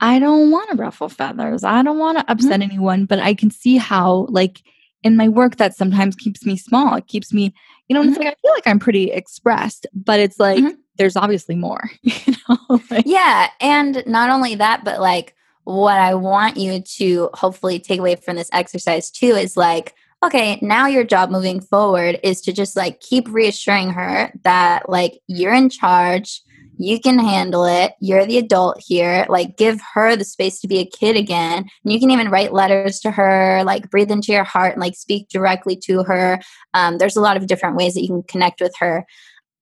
I 0.01 0.19
don't 0.19 0.51
want 0.51 0.69
to 0.71 0.75
ruffle 0.77 1.09
feathers. 1.09 1.63
I 1.63 1.83
don't 1.83 1.97
want 1.99 2.17
to 2.19 2.31
upset 2.31 2.62
anyone, 2.62 3.05
but 3.05 3.19
I 3.19 3.33
can 3.33 3.51
see 3.51 3.77
how, 3.77 4.27
like, 4.29 4.62
in 5.03 5.15
my 5.15 5.27
work, 5.29 5.57
that 5.57 5.75
sometimes 5.75 6.15
keeps 6.15 6.45
me 6.45 6.57
small. 6.57 6.95
It 6.95 7.07
keeps 7.07 7.33
me, 7.33 7.53
you 7.88 7.93
know, 7.93 8.01
and 8.01 8.09
it's 8.09 8.17
like, 8.19 8.27
I 8.27 8.35
feel 8.41 8.53
like 8.53 8.67
I'm 8.67 8.79
pretty 8.79 9.12
expressed, 9.12 9.88
but 9.93 10.19
it's 10.19 10.39
like, 10.39 10.63
Mhm. 10.63 10.75
there's 10.97 11.15
obviously 11.15 11.55
more, 11.55 11.89
you 12.01 12.33
know? 12.49 12.81
like, 12.91 13.05
Yeah. 13.05 13.49
And 13.62 14.03
not 14.05 14.29
only 14.29 14.55
that, 14.55 14.83
but 14.83 14.99
like 14.99 15.35
what 15.63 15.97
I 15.97 16.15
want 16.15 16.57
you 16.57 16.81
to 16.97 17.29
hopefully 17.33 17.79
take 17.79 17.99
away 17.99 18.15
from 18.15 18.35
this 18.35 18.49
exercise 18.51 19.09
too 19.12 19.35
is 19.35 19.55
like, 19.55 19.93
okay, 20.23 20.59
now 20.62 20.85
your 20.88 21.05
job 21.05 21.29
moving 21.29 21.62
forward 21.62 22.19
is 22.23 22.41
to 22.41 22.51
just 22.51 22.75
like 22.75 22.99
keep 22.99 23.25
reassuring 23.29 23.91
her 23.91 24.33
that 24.43 24.89
like 24.89 25.19
you're 25.27 25.53
in 25.53 25.69
charge, 25.69 26.41
you 26.79 26.97
can 26.97 27.19
handle 27.19 27.65
it, 27.65 27.91
you're 27.99 28.25
the 28.25 28.37
adult 28.37 28.81
here, 28.83 29.25
like 29.27 29.57
give 29.57 29.81
her 29.93 30.15
the 30.15 30.23
space 30.23 30.61
to 30.61 30.67
be 30.67 30.79
a 30.79 30.85
kid 30.85 31.17
again. 31.17 31.65
And 31.83 31.93
you 31.93 31.99
can 31.99 32.09
even 32.09 32.29
write 32.29 32.53
letters 32.53 33.01
to 33.01 33.11
her, 33.11 33.63
like 33.65 33.89
breathe 33.89 34.09
into 34.09 34.31
your 34.31 34.45
heart 34.45 34.73
and 34.73 34.81
like 34.81 34.95
speak 34.95 35.27
directly 35.27 35.75
to 35.83 36.03
her. 36.03 36.39
Um, 36.73 36.97
there's 36.97 37.17
a 37.17 37.21
lot 37.21 37.35
of 37.35 37.47
different 37.47 37.75
ways 37.75 37.95
that 37.95 38.01
you 38.01 38.07
can 38.07 38.23
connect 38.23 38.61
with 38.61 38.73
her. 38.79 39.05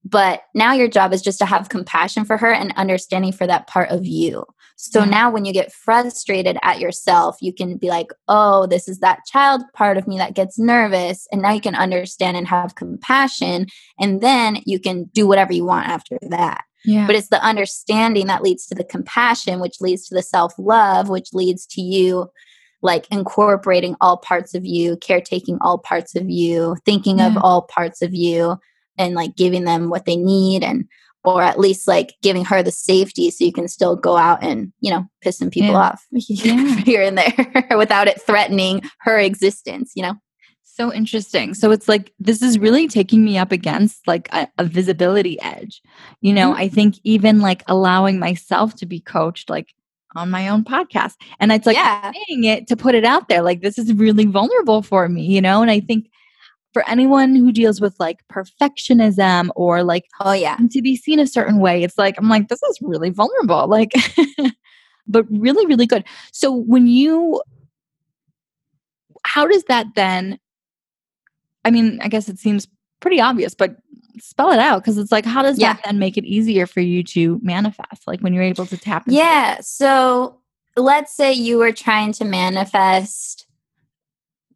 But 0.06 0.44
now 0.54 0.74
your 0.74 0.88
job 0.88 1.12
is 1.12 1.24
just 1.24 1.40
to 1.40 1.46
have 1.46 1.70
compassion 1.70 2.24
for 2.24 2.38
her 2.38 2.54
and 2.54 2.72
understanding 2.78 3.32
for 3.32 3.48
that 3.48 3.66
part 3.66 3.90
of 3.90 4.06
you. 4.06 4.46
So 4.76 5.00
Yeah. 5.00 5.10
now 5.10 5.32
when 5.32 5.44
you 5.44 5.52
get 5.54 5.74
frustrated 5.74 6.60
at 6.62 6.80
yourself, 6.80 7.38
you 7.42 7.52
can 7.52 7.78
be 7.78 7.90
like, 7.90 8.12
oh, 8.28 8.68
this 8.68 8.88
is 8.88 9.00
that 9.00 9.26
child 9.26 9.64
part 9.74 9.98
of 9.98 10.08
me 10.08 10.20
that 10.20 10.36
gets 10.36 10.60
nervous. 10.60 11.28
And 11.32 11.42
now 11.42 11.52
you 11.52 11.62
can 11.62 11.74
understand 11.74 12.38
and 12.38 12.48
have 12.48 12.76
compassion. 12.76 13.66
And 14.00 14.22
then 14.22 14.62
you 14.68 14.80
can 14.80 15.06
do 15.14 15.26
whatever 15.26 15.52
you 15.52 15.66
want 15.66 15.88
after 15.88 16.20
that. 16.30 16.64
Yeah. 16.88 17.06
But 17.06 17.16
it's 17.16 17.28
the 17.30 17.44
understanding 17.44 18.26
that 18.28 18.42
leads 18.42 18.66
to 18.68 18.76
the 18.76 18.84
compassion, 18.84 19.60
which 19.60 19.82
leads 19.82 20.08
to 20.08 20.16
the 20.16 20.24
self 20.24 20.54
love, 20.58 21.10
which 21.10 21.34
leads 21.34 21.66
to 21.68 21.82
you 21.82 22.32
like 22.82 23.08
incorporating 23.12 23.96
all 24.02 24.18
parts 24.18 24.56
of 24.56 24.66
you, 24.66 24.98
caretaking 24.98 25.58
all 25.62 25.78
parts 25.78 26.16
of 26.16 26.30
you, 26.30 26.76
thinking 26.86 27.20
of 27.22 27.36
all 27.38 27.64
parts 27.64 28.02
of 28.02 28.14
you, 28.14 28.58
and 28.98 29.14
like 29.16 29.36
giving 29.36 29.66
them 29.66 29.90
what 29.90 30.06
they 30.06 30.16
need 30.16 30.64
and 30.64 30.86
or 31.24 31.42
at 31.42 31.60
least 31.60 31.88
like 31.90 32.16
giving 32.22 32.46
her 32.46 32.64
the 32.64 32.72
safety 32.72 33.30
so 33.32 33.44
you 33.44 33.52
can 33.52 33.68
still 33.68 33.96
go 33.96 34.16
out 34.16 34.42
and 34.44 34.72
you 34.80 34.90
know 34.92 35.06
piss 35.22 35.38
some 35.40 35.50
people 35.50 35.72
Yeah. 35.72 35.78
off 35.80 36.06
Yeah. 36.12 36.76
here 36.86 37.02
and 37.02 37.18
there 37.18 37.68
without 37.78 38.08
it 38.08 38.22
threatening 38.22 38.82
her 39.02 39.18
existence 39.20 39.92
you 39.96 40.04
know 40.04 40.14
so 40.78 40.94
interesting. 40.94 41.54
So 41.56 41.72
it's 41.72 41.88
like 41.90 42.14
this 42.20 42.42
is 42.42 42.60
really 42.60 42.88
taking 42.88 43.26
me 43.26 43.38
up 43.38 43.52
against 43.52 44.08
like 44.08 44.30
a, 44.32 44.48
a 44.60 44.64
visibility 44.64 45.42
edge. 45.42 45.82
You 46.22 46.34
know, 46.34 46.54
Mhm. 46.54 46.58
I 46.58 46.68
think 46.70 46.96
even 47.04 47.42
like 47.42 47.64
allowing 47.68 48.20
myself 48.20 48.76
to 48.76 48.86
be 48.86 49.00
coached 49.00 49.50
like 49.50 49.74
on 50.16 50.30
my 50.30 50.48
own 50.48 50.64
podcast. 50.64 51.16
And 51.40 51.52
it's 51.52 51.66
like 51.66 51.76
yeah 51.76 52.12
saying 52.14 52.44
it 52.46 52.68
to 52.68 52.78
put 52.78 52.96
it 52.96 53.04
out 53.04 53.28
there. 53.28 53.42
Like 53.42 53.62
this 53.62 53.78
is 53.78 53.92
really 53.94 54.26
vulnerable 54.26 54.82
for 54.84 55.10
me, 55.10 55.24
you 55.26 55.42
know? 55.42 55.62
And 55.62 55.70
I 55.72 55.80
think 55.82 56.10
for 56.74 56.88
anyone 56.88 57.36
who 57.36 57.52
deals 57.52 57.82
with 57.82 57.96
like 58.00 58.20
perfectionism 58.32 59.50
or 59.56 59.84
like 59.84 60.06
Oh 60.22 60.34
yeah. 60.34 60.58
to 60.72 60.82
be 60.82 60.96
seen 60.96 61.20
a 61.20 61.28
certain 61.28 61.60
way, 61.60 61.84
it's 61.84 61.98
like 61.98 62.16
I'm 62.20 62.30
like 62.30 62.48
this 62.50 62.62
is 62.64 62.80
really 62.82 63.10
vulnerable. 63.10 63.68
Like 63.68 63.92
but 65.08 65.26
really 65.30 65.66
really 65.66 65.88
good. 65.88 66.04
So 66.32 66.52
when 66.54 66.88
you 66.88 67.42
how 69.26 69.48
does 69.48 69.64
that 69.66 69.88
then 69.96 70.40
I 71.68 71.72
mean, 71.72 72.00
I 72.02 72.08
guess 72.08 72.30
it 72.30 72.40
seems 72.40 72.66
pretty 73.02 73.20
obvious, 73.20 73.54
but 73.54 73.76
spell 74.20 74.52
it 74.52 74.60
out 74.60 74.82
because 74.82 74.98
it's 74.98 75.12
like 75.12 75.26
how 75.26 75.44
does 75.44 75.60
Yeah. 75.60 75.74
that 75.74 75.84
then 75.84 76.00
make 76.00 76.18
it 76.18 76.26
easier 76.26 76.66
for 76.66 76.80
you 76.80 77.04
to 77.04 77.40
manifest 77.44 78.08
like 78.08 78.22
when 78.22 78.34
you're 78.34 78.42
able 78.44 78.66
to 78.66 78.78
tap 78.78 79.06
into 79.06 79.18
Yeah. 79.18 79.60
So 79.62 80.40
let's 80.76 81.16
say 81.16 81.34
you 81.34 81.58
were 81.58 81.72
trying 81.72 82.14
to 82.14 82.26
manifest 82.26 83.46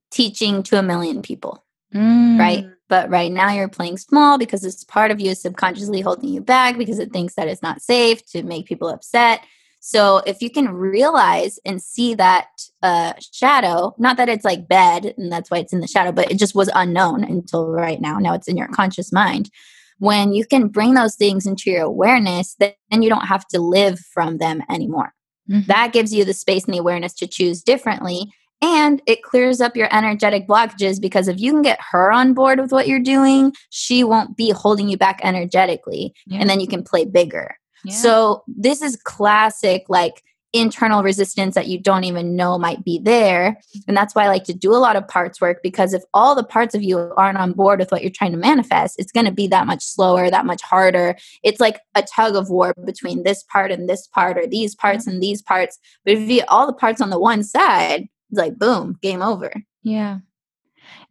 teaching 0.10 0.64
to 0.64 0.80
a 0.80 0.84
million 0.84 1.22
people, 1.22 1.64
right? 1.94 2.66
Mm. 2.66 2.74
But 2.90 3.10
right 3.10 3.32
now 3.32 3.52
you're 3.52 3.70
playing 3.70 3.98
small 3.98 4.38
because 4.38 4.62
this 4.62 4.84
part 4.84 5.12
of 5.12 5.20
you 5.22 5.32
is 5.32 5.42
subconsciously 5.42 6.02
holding 6.02 6.30
you 6.30 6.42
back 6.42 6.78
because 6.78 7.00
it 7.00 7.14
thinks 7.14 7.36
that 7.36 7.48
it's 7.48 7.62
not 7.62 7.82
safe 7.82 8.26
to 8.32 8.44
make 8.44 8.66
people 8.66 8.90
upset. 8.90 9.42
So 9.84 10.18
if 10.28 10.44
you 10.44 10.52
can 10.52 10.70
realize 10.70 11.60
and 11.66 11.82
see 11.82 12.14
that 12.14 12.48
uh, 12.84 13.14
shadow, 13.34 13.96
not 13.98 14.16
that 14.18 14.30
it's 14.30 14.46
like 14.46 14.68
bad 14.68 15.16
and 15.18 15.32
that's 15.32 15.50
why 15.50 15.58
it's 15.58 15.74
in 15.74 15.80
the 15.80 15.88
shadow, 15.88 16.12
but 16.12 16.32
it 16.32 16.38
just 16.38 16.54
was 16.54 16.70
unknown 16.76 17.24
until 17.24 17.68
right 17.68 18.00
now. 18.00 18.20
Now 18.20 18.36
it's 18.36 18.48
in 18.48 18.58
your 18.58 18.68
conscious 18.68 19.12
mind. 19.12 19.50
When 19.98 20.34
you 20.34 20.46
can 20.46 20.68
bring 20.68 20.94
those 20.94 21.16
things 21.16 21.48
into 21.48 21.72
your 21.72 21.82
awareness, 21.84 22.56
then 22.60 23.02
you 23.02 23.10
don't 23.10 23.26
have 23.26 23.48
to 23.50 23.60
live 23.60 24.00
from 24.00 24.38
them 24.38 24.62
anymore. 24.70 25.14
Mhm. 25.50 25.66
That 25.66 25.94
gives 25.94 26.14
you 26.14 26.26
the 26.26 26.34
space 26.34 26.66
and 26.66 26.76
the 26.76 26.80
awareness 26.80 27.14
to 27.16 27.28
choose 27.28 27.64
differently. 27.64 28.32
And 28.62 29.02
it 29.08 29.24
clears 29.24 29.60
up 29.60 29.76
your 29.76 29.90
energetic 29.92 30.48
blockages 30.48 31.02
because 31.02 31.28
if 31.28 31.40
you 31.40 31.52
can 31.52 31.64
get 31.64 31.80
her 31.92 32.12
on 32.12 32.36
board 32.36 32.60
with 32.60 32.72
what 32.72 32.88
you're 32.88 33.00
doing, 33.00 33.54
she 33.72 34.04
won't 34.04 34.38
be 34.38 34.52
holding 34.52 34.88
you 34.88 34.98
back 34.98 35.20
energetically. 35.24 36.14
Yeah. 36.28 36.40
And 36.40 36.50
then 36.50 36.60
you 36.60 36.68
can 36.68 36.84
play 36.84 37.06
bigger. 37.06 37.56
Yeah. 37.84 37.96
So 37.96 38.44
this 38.48 38.82
is 38.82 38.96
classic, 38.96 39.86
like 39.90 40.24
internal 40.54 41.02
resistance 41.04 41.56
that 41.56 41.68
you 41.68 41.80
don't 41.80 42.04
even 42.04 42.36
know 42.36 42.58
might 42.58 42.84
be 42.84 43.00
there. 43.00 43.58
And 43.88 43.96
that's 43.96 44.14
why 44.14 44.26
I 44.26 44.28
like 44.28 44.44
to 44.46 44.54
do 44.54 44.74
a 44.74 44.78
lot 44.78 44.96
of 44.96 45.08
parts 45.08 45.40
work 45.40 45.62
because 45.64 45.94
if 45.94 46.04
all 46.14 46.36
the 46.36 46.44
parts 46.44 46.76
of 46.76 46.84
you 46.84 47.14
aren't 47.16 47.38
on 47.38 47.54
board 47.54 47.80
with 47.80 47.92
what 47.92 48.02
you're 48.02 48.12
trying 48.12 48.34
to 48.34 48.38
manifest, 48.38 49.00
it's 49.00 49.12
going 49.12 49.26
to 49.26 49.32
be 49.32 49.48
that 49.48 49.66
much 49.66 49.84
slower, 49.84 50.30
that 50.30 50.46
much 50.46 50.62
harder. 50.62 51.16
It's 51.44 51.62
like 51.62 51.80
a 51.96 52.04
tug 52.04 52.36
of 52.36 52.50
war 52.50 52.74
between 52.86 53.24
this 53.24 53.44
part 53.44 53.72
and 53.72 53.88
this 53.88 54.08
part, 54.08 54.38
or 54.38 54.46
these 54.46 54.76
parts 54.76 55.08
and 55.08 55.22
these 55.22 55.42
parts. 55.42 55.80
But 56.04 56.16
if 56.16 56.20
you 56.20 56.28
get 56.28 56.50
all 56.50 56.68
the 56.68 56.74
parts 56.74 57.02
on 57.02 57.10
the 57.10 57.20
one 57.20 57.44
side, 57.44 58.08
it's 58.30 58.40
like 58.40 58.58
boom, 58.58 58.98
game 59.02 59.22
over. 59.22 59.54
Yeah. 59.84 60.20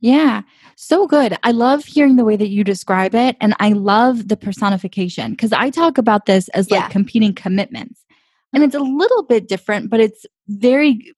Yeah. 0.01 0.43
So 0.77 1.07
good. 1.07 1.37
I 1.43 1.51
love 1.51 1.85
hearing 1.85 2.17
the 2.17 2.25
way 2.25 2.37
that 2.37 2.49
you 2.49 2.65
describe 2.65 3.15
it. 3.15 3.37
And 3.41 3.55
I 3.61 3.71
love 3.73 4.29
the 4.29 4.37
personification 4.37 5.33
because 5.33 5.53
I 5.53 5.71
talk 5.71 5.99
about 5.99 6.27
this 6.27 6.49
as 6.51 6.71
like 6.71 6.81
Yeah. 6.81 6.89
competing 6.89 7.35
commitments. 7.35 8.05
And 8.53 8.63
it's 8.65 8.75
a 8.75 8.81
little 8.81 9.23
bit 9.23 9.49
different, 9.49 9.91
but 9.91 10.01
it's 10.01 10.27
very, 10.49 11.15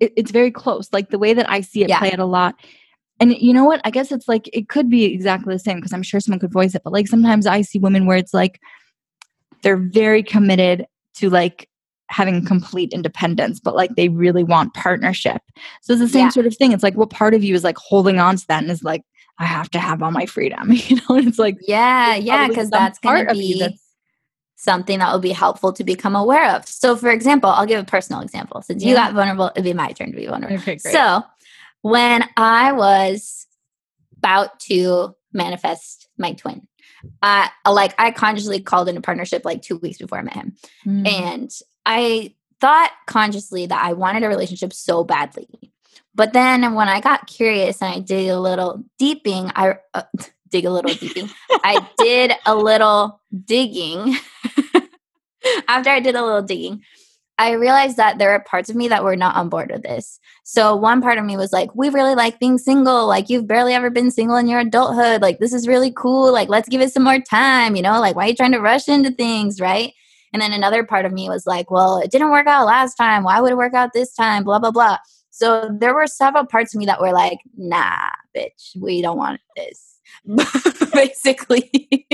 it- 0.00 0.12
it's 0.16 0.30
very 0.30 0.50
close. 0.50 0.88
Like 0.92 1.10
the 1.10 1.18
way 1.18 1.34
that 1.34 1.48
I 1.50 1.60
see 1.60 1.82
it 1.82 1.88
Yeah. 1.88 1.98
play 1.98 2.12
out 2.12 2.18
a 2.18 2.24
lot. 2.24 2.54
And 3.20 3.36
you 3.36 3.52
know 3.52 3.64
what? 3.64 3.80
I 3.84 3.90
guess 3.90 4.12
it's 4.12 4.28
like, 4.28 4.48
it 4.52 4.68
could 4.68 4.90
be 4.90 5.04
exactly 5.04 5.54
the 5.54 5.58
same 5.58 5.76
because 5.76 5.92
I'm 5.92 6.02
sure 6.02 6.20
someone 6.20 6.40
could 6.40 6.52
voice 6.52 6.74
it. 6.74 6.82
But 6.84 6.92
like 6.92 7.08
sometimes 7.08 7.46
I 7.46 7.62
see 7.62 7.78
women 7.78 8.06
where 8.06 8.16
it's 8.18 8.34
like 8.34 8.60
they're 9.62 9.76
very 9.78 10.22
committed 10.22 10.86
to 11.16 11.30
like 11.30 11.68
having 12.08 12.44
complete 12.44 12.92
independence, 12.92 13.58
but 13.60 13.74
like 13.74 13.94
they 13.96 14.08
really 14.08 14.44
want 14.44 14.74
partnership. 14.74 15.42
So 15.82 15.92
it's 15.92 16.00
the 16.02 16.08
same 16.08 16.26
Yeah. 16.26 16.30
sort 16.30 16.46
of 16.46 16.56
thing. 16.56 16.72
It's 16.72 16.82
like 16.82 16.94
what 16.94 17.10
part 17.10 17.34
of 17.34 17.42
you 17.42 17.54
is 17.54 17.64
like 17.64 17.76
holding 17.78 18.18
on 18.18 18.36
to 18.36 18.46
that 18.48 18.62
and 18.62 18.70
is 18.70 18.84
like, 18.84 19.02
I 19.38 19.44
have 19.44 19.68
to 19.72 19.78
have 19.78 20.02
all 20.02 20.10
my 20.12 20.26
freedom. 20.26 20.70
You 20.72 20.96
know, 20.96 21.16
and 21.16 21.28
it's 21.28 21.38
like 21.38 21.58
Yeah, 21.66 22.14
yeah, 22.14 22.48
because 22.48 22.70
that's 22.70 22.98
going 23.00 23.16
part 23.16 23.28
to 23.28 23.32
of 23.32 23.36
you 23.42 23.54
be 23.54 23.60
that's- 23.60 23.80
something 24.58 24.98
that 25.00 25.12
will 25.12 25.18
be 25.20 25.32
helpful 25.32 25.72
to 25.72 25.84
become 25.84 26.16
aware 26.16 26.50
of. 26.56 26.66
So, 26.66 26.96
for 26.96 27.10
example, 27.10 27.50
I'll 27.50 27.66
give 27.66 27.78
a 27.80 27.84
personal 27.84 28.22
example. 28.22 28.62
Since 28.62 28.82
you 28.82 28.94
got 28.94 29.12
vulnerable, 29.12 29.50
it'd 29.54 29.64
be 29.64 29.74
my 29.74 29.92
turn 29.92 30.10
to 30.12 30.16
be 30.16 30.26
vulnerable. 30.26 30.56
okay. 30.56 30.78
So, 30.78 31.22
when 31.82 32.24
I 32.38 32.72
was 32.72 33.46
about 34.16 34.58
to 34.60 35.14
manifest 35.32 36.08
my 36.16 36.32
twin, 36.32 36.66
I 37.20 37.50
like 37.70 37.94
I 37.98 38.10
consciously 38.12 38.60
called 38.60 38.88
in 38.88 38.96
a 38.96 39.00
partnership 39.02 39.44
like 39.44 39.60
two 39.60 39.76
weeks 39.76 39.98
before 39.98 40.18
I 40.18 40.22
met 40.22 40.34
him, 40.34 40.56
Mm. 40.86 41.06
and 41.06 41.50
I 41.86 42.34
thought 42.60 42.90
consciously 43.06 43.66
that 43.66 43.82
I 43.82 43.92
wanted 43.92 44.24
a 44.24 44.28
relationship 44.28 44.72
so 44.72 45.04
badly. 45.04 45.48
But 46.14 46.32
then 46.32 46.74
when 46.74 46.88
I 46.88 47.00
got 47.00 47.26
curious 47.26 47.80
and 47.80 47.94
I 47.94 48.00
did 48.00 48.28
a 48.28 48.40
little 48.40 48.84
deeping, 48.98 49.52
I 49.54 49.76
uh, 49.94 50.02
dig 50.50 50.64
a 50.64 50.70
little 50.70 50.92
deeping. 50.92 51.30
I 51.50 51.86
did 51.98 52.32
a 52.44 52.56
little 52.56 53.20
digging. 53.44 54.16
After 55.68 55.90
I 55.90 56.00
did 56.00 56.16
a 56.16 56.24
little 56.24 56.42
digging, 56.42 56.82
I 57.38 57.52
realized 57.52 57.98
that 57.98 58.18
there 58.18 58.30
are 58.30 58.40
parts 58.40 58.70
of 58.70 58.76
me 58.76 58.88
that 58.88 59.04
were 59.04 59.14
not 59.14 59.36
on 59.36 59.48
board 59.48 59.70
with 59.70 59.82
this. 59.82 60.18
So 60.42 60.74
one 60.74 61.02
part 61.02 61.18
of 61.18 61.24
me 61.24 61.36
was 61.36 61.52
like, 61.52 61.72
"We 61.74 61.90
really 61.90 62.14
like 62.14 62.40
being 62.40 62.58
single. 62.58 63.06
Like 63.06 63.28
you've 63.28 63.46
barely 63.46 63.74
ever 63.74 63.90
been 63.90 64.10
single 64.10 64.36
in 64.36 64.48
your 64.48 64.60
adulthood. 64.60 65.22
Like 65.22 65.38
this 65.38 65.52
is 65.52 65.68
really 65.68 65.92
cool. 65.92 66.32
Like 66.32 66.48
let's 66.48 66.68
give 66.68 66.80
it 66.80 66.92
some 66.92 67.04
more 67.04 67.20
time. 67.20 67.76
You 67.76 67.82
know, 67.82 68.00
like 68.00 68.16
why 68.16 68.24
are 68.24 68.28
you 68.28 68.34
trying 68.34 68.52
to 68.52 68.60
rush 68.60 68.88
into 68.88 69.10
things, 69.10 69.60
right?" 69.60 69.92
And 70.36 70.42
then 70.42 70.52
another 70.52 70.84
part 70.84 71.06
of 71.06 71.12
me 71.12 71.30
was 71.30 71.46
like, 71.46 71.70
"Well, 71.70 71.96
it 71.96 72.10
didn't 72.10 72.30
work 72.30 72.46
out 72.46 72.66
last 72.66 72.96
time. 72.96 73.24
Why 73.24 73.40
would 73.40 73.52
it 73.52 73.56
work 73.56 73.72
out 73.72 73.94
this 73.94 74.12
time? 74.12 74.44
Blah 74.44 74.58
blah 74.58 74.70
blah." 74.70 74.98
So 75.30 75.70
there 75.80 75.94
were 75.94 76.06
several 76.06 76.44
parts 76.44 76.74
of 76.74 76.78
me 76.78 76.84
that 76.84 77.00
were 77.00 77.12
like, 77.12 77.38
"Nah, 77.56 78.10
bitch, 78.36 78.76
we 78.78 79.00
don't 79.00 79.16
want 79.16 79.40
this." 79.56 79.98
Basically. 80.92 82.06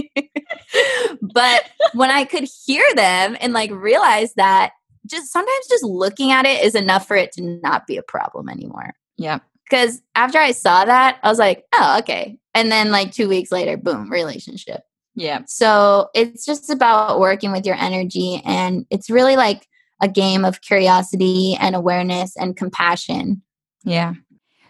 but 1.20 1.64
when 1.94 2.12
I 2.12 2.24
could 2.24 2.48
hear 2.64 2.84
them 2.94 3.36
and 3.40 3.52
like 3.52 3.72
realize 3.72 4.34
that 4.34 4.70
just 5.04 5.32
sometimes 5.32 5.68
just 5.68 5.82
looking 5.82 6.30
at 6.30 6.46
it 6.46 6.64
is 6.64 6.76
enough 6.76 7.08
for 7.08 7.16
it 7.16 7.32
to 7.32 7.42
not 7.42 7.88
be 7.88 7.96
a 7.96 8.04
problem 8.04 8.48
anymore. 8.48 8.94
yeah. 9.16 9.40
Because 9.68 10.00
after 10.14 10.38
I 10.38 10.52
saw 10.52 10.84
that, 10.84 11.18
I 11.24 11.28
was 11.28 11.38
like, 11.40 11.64
oh, 11.74 11.96
okay. 12.00 12.38
And 12.54 12.70
then 12.70 12.92
like 12.92 13.10
two 13.10 13.28
weeks 13.28 13.50
later, 13.50 13.76
boom, 13.78 14.10
relationship. 14.10 14.82
Yeah. 15.14 15.40
So 15.46 16.08
it's 16.14 16.44
just 16.46 16.70
about 16.70 17.20
working 17.20 17.52
with 17.52 17.66
your 17.66 17.76
energy. 17.76 18.40
And 18.44 18.86
it's 18.90 19.10
really 19.10 19.36
like 19.36 19.66
a 20.00 20.08
game 20.08 20.44
of 20.44 20.62
curiosity 20.62 21.56
and 21.60 21.74
awareness 21.76 22.36
and 22.36 22.56
compassion. 22.56 23.42
Yeah. 23.84 24.14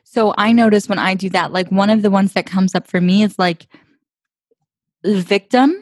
So 0.05 0.35
I 0.37 0.53
notice 0.53 0.89
when 0.89 0.99
I 0.99 1.15
do 1.15 1.31
that, 1.31 1.53
like 1.53 1.71
one 1.71 1.91
of 1.91 2.03
the 2.03 2.11
ones 2.11 2.33
that 2.35 2.45
comes 2.45 2.75
up 2.75 2.87
for 2.87 3.01
me 3.01 3.23
is 3.23 3.39
like 3.39 3.67
the 5.03 5.21
victim. 5.21 5.75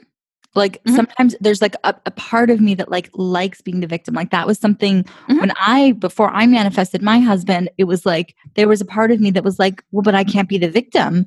Like 0.55 0.83
Mhm. 0.85 0.97
sometimes 0.97 1.37
there's 1.41 1.63
like 1.63 1.77
a, 1.85 1.95
a 2.07 2.11
part 2.11 2.51
of 2.51 2.61
me 2.61 2.75
that 2.75 2.91
like 2.91 3.09
likes 3.15 3.61
being 3.61 3.81
the 3.81 3.87
victim. 3.87 4.15
Like 4.15 4.31
that 4.31 4.47
was 4.47 4.59
something 4.59 5.05
Mhm. 5.29 5.41
when 5.41 5.53
I 5.61 5.93
before 5.93 6.31
I 6.31 6.47
manifested 6.47 7.03
my 7.03 7.19
husband, 7.21 7.71
it 7.79 7.85
was 7.85 8.05
like 8.05 8.35
there 8.57 8.69
was 8.69 8.81
a 8.81 8.85
part 8.85 9.11
of 9.11 9.21
me 9.21 9.31
that 9.33 9.45
was 9.45 9.59
like, 9.59 9.83
well, 9.93 10.03
but 10.03 10.15
I 10.15 10.25
can't 10.25 10.49
be 10.49 10.59
the 10.59 10.71
victim 10.71 11.25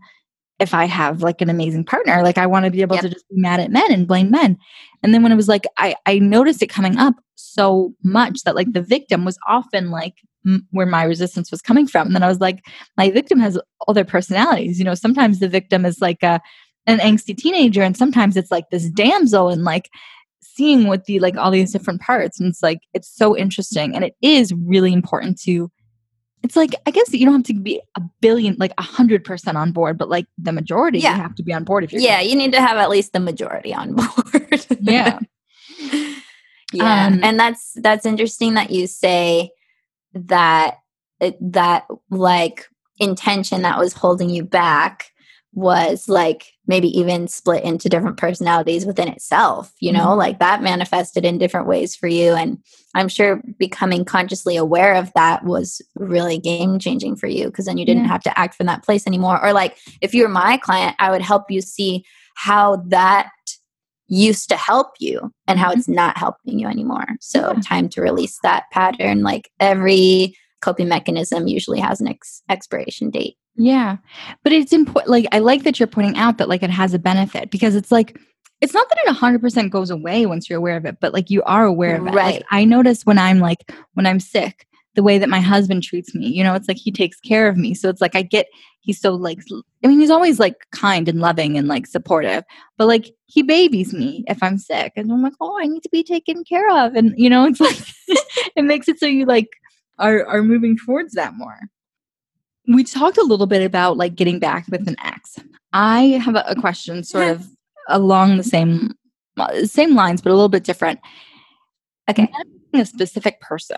if 0.60 0.74
I 0.74 0.86
have 0.86 1.22
like 1.24 1.42
an 1.42 1.50
amazing 1.50 1.84
partner. 1.86 2.22
Like 2.24 2.38
I 2.38 2.46
want 2.46 2.66
to 2.66 2.72
be 2.72 2.82
able 2.82 2.96
Yep. 2.96 3.04
to 3.04 3.10
just 3.10 3.28
be 3.30 3.40
mad 3.42 3.60
at 3.60 3.72
men 3.72 3.92
and 3.92 4.08
blame 4.08 4.30
men. 4.32 4.58
And 5.02 5.14
then 5.14 5.24
when 5.24 5.32
it 5.32 5.36
was 5.36 5.48
like 5.50 5.66
I 5.78 5.96
I 6.06 6.20
noticed 6.20 6.62
it 6.62 6.68
coming 6.70 6.98
up 6.98 7.16
so 7.36 7.94
much 8.04 8.42
that 8.44 8.56
like 8.56 8.72
the 8.72 8.82
victim 8.82 9.26
was 9.26 9.38
often 9.48 9.90
like 9.92 10.14
m- 10.46 10.68
where 10.72 10.86
my 10.86 11.04
resistance 11.04 11.52
was 11.52 11.62
coming 11.62 11.88
from. 11.88 12.08
And 12.08 12.16
then 12.16 12.24
I 12.24 12.28
was 12.28 12.40
like, 12.40 12.64
my 12.98 13.10
victim 13.12 13.40
has 13.40 13.60
all 13.82 13.94
their 13.94 14.06
personalities. 14.06 14.80
You 14.80 14.86
know, 14.86 14.96
sometimes 14.96 15.40
the 15.40 15.48
victim 15.50 15.86
is 15.86 16.00
like 16.02 16.24
a 16.24 16.40
an 16.86 17.00
angsty 17.00 17.36
teenager, 17.36 17.82
and 17.82 17.96
sometimes 17.98 18.36
it's 18.38 18.52
like 18.52 18.70
this 18.70 18.90
damsel, 18.90 19.50
and 19.50 19.64
like 19.64 19.90
seeing 20.42 20.88
what 20.88 21.06
the 21.06 21.20
like 21.20 21.38
all 21.38 21.50
these 21.52 21.72
different 21.72 22.02
parts. 22.02 22.40
And 22.40 22.50
it's 22.50 22.62
like 22.62 22.80
it's 22.94 23.10
so 23.14 23.36
interesting, 23.38 23.96
and 23.96 24.04
it 24.04 24.14
is 24.22 24.54
really 24.54 24.94
important 24.94 25.40
to. 25.44 25.72
It's 26.44 26.56
like 26.58 26.76
I 26.86 26.92
guess 26.92 27.12
you 27.14 27.26
don't 27.26 27.36
have 27.36 27.56
to 27.56 27.62
be 27.62 27.82
a 27.96 28.02
billion, 28.22 28.56
like 28.60 28.74
a 28.78 28.82
hundred 28.84 29.24
percent 29.24 29.56
on 29.58 29.72
board, 29.72 29.98
but 29.98 30.10
like 30.10 30.28
the 30.38 30.52
majority, 30.52 31.00
Yeah. 31.00 31.16
you 31.16 31.22
have 31.22 31.36
to 31.36 31.44
be 31.44 31.54
on 31.54 31.64
board 31.64 31.84
if 31.86 31.94
you're. 31.94 32.02
Yeah, 32.02 32.20
you 32.20 32.36
need 32.36 32.52
to 32.52 32.62
have 32.62 32.78
at 32.78 32.90
least 32.90 33.14
the 33.14 33.20
majority 33.22 33.74
on 33.74 33.94
board. 33.96 34.66
Yeah. 34.82 35.20
yeah 36.74 37.06
Um, 37.08 37.24
and 37.24 37.40
that's 37.40 37.72
that's 37.76 38.06
interesting 38.06 38.56
that 38.56 38.72
you 38.72 38.88
say 38.88 39.52
that 40.14 40.80
that 41.40 41.86
like 42.10 42.68
intention 43.00 43.62
that 43.62 43.80
was 43.80 43.94
holding 43.94 44.30
you 44.30 44.44
back 44.44 45.13
was 45.56 46.10
like 46.10 46.54
maybe 46.66 46.88
even 46.98 47.28
split 47.28 47.64
into 47.64 47.88
different 47.90 48.18
personalities 48.18 48.86
within 48.86 49.08
itself 49.08 49.72
you 49.80 49.92
know 49.92 50.08
Mhm. 50.08 50.18
like 50.18 50.40
that 50.40 50.64
manifested 50.64 51.26
in 51.26 51.38
different 51.38 51.68
ways 51.68 51.96
for 51.96 52.08
you 52.08 52.34
and 52.34 52.58
i'm 52.96 53.08
sure 53.08 53.42
becoming 53.60 54.04
consciously 54.04 54.56
aware 54.58 54.96
of 54.96 55.12
that 55.14 55.44
was 55.46 55.82
really 55.96 56.40
game 56.40 56.80
changing 56.80 57.16
for 57.16 57.28
you 57.28 57.46
because 57.46 57.66
then 57.66 57.78
you 57.78 57.86
didn't 57.86 58.04
Yeah. 58.04 58.10
have 58.10 58.24
to 58.24 58.40
act 58.40 58.56
from 58.56 58.66
that 58.66 58.84
place 58.84 59.06
anymore 59.06 59.44
or 59.44 59.54
like 59.54 59.78
if 60.02 60.14
you 60.16 60.24
were 60.24 60.30
my 60.30 60.58
client 60.58 60.96
i 61.00 61.12
would 61.12 61.22
help 61.22 61.52
you 61.52 61.62
see 61.62 62.04
how 62.36 62.78
that 62.88 63.30
used 64.08 64.50
to 64.50 64.56
help 64.58 64.88
you 65.00 65.32
and 65.48 65.60
how 65.60 65.72
Mhm. 65.72 65.78
it's 65.78 65.88
not 65.88 66.18
helping 66.18 66.60
you 66.60 66.68
anymore. 66.68 67.06
So 67.20 67.54
Yeah. 67.54 67.60
time 67.62 67.90
to 67.90 68.02
release 68.02 68.38
that 68.44 68.66
pattern. 68.72 69.24
Like 69.24 69.50
every 69.60 70.36
coping 70.64 70.88
mechanism 70.88 71.48
usually 71.48 71.80
has 71.80 72.00
an 72.02 72.08
ex- 72.08 72.42
expiration 72.50 73.10
date. 73.10 73.36
Yeah. 73.56 73.98
But 74.44 74.54
it's 74.54 74.74
important. 74.74 75.12
Like, 75.12 75.28
I 75.32 75.40
like 75.40 75.64
that 75.64 75.80
you're 75.80 75.88
pointing 75.88 76.18
out 76.18 76.38
that, 76.38 76.50
like, 76.50 76.64
it 76.64 76.70
has 76.70 76.94
a 76.94 77.00
benefit 77.00 77.52
because 77.52 77.76
it's 77.76 77.92
like, 77.92 78.18
it's 78.62 78.74
not 78.74 78.88
that 78.90 78.98
it 79.06 79.16
100% 79.16 79.70
goes 79.70 79.90
away 79.90 80.26
once 80.26 80.50
you're 80.50 80.58
aware 80.58 80.78
of 80.78 80.86
it, 80.86 80.98
but 81.02 81.12
like 81.12 81.30
you 81.30 81.44
are 81.44 81.66
aware 81.66 81.98
of 81.98 82.08
it. 82.08 82.14
Right. 82.14 82.36
Like, 82.36 82.46
I 82.50 82.64
notice 82.64 83.06
when 83.06 83.20
I'm 83.20 83.40
like, 83.40 83.70
when 83.94 84.06
I'm 84.06 84.22
sick, 84.22 84.66
the 84.96 85.04
way 85.04 85.18
that 85.18 85.28
my 85.28 85.42
husband 85.42 85.84
treats 85.84 86.16
me, 86.16 86.28
you 86.28 86.44
know, 86.44 86.54
it's 86.54 86.70
like 86.70 86.78
he 86.78 86.92
takes 86.92 87.20
care 87.20 87.50
of 87.50 87.58
me. 87.58 87.74
So 87.74 87.90
it's 87.90 88.00
like 88.00 88.16
I 88.16 88.22
get, 88.22 88.48
he's 88.80 89.02
so 89.02 89.16
like, 89.16 89.40
I 89.84 89.88
mean, 89.88 90.00
he's 90.00 90.12
always 90.12 90.40
like 90.40 90.56
kind 90.72 91.10
and 91.10 91.20
loving 91.20 91.58
and 91.58 91.68
like 91.68 91.88
supportive, 91.88 92.44
but 92.78 92.88
like 92.88 93.12
he 93.26 93.44
babies 93.44 93.92
me 93.92 94.24
if 94.28 94.42
I'm 94.42 94.58
sick. 94.58 94.94
And 94.96 95.12
I'm 95.12 95.22
like, 95.22 95.34
oh, 95.42 95.60
I 95.60 95.66
need 95.66 95.84
to 95.84 95.90
be 95.90 96.04
taken 96.04 96.46
care 96.46 96.70
of. 96.70 96.96
And, 96.96 97.14
you 97.18 97.30
know, 97.30 97.46
it's 97.46 97.60
like, 97.60 97.78
it 98.56 98.64
makes 98.64 98.88
it 98.88 99.00
so 99.00 99.08
you 99.08 99.26
like 99.26 99.50
are, 100.00 100.26
are 100.26 100.44
moving 100.44 100.78
towards 100.78 101.14
that 101.14 101.36
more 101.36 101.60
we 102.68 102.84
talked 102.84 103.18
a 103.18 103.24
little 103.24 103.46
bit 103.46 103.64
about 103.64 103.98
like 103.98 104.16
getting 104.16 104.40
back 104.40 104.68
with 104.70 104.88
an 104.88 104.96
ex. 105.04 105.40
I 105.74 106.22
have 106.24 106.36
a, 106.36 106.44
a 106.48 106.56
question 106.56 107.04
sort 107.04 107.30
of 107.30 107.48
along 107.90 108.38
the 108.38 108.44
same 108.44 108.96
uh, 109.38 109.66
same 109.66 109.96
lines, 109.96 110.22
but 110.22 110.30
a 110.30 110.36
little 110.36 110.50
bit 110.50 110.64
different. 110.64 111.00
Okay. 112.10 112.30
A 112.74 112.86
specific 112.86 113.42
person. 113.42 113.78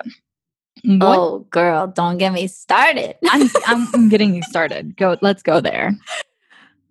What, 0.84 1.18
oh, 1.18 1.39
girl, 1.49 1.88
don't 1.88 2.18
get 2.18 2.34
me 2.34 2.47
started. 2.47 3.16
I'm, 3.30 3.49
I'm 3.93 4.09
getting 4.09 4.36
you 4.36 4.43
started. 4.43 4.97
Go, 4.97 5.18
let's 5.22 5.41
go 5.41 5.61
there. 5.61 5.95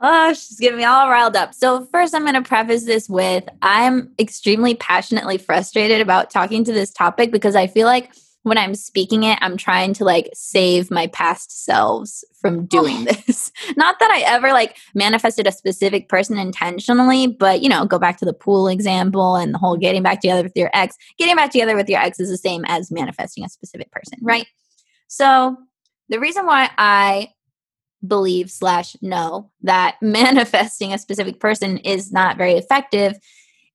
Oh, 0.01 0.33
she's 0.33 0.59
getting 0.59 0.79
me 0.79 0.85
all 0.85 1.09
riled 1.09 1.37
up. 1.37 1.55
So, 1.55 1.87
first, 1.87 2.15
I'm 2.15 2.23
going 2.23 2.35
to 2.35 2.43
preface 2.43 2.85
this 2.85 3.09
with 3.09 3.45
I'm 3.63 4.11
extremely 4.19 4.75
passionately 4.75 5.39
frustrated 5.39 6.01
about 6.01 6.31
talking 6.31 6.65
to 6.65 6.73
this 6.73 6.91
topic 6.91 7.31
because 7.31 7.55
I 7.55 7.67
feel 7.67 7.87
like 7.87 8.11
when 8.45 8.59
I'm 8.59 8.75
speaking 8.75 9.25
it, 9.25 9.39
I'm 9.41 9.57
trying 9.57 9.95
to 9.95 10.05
like 10.05 10.31
save 10.35 10.91
my 10.91 11.09
past 11.09 11.65
selves 11.65 12.25
from 12.41 12.61
oh. 12.61 12.63
doing 12.63 13.09
oh. 13.09 13.13
this. 13.27 13.51
Not 13.77 13.99
that 13.99 14.11
I 14.11 14.21
ever 14.21 14.53
like 14.53 14.77
manifested 14.95 15.47
a 15.47 15.53
specific 15.53 16.09
person 16.09 16.39
intentionally, 16.39 17.27
but 17.27 17.63
you 17.63 17.69
know, 17.69 17.85
go 17.85 17.99
back 17.99 18.19
to 18.19 18.25
the 18.25 18.35
pool 18.35 18.69
example 18.69 19.35
and 19.35 19.53
the 19.53 19.59
whole 19.59 19.77
getting 19.77 20.03
back 20.03 20.21
together 20.21 20.43
with 20.43 20.53
your 20.55 20.71
ex. 20.73 20.97
Getting 21.19 21.37
back 21.37 21.51
together 21.51 21.75
with 21.75 21.89
your 21.89 22.01
ex 22.01 22.21
is 22.21 22.31
the 22.31 22.39
same 22.39 22.65
as 22.67 22.91
manifesting 22.93 23.45
a 23.45 23.49
specific 23.49 23.91
person, 23.91 24.19
right? 24.23 24.47
So 25.09 25.57
the 26.11 26.21
reason 26.21 26.45
why 26.45 26.71
I 26.77 27.31
believe 28.07 28.51
slash 28.51 28.95
know 29.01 29.51
that 29.63 29.97
manifesting 30.03 30.93
a 30.93 30.99
specific 30.99 31.41
person 31.41 31.79
is 31.79 32.13
not 32.13 32.37
very 32.37 32.55
effective 32.55 33.19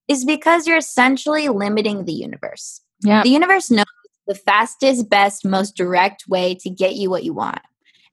is 0.07 0.25
because 0.25 0.67
you're 0.67 0.77
essentially 0.77 1.49
limiting 1.49 2.05
the 2.05 2.13
universe. 2.13 2.81
Yeah. 3.01 3.23
The 3.23 3.29
universe 3.29 3.71
knows 3.71 3.85
the 4.29 4.35
fastest, 4.35 5.09
best, 5.09 5.43
most 5.43 5.75
direct 5.75 6.27
way 6.27 6.53
to 6.53 6.69
get 6.69 6.95
you 6.95 7.09
what 7.09 7.23
you 7.23 7.33
want. 7.33 7.59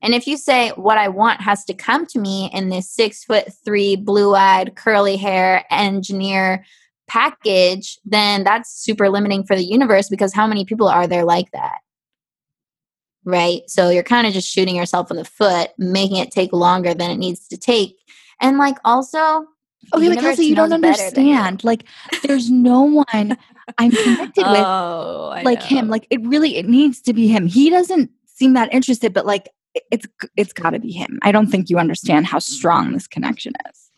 And 0.01 0.14
if 0.14 0.27
you 0.27 0.39
say, 0.39 0.71
what 0.71 0.97
I 0.97 1.09
want 1.09 1.43
has 1.43 1.62
to 1.67 1.75
come 1.75 2.07
to 2.07 2.19
me 2.19 2.51
in 2.55 2.71
this 2.71 2.91
six 2.91 3.23
foot 3.23 3.49
three, 3.64 3.97
blue 3.97 4.35
eyed, 4.35 4.77
curly 4.77 5.19
hair 5.19 5.67
engineer 5.71 6.64
package, 7.07 7.99
then 8.07 8.45
that's 8.45 8.73
super 8.73 9.11
limiting 9.11 9.45
for 9.45 9.55
the 9.55 9.64
universe 9.64 10.09
because 10.09 10.33
how 10.33 10.47
many 10.47 10.64
people 10.64 10.89
are 10.89 11.07
there 11.07 11.25
like 11.25 11.51
that? 11.53 11.81
Right. 13.25 13.62
So 13.69 13.91
you're 13.91 14.03
kind 14.03 14.27
of 14.27 14.33
just 14.33 14.51
shooting 14.51 14.75
yourself 14.75 15.11
in 15.11 15.19
the 15.19 15.25
foot, 15.25 15.71
making 15.77 16.17
it 16.17 16.31
take 16.31 16.53
longer 16.55 16.95
than 16.95 17.11
it 17.11 17.19
needs 17.19 17.47
to 17.49 17.59
take. 17.59 17.97
And 18.41 18.57
like 18.57 18.79
also, 18.85 19.47
Okay, 19.95 20.09
but 20.09 20.19
Kelsey, 20.19 20.47
you 20.47 20.57
don't 20.57 20.73
understand. 20.73 21.62
Like, 21.62 21.85
there's 22.23 22.51
no 22.51 22.83
one 22.83 23.37
I'm 23.79 23.91
connected 23.91 24.47
with 24.47 24.64
oh, 24.64 25.41
like 25.45 25.62
him. 25.62 25.89
Like, 25.89 26.07
it 26.11 26.25
really 26.25 26.57
it 26.57 26.67
needs 26.67 27.01
to 27.03 27.12
be 27.12 27.29
him. 27.29 27.47
He 27.47 27.71
doesn't 27.71 28.11
seem 28.27 28.55
that 28.55 28.73
interested, 28.73 29.12
but 29.12 29.27
like, 29.27 29.49
it's 29.91 30.07
it's 30.37 30.53
got 30.53 30.71
to 30.71 30.79
be 30.79 30.93
him. 30.93 31.19
I 31.23 31.33
don't 31.33 31.49
think 31.49 31.69
you 31.69 31.79
understand 31.79 32.27
how 32.27 32.39
strong 32.39 32.93
this 32.93 33.07
connection 33.07 33.53
is. 33.71 33.91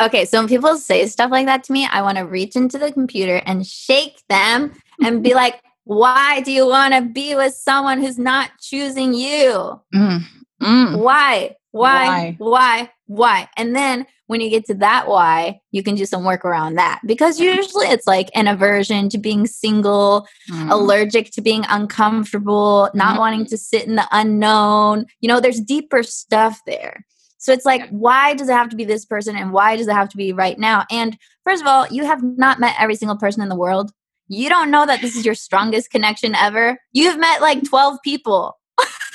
Okay, 0.00 0.24
so 0.24 0.38
when 0.38 0.48
people 0.48 0.76
say 0.76 1.06
stuff 1.06 1.30
like 1.30 1.46
that 1.46 1.64
to 1.64 1.72
me, 1.72 1.88
I 1.90 2.02
want 2.02 2.18
to 2.18 2.24
reach 2.24 2.54
into 2.54 2.78
the 2.78 2.92
computer 2.92 3.42
and 3.44 3.66
shake 3.66 4.22
them 4.28 4.72
and 5.02 5.22
be 5.22 5.34
like, 5.42 5.60
"Why 5.84 6.40
do 6.42 6.52
you 6.52 6.66
want 6.66 6.94
to 6.94 7.02
be 7.02 7.34
with 7.34 7.54
someone 7.54 8.00
who's 8.00 8.18
not 8.18 8.50
choosing 8.60 9.12
you? 9.14 9.80
Mm, 9.94 10.20
mm. 10.62 10.98
Why? 10.98 11.56
Why? 11.72 12.06
Why? 12.06 12.36
Why? 12.38 12.90
Why? 13.08 13.48
And 13.56 13.74
then 13.74 14.06
when 14.26 14.42
you 14.42 14.50
get 14.50 14.66
to 14.66 14.74
that 14.74 15.08
why, 15.08 15.60
you 15.70 15.82
can 15.82 15.94
do 15.94 16.04
some 16.04 16.24
work 16.24 16.44
around 16.44 16.74
that 16.74 17.00
because 17.06 17.40
usually 17.40 17.86
it's 17.86 18.06
like 18.06 18.28
an 18.34 18.46
aversion 18.46 19.08
to 19.08 19.18
being 19.18 19.46
single, 19.46 20.28
mm. 20.50 20.70
allergic 20.70 21.30
to 21.32 21.40
being 21.40 21.64
uncomfortable, 21.70 22.90
not 22.92 23.16
mm. 23.16 23.20
wanting 23.20 23.46
to 23.46 23.56
sit 23.56 23.86
in 23.86 23.96
the 23.96 24.06
unknown. 24.12 25.06
You 25.20 25.28
know, 25.28 25.40
there's 25.40 25.60
deeper 25.60 26.02
stuff 26.02 26.60
there. 26.66 27.06
So 27.38 27.50
it's 27.52 27.64
like, 27.64 27.88
why 27.88 28.34
does 28.34 28.50
it 28.50 28.52
have 28.52 28.68
to 28.68 28.76
be 28.76 28.84
this 28.84 29.06
person 29.06 29.36
and 29.36 29.52
why 29.52 29.76
does 29.76 29.88
it 29.88 29.94
have 29.94 30.10
to 30.10 30.16
be 30.18 30.34
right 30.34 30.58
now? 30.58 30.84
And 30.90 31.16
first 31.44 31.62
of 31.62 31.66
all, 31.66 31.86
you 31.88 32.04
have 32.04 32.22
not 32.22 32.60
met 32.60 32.76
every 32.78 32.94
single 32.94 33.16
person 33.16 33.42
in 33.42 33.48
the 33.48 33.56
world. 33.56 33.90
You 34.28 34.50
don't 34.50 34.70
know 34.70 34.84
that 34.84 35.00
this 35.00 35.16
is 35.16 35.24
your 35.24 35.34
strongest 35.34 35.90
connection 35.90 36.34
ever. 36.34 36.78
You've 36.92 37.18
met 37.18 37.40
like 37.40 37.64
12 37.64 38.00
people. 38.04 38.57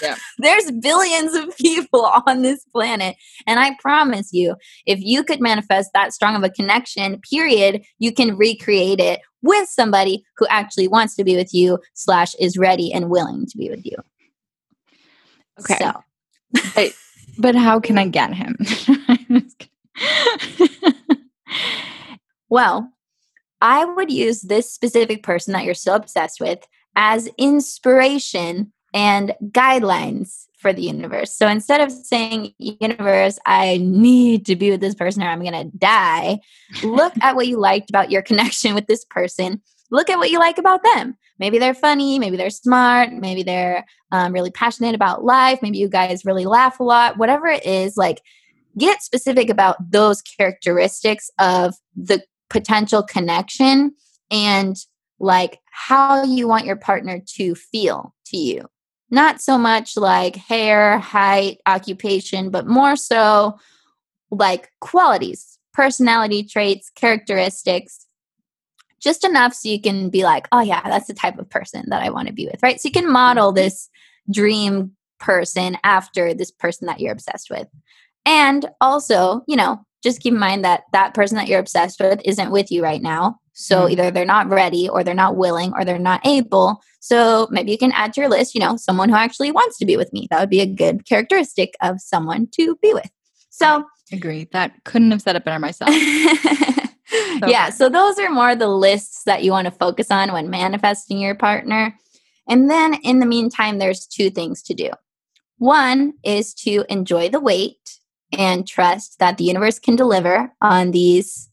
Yeah. 0.03 0.15
There's 0.37 0.71
billions 0.71 1.33
of 1.33 1.55
people 1.57 2.11
on 2.27 2.41
this 2.41 2.63
planet. 2.65 3.15
And 3.47 3.59
I 3.59 3.75
promise 3.79 4.31
you, 4.33 4.55
if 4.85 4.99
you 5.01 5.23
could 5.23 5.41
manifest 5.41 5.91
that 5.93 6.13
strong 6.13 6.35
of 6.35 6.43
a 6.43 6.49
connection, 6.49 7.19
period, 7.21 7.83
you 7.99 8.13
can 8.13 8.35
recreate 8.35 8.99
it 8.99 9.21
with 9.41 9.67
somebody 9.69 10.23
who 10.37 10.45
actually 10.47 10.87
wants 10.87 11.15
to 11.15 11.23
be 11.23 11.35
with 11.35 11.53
you, 11.53 11.79
slash, 11.93 12.35
is 12.35 12.57
ready 12.57 12.93
and 12.93 13.09
willing 13.09 13.45
to 13.45 13.57
be 13.57 13.69
with 13.69 13.85
you. 13.85 13.97
Okay. 15.59 15.77
So. 15.77 16.03
but, 16.75 16.93
but 17.37 17.55
how 17.55 17.79
can 17.79 17.97
I 17.97 18.07
get 18.07 18.33
him? 18.33 18.57
well, 22.49 22.89
I 23.61 23.85
would 23.85 24.11
use 24.11 24.41
this 24.41 24.71
specific 24.71 25.23
person 25.23 25.53
that 25.53 25.63
you're 25.63 25.73
so 25.73 25.95
obsessed 25.95 26.41
with 26.41 26.65
as 26.95 27.29
inspiration 27.37 28.71
and 28.93 29.33
guidelines 29.49 30.45
for 30.63 30.71
the 30.73 30.81
universe. 30.81 31.35
So 31.35 31.47
instead 31.47 31.81
of 31.81 31.91
saying, 31.91 32.53
universe, 32.57 33.37
I 33.45 33.77
need 33.81 34.45
to 34.45 34.55
be 34.55 34.71
with 34.71 34.81
this 34.81 34.95
person 34.95 35.21
or 35.21 35.27
I'm 35.27 35.41
going 35.41 35.71
to 35.71 35.77
die, 35.77 36.39
look 36.83 37.13
at 37.21 37.35
what 37.35 37.47
you 37.47 37.59
liked 37.59 37.89
about 37.89 38.11
your 38.11 38.21
connection 38.29 38.73
with 38.73 38.87
this 38.87 39.05
person. 39.05 39.61
Look 39.91 40.09
at 40.09 40.17
what 40.17 40.31
you 40.31 40.39
like 40.39 40.57
about 40.57 40.81
them. 40.83 41.17
Maybe 41.39 41.59
they're 41.59 41.73
funny, 41.73 42.17
maybe 42.19 42.37
they're 42.37 42.49
smart, 42.49 43.11
maybe 43.11 43.43
they're 43.43 43.85
um, 44.11 44.31
really 44.31 44.51
passionate 44.51 44.95
about 44.95 45.25
life, 45.25 45.59
maybe 45.61 45.77
you 45.77 45.89
guys 45.89 46.25
really 46.25 46.45
laugh 46.45 46.79
a 46.79 46.83
lot, 46.83 47.17
whatever 47.17 47.47
it 47.47 47.65
is, 47.65 47.97
like 47.97 48.21
get 48.77 49.03
specific 49.03 49.49
about 49.49 49.75
those 49.91 50.21
characteristics 50.21 51.29
of 51.39 51.75
the 51.95 52.23
potential 52.49 53.03
connection 53.03 53.93
and 54.31 54.77
like 55.19 55.59
how 55.71 56.23
you 56.23 56.47
want 56.47 56.65
your 56.65 56.75
partner 56.75 57.19
to 57.35 57.55
feel 57.55 58.13
to 58.25 58.37
you 58.37 58.67
not 59.13 59.39
so 59.39 59.59
much 59.59 59.95
like 59.95 60.35
hair, 60.35 60.97
height, 60.97 61.59
occupation, 61.67 62.49
but 62.49 62.65
more 62.65 62.95
so 62.95 63.59
like 64.31 64.71
qualities, 64.81 65.59
personality 65.71 66.43
traits, 66.43 66.89
characteristics, 66.95 68.07
just 68.99 69.23
enough 69.23 69.53
so 69.53 69.69
you 69.69 69.79
can 69.79 70.09
be 70.09 70.23
like, 70.23 70.47
oh, 70.51 70.61
yeah, 70.61 70.81
that's 70.85 71.05
the 71.05 71.13
type 71.13 71.37
of 71.37 71.47
person 71.47 71.83
that 71.89 72.01
I 72.01 72.09
want 72.09 72.27
to 72.27 72.33
be 72.33 72.47
with, 72.47 72.63
right? 72.63 72.81
So 72.81 72.87
you 72.87 72.91
can 72.91 73.11
model 73.11 73.49
mm-hmm. 73.49 73.57
this 73.57 73.87
dream 74.31 74.93
person 75.19 75.77
after 75.83 76.33
this 76.33 76.49
person 76.49 76.87
that 76.87 76.99
you're 76.99 77.11
obsessed 77.11 77.51
with. 77.51 77.67
And 78.25 78.65
also, 78.81 79.43
you 79.47 79.55
know, 79.55 79.85
just 80.03 80.19
keep 80.19 80.33
in 80.33 80.39
mind 80.39 80.65
that 80.65 80.83
that 80.91 81.13
person 81.13 81.37
that 81.37 81.47
you're 81.47 81.59
obsessed 81.59 81.99
with 81.99 82.21
isn't 82.25 82.51
with 82.51 82.71
you 82.71 82.83
right 82.83 83.01
now. 83.01 83.39
So 83.53 83.81
mm-hmm. 83.81 83.91
either 83.91 84.11
they're 84.11 84.25
not 84.25 84.49
ready 84.49 84.89
or 84.89 85.03
they're 85.03 85.13
not 85.13 85.37
willing 85.37 85.73
or 85.73 85.85
they're 85.85 85.97
not 85.97 86.25
able. 86.25 86.81
So 86.99 87.47
maybe 87.51 87.71
you 87.71 87.77
can 87.77 87.91
add 87.93 88.13
to 88.13 88.21
your 88.21 88.29
list, 88.29 88.53
you 88.53 88.61
know, 88.61 88.75
someone 88.75 89.09
who 89.09 89.15
actually 89.15 89.51
wants 89.51 89.77
to 89.77 89.85
be 89.85 89.95
with 89.95 90.11
me. 90.11 90.27
That 90.29 90.39
would 90.39 90.49
be 90.49 90.61
a 90.61 90.65
good 90.65 91.07
characteristic 91.07 91.75
of 91.81 92.01
someone 92.01 92.47
to 92.53 92.75
be 92.81 92.93
with. 92.93 93.09
So 93.49 93.85
agree. 94.11 94.47
That 94.51 94.83
couldn't 94.83 95.11
have 95.11 95.21
said 95.21 95.35
it 95.35 95.45
better 95.45 95.59
myself. 95.59 95.91
so 97.39 97.47
yeah. 97.47 97.69
So 97.69 97.89
those 97.89 98.19
are 98.19 98.29
more 98.29 98.55
the 98.55 98.67
lists 98.67 99.23
that 99.25 99.43
you 99.43 99.51
want 99.51 99.65
to 99.65 99.71
focus 99.71 100.11
on 100.11 100.33
when 100.33 100.49
manifesting 100.49 101.19
your 101.19 101.35
partner. 101.35 101.97
And 102.49 102.69
then 102.69 102.95
in 103.03 103.19
the 103.19 103.25
meantime, 103.25 103.77
there's 103.77 104.05
two 104.05 104.29
things 104.29 104.61
to 104.63 104.73
do. 104.73 104.89
One 105.59 106.13
is 106.23 106.53
to 106.55 106.83
enjoy 106.89 107.29
the 107.29 107.39
wait 107.39 107.99
and 108.37 108.67
trust 108.67 109.19
that 109.19 109.37
the 109.37 109.43
universe 109.43 109.79
can 109.79 109.95
deliver 109.95 110.51
on 110.61 110.91
these 110.91 111.49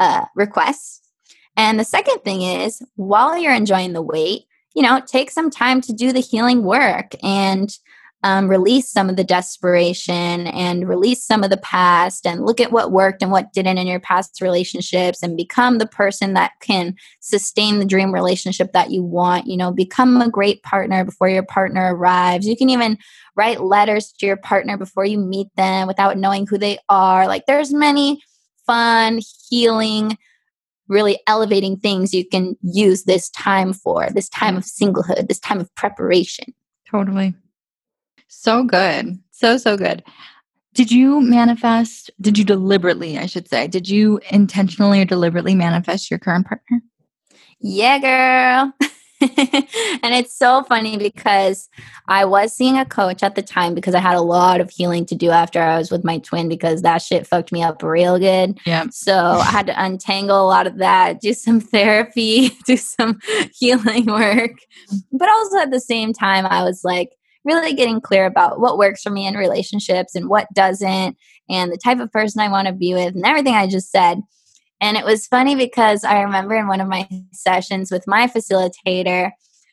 uh, 0.00 0.24
requests. 0.34 1.00
And 1.56 1.78
the 1.78 1.84
second 1.84 2.18
thing 2.24 2.42
is, 2.42 2.82
while 2.96 3.38
you're 3.38 3.54
enjoying 3.54 3.92
the 3.92 4.02
wait, 4.02 4.44
you 4.74 4.82
know, 4.82 5.00
take 5.06 5.30
some 5.30 5.50
time 5.50 5.80
to 5.82 5.92
do 5.92 6.12
the 6.12 6.20
healing 6.20 6.64
work 6.64 7.12
and 7.22 7.70
um, 8.24 8.48
release 8.48 8.90
some 8.90 9.10
of 9.10 9.16
the 9.16 9.22
desperation 9.22 10.46
and 10.46 10.88
release 10.88 11.22
some 11.22 11.44
of 11.44 11.50
the 11.50 11.58
past 11.58 12.26
and 12.26 12.46
look 12.46 12.58
at 12.58 12.72
what 12.72 12.90
worked 12.90 13.22
and 13.22 13.30
what 13.30 13.52
didn't 13.52 13.76
in 13.76 13.86
your 13.86 14.00
past 14.00 14.40
relationships 14.40 15.22
and 15.22 15.36
become 15.36 15.76
the 15.76 15.86
person 15.86 16.32
that 16.32 16.52
can 16.60 16.96
sustain 17.20 17.78
the 17.78 17.84
dream 17.84 18.14
relationship 18.14 18.72
that 18.72 18.90
you 18.90 19.02
want. 19.02 19.46
You 19.46 19.58
know, 19.58 19.70
become 19.70 20.22
a 20.22 20.30
great 20.30 20.62
partner 20.62 21.04
before 21.04 21.28
your 21.28 21.42
partner 21.42 21.94
arrives. 21.94 22.46
You 22.46 22.56
can 22.56 22.70
even 22.70 22.96
write 23.36 23.60
letters 23.60 24.10
to 24.12 24.26
your 24.26 24.38
partner 24.38 24.78
before 24.78 25.04
you 25.04 25.18
meet 25.18 25.48
them 25.56 25.86
without 25.86 26.16
knowing 26.16 26.46
who 26.46 26.56
they 26.56 26.78
are. 26.88 27.26
Like, 27.26 27.44
there's 27.44 27.74
many 27.74 28.22
fun, 28.66 29.20
healing, 29.50 30.16
really 30.88 31.20
elevating 31.26 31.76
things 31.76 32.14
you 32.14 32.26
can 32.26 32.56
use 32.62 33.04
this 33.04 33.28
time 33.28 33.74
for 33.74 34.08
this 34.14 34.30
time 34.30 34.56
of 34.56 34.64
singlehood, 34.64 35.28
this 35.28 35.40
time 35.40 35.60
of 35.60 35.74
preparation. 35.74 36.54
Totally. 36.90 37.34
So 38.40 38.64
good. 38.64 39.18
So, 39.30 39.56
so 39.56 39.76
good. 39.76 40.02
Did 40.74 40.90
you 40.90 41.20
manifest, 41.20 42.10
did 42.20 42.36
you 42.36 42.44
deliberately, 42.44 43.16
I 43.16 43.26
should 43.26 43.48
say, 43.48 43.68
did 43.68 43.88
you 43.88 44.20
intentionally 44.30 45.00
or 45.00 45.04
deliberately 45.04 45.54
manifest 45.54 46.10
your 46.10 46.18
current 46.18 46.46
partner? 46.46 46.82
Yeah, 47.60 47.98
girl. 47.98 48.72
and 49.20 50.14
it's 50.14 50.36
so 50.36 50.64
funny 50.64 50.98
because 50.98 51.68
I 52.08 52.24
was 52.24 52.52
seeing 52.52 52.76
a 52.76 52.84
coach 52.84 53.22
at 53.22 53.36
the 53.36 53.42
time 53.42 53.74
because 53.74 53.94
I 53.94 54.00
had 54.00 54.16
a 54.16 54.20
lot 54.20 54.60
of 54.60 54.68
healing 54.68 55.06
to 55.06 55.14
do 55.14 55.30
after 55.30 55.62
I 55.62 55.78
was 55.78 55.90
with 55.90 56.04
my 56.04 56.18
twin 56.18 56.48
because 56.48 56.82
that 56.82 56.98
shit 57.00 57.26
fucked 57.26 57.52
me 57.52 57.62
up 57.62 57.82
real 57.82 58.18
good. 58.18 58.58
Yeah. 58.66 58.86
So 58.90 59.14
I 59.14 59.44
had 59.44 59.66
to 59.68 59.82
untangle 59.82 60.40
a 60.40 60.48
lot 60.48 60.66
of 60.66 60.78
that, 60.78 61.20
do 61.20 61.32
some 61.32 61.60
therapy, 61.60 62.50
do 62.66 62.76
some 62.76 63.20
healing 63.54 64.06
work. 64.06 64.58
Mm. 64.92 65.02
But 65.12 65.28
also 65.28 65.58
at 65.58 65.70
the 65.70 65.80
same 65.80 66.12
time, 66.12 66.46
I 66.46 66.64
was 66.64 66.82
like, 66.84 67.12
really 67.44 67.74
getting 67.74 68.00
clear 68.00 68.26
about 68.26 68.60
what 68.60 68.78
works 68.78 69.02
for 69.02 69.10
me 69.10 69.26
in 69.26 69.34
relationships 69.34 70.14
and 70.14 70.28
what 70.28 70.52
doesn't, 70.54 71.16
and 71.48 71.72
the 71.72 71.78
type 71.78 72.00
of 72.00 72.12
person 72.12 72.40
I 72.40 72.48
want 72.48 72.68
to 72.68 72.72
be 72.72 72.94
with, 72.94 73.14
and 73.14 73.24
everything 73.24 73.54
I 73.54 73.66
just 73.66 73.90
said. 73.90 74.20
And 74.80 74.96
it 74.96 75.04
was 75.04 75.26
funny 75.26 75.54
because 75.54 76.04
I 76.04 76.22
remember 76.22 76.54
in 76.54 76.68
one 76.68 76.80
of 76.80 76.88
my 76.88 77.08
sessions 77.32 77.90
with 77.90 78.04
my 78.06 78.26
facilitator, 78.26 79.30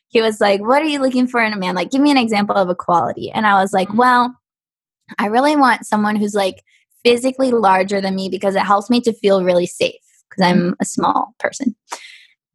he 0.08 0.20
was 0.20 0.40
like, 0.40 0.60
What 0.60 0.82
are 0.82 0.86
you 0.86 1.00
looking 1.00 1.26
for 1.26 1.42
in 1.42 1.52
a 1.52 1.58
man? 1.58 1.74
Like, 1.74 1.90
give 1.90 2.00
me 2.00 2.10
an 2.10 2.18
example 2.18 2.56
of 2.56 2.68
a 2.68 2.74
quality. 2.74 3.30
And 3.30 3.46
I 3.46 3.60
was 3.60 3.72
like, 3.72 3.88
mm-hmm. 3.88 3.98
Well, 3.98 4.38
I 5.18 5.26
really 5.26 5.56
want 5.56 5.86
someone 5.86 6.16
who's 6.16 6.34
like 6.34 6.62
physically 7.04 7.50
larger 7.50 8.00
than 8.00 8.14
me 8.14 8.28
because 8.28 8.54
it 8.54 8.62
helps 8.62 8.88
me 8.88 9.00
to 9.02 9.12
feel 9.12 9.42
really 9.42 9.66
safe 9.66 9.94
because 10.30 10.48
I'm 10.48 10.58
mm-hmm. 10.58 10.72
a 10.80 10.84
small 10.84 11.34
person 11.38 11.74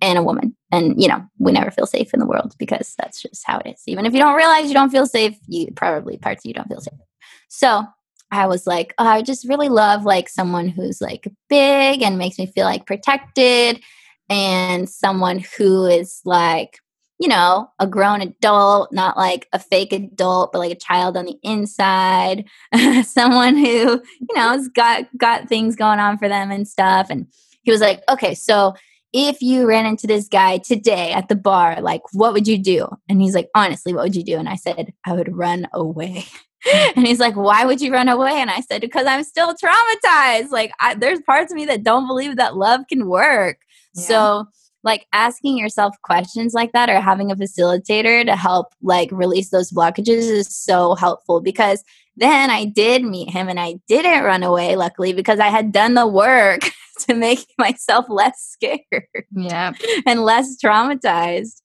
and 0.02 0.18
a 0.18 0.24
woman. 0.24 0.56
And, 0.72 1.02
you 1.02 1.08
know, 1.08 1.26
we 1.40 1.52
never 1.52 1.72
feel 1.72 1.86
safe 1.86 2.14
in 2.14 2.20
the 2.20 2.26
world 2.26 2.54
because 2.60 2.94
that's 2.98 3.22
just 3.22 3.44
how 3.46 3.60
it 3.60 3.72
is. 3.72 3.84
Even 3.88 4.06
if 4.06 4.14
you 4.14 4.20
don't 4.20 4.36
realize 4.36 4.68
you 4.68 4.74
don't 4.74 4.92
feel 4.92 5.06
safe, 5.06 5.38
you 5.48 5.68
probably 5.76 6.18
parts 6.18 6.46
of 6.46 6.50
you 6.50 6.54
don't 6.54 6.68
feel 6.68 6.82
safe. 6.82 7.00
So 7.48 7.84
I 8.32 8.48
was 8.48 8.68
like, 8.68 8.94
oh, 8.98 9.08
I 9.08 9.22
just 9.22 9.48
really 9.48 9.70
love 9.70 10.04
like 10.04 10.30
someone 10.30 10.68
who's 10.68 11.02
like 11.02 11.28
big 11.50 12.02
and 12.02 12.18
makes 12.18 12.38
me 12.38 12.46
feel 12.46 12.66
like 12.66 12.86
protected 12.86 13.82
and 14.30 14.90
someone 14.90 15.44
who 15.58 15.86
is 15.86 16.22
like, 16.26 16.80
you 17.20 17.28
know, 17.28 17.70
a 17.80 17.88
grown 17.88 18.22
adult, 18.22 18.92
not 18.92 19.18
like 19.18 19.48
a 19.54 19.60
fake 19.60 19.94
adult, 19.94 20.52
but 20.52 20.60
like 20.60 20.72
a 20.72 20.76
child 20.76 21.18
on 21.18 21.26
the 21.26 21.38
inside. 21.42 22.46
someone 23.04 23.56
who, 23.56 23.64
you 23.64 24.36
know, 24.36 24.50
has 24.50 24.68
got 24.68 25.06
got 25.18 25.48
things 25.48 25.76
going 25.76 26.00
on 26.00 26.18
for 26.18 26.28
them 26.28 26.52
and 26.52 26.68
stuff. 26.68 27.08
And 27.10 27.28
he 27.64 27.72
was 27.72 27.82
like, 27.82 28.04
okay, 28.10 28.36
so 28.36 28.76
if 29.14 29.42
you 29.42 29.68
ran 29.68 29.86
into 29.86 30.08
this 30.08 30.28
guy 30.28 30.58
today 30.58 31.12
at 31.12 31.30
the 31.30 31.36
bar, 31.36 31.82
like, 31.82 32.02
what 32.14 32.34
would 32.34 32.48
you 32.48 32.58
do? 32.58 32.88
And 33.08 33.22
he's 33.22 33.36
like, 33.36 33.50
honestly, 33.56 33.94
what 33.94 34.04
would 34.04 34.16
you 34.16 34.24
do? 34.24 34.38
And 34.38 34.50
I 34.50 34.56
said, 34.56 34.94
I 35.06 35.14
would 35.14 35.36
run 35.36 35.68
away. 35.74 36.26
and 36.96 37.08
he's 37.08 37.20
like, 37.20 37.36
why 37.36 37.66
would 37.66 37.82
you 37.82 37.94
run 37.94 38.10
away? 38.10 38.34
And 38.34 38.50
I 38.50 38.62
said, 38.62 38.82
because 38.82 39.08
I'm 39.08 39.24
still 39.24 39.54
traumatized. 39.54 40.52
Like, 40.52 40.72
I, 40.80 40.96
there's 40.96 41.22
parts 41.22 41.52
of 41.52 41.56
me 41.56 41.66
that 41.66 41.84
don't 41.84 42.08
believe 42.08 42.36
that 42.36 42.58
love 42.58 42.82
can 42.90 43.08
work. 43.08 43.60
Yeah. 43.96 44.04
So, 44.04 44.46
like 44.84 45.08
asking 45.12 45.58
yourself 45.58 45.96
questions 46.04 46.54
like 46.54 46.72
that 46.72 46.90
or 46.90 47.02
having 47.02 47.30
a 47.30 47.36
facilitator 47.36 48.26
to 48.26 48.36
help 48.36 48.68
like 48.82 49.10
release 49.12 49.50
those 49.50 49.72
blockages 49.72 50.30
is 50.30 50.56
so 50.56 50.96
helpful 50.96 51.42
because 51.42 51.84
then 52.16 52.50
I 52.50 52.66
did 52.66 53.04
meet 53.04 53.30
him 53.30 53.50
and 53.50 53.60
I 53.60 53.80
didn't 53.88 54.24
run 54.24 54.44
away 54.44 54.76
luckily 54.76 55.14
because 55.14 55.40
I 55.40 55.48
had 55.48 55.72
done 55.72 55.94
the 55.96 56.08
work 56.08 56.62
to 57.08 57.14
make 57.14 57.46
myself 57.58 58.06
less 58.10 58.42
scared. 58.42 59.26
Yeah. 59.32 59.74
and 60.06 60.24
less 60.24 60.58
traumatized 60.64 61.62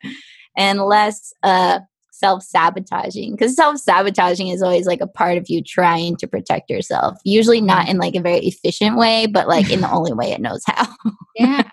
and 0.56 0.82
less 0.82 1.32
uh 1.42 1.80
self-sabotaging 2.14 3.32
because 3.32 3.56
self-sabotaging 3.56 4.46
is 4.46 4.62
always 4.62 4.86
like 4.86 5.00
a 5.00 5.08
part 5.08 5.38
of 5.38 5.48
you 5.48 5.60
trying 5.60 6.14
to 6.14 6.28
protect 6.28 6.70
yourself 6.70 7.18
usually 7.24 7.60
not 7.60 7.88
in 7.88 7.98
like 7.98 8.14
a 8.14 8.20
very 8.20 8.38
efficient 8.46 8.96
way 8.96 9.26
but 9.26 9.48
like 9.48 9.68
in 9.72 9.80
the 9.80 9.90
only 9.90 10.12
way 10.12 10.30
it 10.30 10.40
knows 10.40 10.62
how 10.66 10.86
yeah 11.34 11.68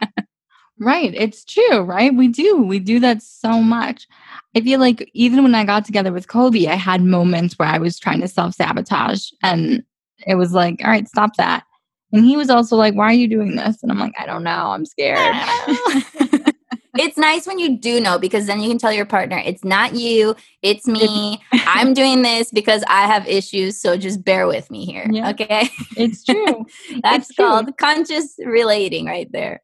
Right. 0.79 1.13
It's 1.13 1.43
true, 1.43 1.81
right? 1.81 2.13
We 2.15 2.29
do. 2.29 2.57
We 2.57 2.79
do 2.79 3.01
that 3.01 3.21
so 3.21 3.61
much. 3.61 4.07
I 4.55 4.61
feel 4.61 4.79
like 4.79 5.09
even 5.13 5.43
when 5.43 5.53
I 5.53 5.65
got 5.65 5.83
together 5.85 6.13
with 6.13 6.29
Kobe, 6.29 6.67
I 6.67 6.75
had 6.75 7.03
moments 7.03 7.59
where 7.59 7.67
I 7.67 7.77
was 7.77 7.99
trying 7.99 8.21
to 8.21 8.27
self 8.29 8.55
sabotage 8.55 9.29
and 9.43 9.83
it 10.25 10.35
was 10.35 10.53
like, 10.53 10.81
all 10.83 10.89
right, 10.89 11.07
stop 11.07 11.35
that. 11.35 11.63
And 12.11 12.25
he 12.25 12.37
was 12.37 12.49
also 12.49 12.75
like, 12.75 12.95
why 12.95 13.05
are 13.05 13.13
you 13.13 13.27
doing 13.27 13.55
this? 13.55 13.83
And 13.83 13.91
I'm 13.91 13.99
like, 13.99 14.13
I 14.19 14.25
don't 14.25 14.43
know. 14.43 14.71
I'm 14.71 14.85
scared. 14.85 15.17
it's 16.97 17.17
nice 17.17 17.45
when 17.45 17.59
you 17.59 17.77
do 17.77 17.99
know 18.01 18.17
because 18.17 18.47
then 18.47 18.61
you 18.61 18.69
can 18.69 18.77
tell 18.77 18.91
your 18.91 19.05
partner, 19.05 19.41
it's 19.45 19.63
not 19.63 19.95
you, 19.95 20.35
it's 20.61 20.87
me. 20.87 21.39
I'm 21.51 21.93
doing 21.93 22.23
this 22.23 22.51
because 22.51 22.83
I 22.87 23.05
have 23.05 23.27
issues. 23.27 23.79
So 23.79 23.95
just 23.95 24.23
bear 24.23 24.47
with 24.47 24.69
me 24.71 24.85
here. 24.85 25.07
Yeah. 25.09 25.29
Okay. 25.29 25.69
It's 25.95 26.23
true. 26.23 26.65
That's 27.03 27.29
it's 27.29 27.37
called 27.37 27.67
true. 27.67 27.73
conscious 27.73 28.35
relating 28.43 29.05
right 29.05 29.31
there. 29.31 29.61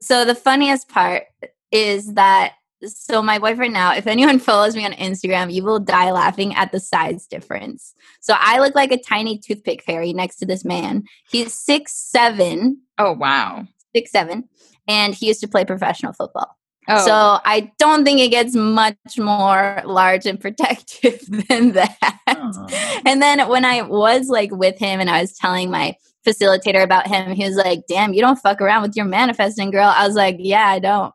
So 0.00 0.24
the 0.24 0.34
funniest 0.34 0.88
part 0.88 1.24
is 1.70 2.14
that 2.14 2.52
so 2.86 3.22
my 3.22 3.38
boyfriend 3.38 3.72
now, 3.72 3.94
if 3.94 4.06
anyone 4.06 4.38
follows 4.40 4.76
me 4.76 4.84
on 4.84 4.92
Instagram, 4.92 5.52
you 5.52 5.62
will 5.62 5.78
die 5.78 6.10
laughing 6.10 6.54
at 6.54 6.72
the 6.72 6.80
size 6.80 7.26
difference. 7.26 7.94
So 8.20 8.34
I 8.38 8.58
look 8.58 8.74
like 8.74 8.92
a 8.92 8.98
tiny 8.98 9.38
toothpick 9.38 9.82
fairy 9.82 10.12
next 10.12 10.36
to 10.36 10.46
this 10.46 10.64
man. 10.64 11.04
He's 11.30 11.52
six 11.52 11.92
seven. 11.94 12.80
Oh 12.98 13.12
wow. 13.12 13.66
Six 13.94 14.10
seven. 14.10 14.48
And 14.88 15.14
he 15.14 15.28
used 15.28 15.40
to 15.40 15.48
play 15.48 15.64
professional 15.64 16.12
football. 16.12 16.56
Oh. 16.88 17.06
So 17.06 17.38
I 17.44 17.70
don't 17.78 18.04
think 18.04 18.18
it 18.18 18.30
gets 18.30 18.56
much 18.56 18.96
more 19.16 19.80
large 19.84 20.26
and 20.26 20.40
protective 20.40 21.20
than 21.48 21.72
that. 21.72 22.18
Oh. 22.26 22.66
And 23.06 23.22
then 23.22 23.48
when 23.48 23.64
I 23.64 23.82
was 23.82 24.28
like 24.28 24.50
with 24.50 24.78
him 24.78 24.98
and 24.98 25.08
I 25.08 25.20
was 25.20 25.34
telling 25.34 25.70
my 25.70 25.96
facilitator 26.26 26.82
about 26.82 27.06
him. 27.06 27.32
He 27.32 27.44
was 27.44 27.56
like, 27.56 27.80
damn, 27.88 28.14
you 28.14 28.20
don't 28.20 28.38
fuck 28.38 28.60
around 28.60 28.82
with 28.82 28.96
your 28.96 29.06
manifesting 29.06 29.70
girl. 29.70 29.92
I 29.94 30.06
was 30.06 30.16
like, 30.16 30.36
yeah, 30.38 30.66
I 30.66 30.78
don't. 30.78 31.12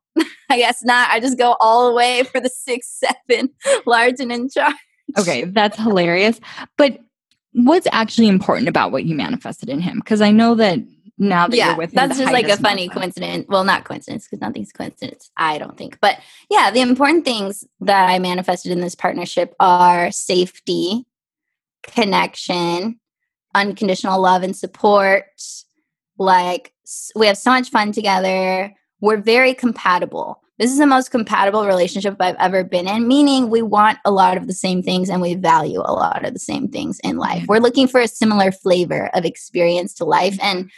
I 0.49 0.57
guess 0.57 0.83
not. 0.83 1.09
I 1.09 1.19
just 1.19 1.37
go 1.37 1.55
all 1.59 1.89
the 1.89 1.95
way 1.95 2.23
for 2.23 2.39
the 2.39 2.49
six, 2.49 3.01
seven, 3.27 3.49
large 3.85 4.19
and 4.19 4.31
in 4.31 4.49
charge. 4.49 4.75
Okay, 5.17 5.45
that's 5.45 5.77
hilarious. 5.77 6.39
But 6.77 6.99
what's 7.53 7.87
actually 7.91 8.27
important 8.27 8.67
about 8.67 8.91
what 8.91 9.05
you 9.05 9.15
manifested 9.15 9.69
in 9.69 9.79
him? 9.79 9.99
Because 9.99 10.21
I 10.21 10.31
know 10.31 10.55
that 10.55 10.79
now 11.17 11.47
that 11.47 11.57
yeah, 11.57 11.69
you're 11.69 11.77
with 11.77 11.91
him, 11.91 11.95
that's 11.95 12.19
just 12.19 12.31
like 12.31 12.47
a 12.47 12.57
funny 12.57 12.89
coincidence. 12.89 13.45
Well, 13.47 13.63
not 13.63 13.85
coincidence 13.85 14.25
because 14.25 14.41
nothing's 14.41 14.71
coincidence. 14.71 15.31
I 15.37 15.57
don't 15.57 15.77
think, 15.77 15.99
but 16.01 16.19
yeah, 16.49 16.71
the 16.71 16.81
important 16.81 17.25
things 17.25 17.63
that 17.81 18.09
I 18.09 18.19
manifested 18.19 18.71
in 18.71 18.81
this 18.81 18.95
partnership 18.95 19.55
are 19.59 20.11
safety, 20.11 21.05
connection, 21.83 22.99
unconditional 23.55 24.21
love 24.21 24.43
and 24.43 24.55
support. 24.55 25.25
Like, 26.19 26.73
we 27.15 27.27
have 27.27 27.37
so 27.37 27.51
much 27.51 27.69
fun 27.69 27.91
together. 27.91 28.73
We're 29.01 29.17
very 29.17 29.53
compatible. 29.53 30.41
This 30.59 30.71
is 30.71 30.79
the 30.79 30.87
most 30.87 31.11
compatible 31.11 31.67
relationship 31.67 32.15
I've 32.19 32.35
ever 32.37 32.63
been 32.63 32.87
in, 32.87 33.07
meaning 33.07 33.49
we 33.49 33.61
want 33.61 33.99
a 34.05 34.11
lot 34.11 34.37
of 34.37 34.47
the 34.47 34.53
same 34.53 34.81
things 34.81 35.09
and 35.09 35.21
we 35.21 35.35
value 35.35 35.81
a 35.81 35.93
lot 35.93 36.25
of 36.25 36.33
the 36.33 36.39
same 36.39 36.67
things 36.67 36.99
in 37.03 37.17
life. 37.17 37.45
We're 37.47 37.59
looking 37.59 37.87
for 37.87 38.01
a 38.01 38.07
similar 38.07 38.51
flavor 38.51 39.11
of 39.13 39.23
experience 39.23 39.93
to 39.95 40.05
life. 40.05 40.37
And 40.41 40.71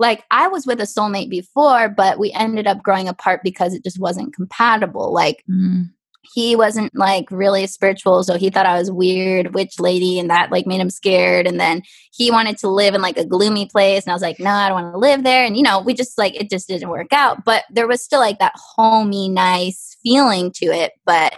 like 0.00 0.24
I 0.32 0.48
was 0.48 0.66
with 0.66 0.80
a 0.80 0.84
soulmate 0.84 1.30
before, 1.30 1.88
but 1.88 2.18
we 2.18 2.32
ended 2.32 2.66
up 2.66 2.82
growing 2.82 3.06
apart 3.06 3.42
because 3.44 3.72
it 3.72 3.84
just 3.84 4.00
wasn't 4.00 4.34
compatible. 4.34 5.12
Like, 5.12 5.44
mm 5.48 5.90
he 6.22 6.54
wasn't 6.54 6.94
like 6.94 7.30
really 7.30 7.66
spiritual 7.66 8.22
so 8.22 8.36
he 8.36 8.50
thought 8.50 8.66
i 8.66 8.78
was 8.78 8.90
weird 8.90 9.54
witch 9.54 9.78
lady 9.80 10.18
and 10.18 10.30
that 10.30 10.50
like 10.50 10.66
made 10.66 10.80
him 10.80 10.90
scared 10.90 11.46
and 11.46 11.58
then 11.58 11.82
he 12.12 12.30
wanted 12.30 12.58
to 12.58 12.68
live 12.68 12.94
in 12.94 13.02
like 13.02 13.16
a 13.16 13.24
gloomy 13.24 13.66
place 13.66 14.04
and 14.04 14.10
i 14.10 14.14
was 14.14 14.22
like 14.22 14.38
no 14.38 14.50
i 14.50 14.68
don't 14.68 14.82
want 14.82 14.94
to 14.94 14.98
live 14.98 15.22
there 15.24 15.44
and 15.44 15.56
you 15.56 15.62
know 15.62 15.80
we 15.80 15.94
just 15.94 16.18
like 16.18 16.34
it 16.34 16.50
just 16.50 16.68
didn't 16.68 16.88
work 16.88 17.12
out 17.12 17.44
but 17.44 17.64
there 17.70 17.88
was 17.88 18.02
still 18.02 18.20
like 18.20 18.38
that 18.38 18.54
homey 18.56 19.28
nice 19.28 19.96
feeling 20.02 20.50
to 20.52 20.66
it 20.66 20.92
but 21.04 21.34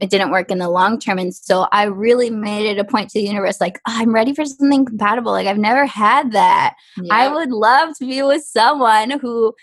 it 0.00 0.10
didn't 0.10 0.32
work 0.32 0.50
in 0.50 0.58
the 0.58 0.68
long 0.68 0.98
term 0.98 1.18
and 1.18 1.34
so 1.34 1.66
i 1.72 1.84
really 1.84 2.30
made 2.30 2.66
it 2.66 2.78
a 2.78 2.84
point 2.84 3.10
to 3.10 3.18
the 3.18 3.26
universe 3.26 3.60
like 3.60 3.78
oh, 3.86 3.94
i'm 3.96 4.14
ready 4.14 4.34
for 4.34 4.44
something 4.44 4.84
compatible 4.84 5.32
like 5.32 5.46
i've 5.46 5.58
never 5.58 5.86
had 5.86 6.32
that. 6.32 6.74
Yep. 6.96 7.12
i 7.12 7.28
would 7.28 7.50
love 7.50 7.96
to 7.98 8.06
be 8.06 8.22
with 8.22 8.42
someone 8.42 9.18
who 9.20 9.54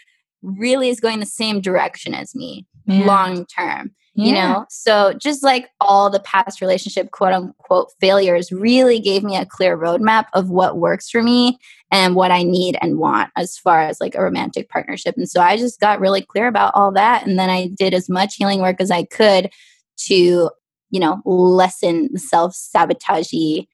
really 0.42 0.90
is 0.90 1.00
going 1.00 1.20
the 1.20 1.26
same 1.26 1.62
direction 1.62 2.14
as 2.14 2.34
me 2.34 2.66
long 2.88 3.46
term 3.46 3.92
yeah. 4.14 4.26
you 4.26 4.32
know 4.34 4.66
so 4.70 5.14
just 5.14 5.44
like 5.44 5.70
all 5.80 6.10
the 6.10 6.20
past 6.20 6.62
relationship 6.62 7.12
quote 7.12 7.34
unquote 7.34 7.92
failures 8.00 8.52
really 8.52 9.00
gave 9.00 9.24
me 9.24 9.36
a 9.36 9.46
clear 9.46 9.78
roadmap 9.78 10.26
of 10.34 10.50
what 10.50 10.78
works 10.78 11.10
for 11.10 11.24
me 11.24 11.58
and 11.92 12.16
what 12.16 12.32
i 12.32 12.44
need 12.44 12.78
and 12.82 12.98
want 12.98 13.32
as 13.38 13.58
far 13.58 13.80
as 13.82 14.02
like 14.02 14.16
a 14.16 14.22
romantic 14.22 14.70
partnership 14.70 15.16
and 15.16 15.30
so 15.30 15.42
i 15.42 15.56
just 15.56 15.80
got 15.80 16.00
really 16.00 16.22
clear 16.22 16.48
about 16.48 16.74
all 16.76 16.92
that 16.92 17.26
and 17.26 17.40
then 17.40 17.50
i 17.50 17.68
did 17.68 17.94
as 17.94 18.10
much 18.10 18.36
healing 18.36 18.60
work 18.60 18.82
as 18.82 18.92
i 18.92 19.04
could 19.04 19.50
to 19.98 20.50
you 20.90 21.00
know 21.00 21.22
lessen 21.26 22.10
the 22.12 22.20
self-sabotagey 22.20 23.68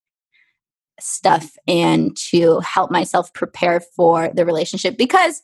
stuff 1.00 1.56
and 1.68 2.16
to 2.18 2.60
help 2.60 2.90
myself 2.90 3.32
prepare 3.34 3.80
for 3.80 4.30
the 4.34 4.46
relationship 4.46 4.98
because 4.98 5.42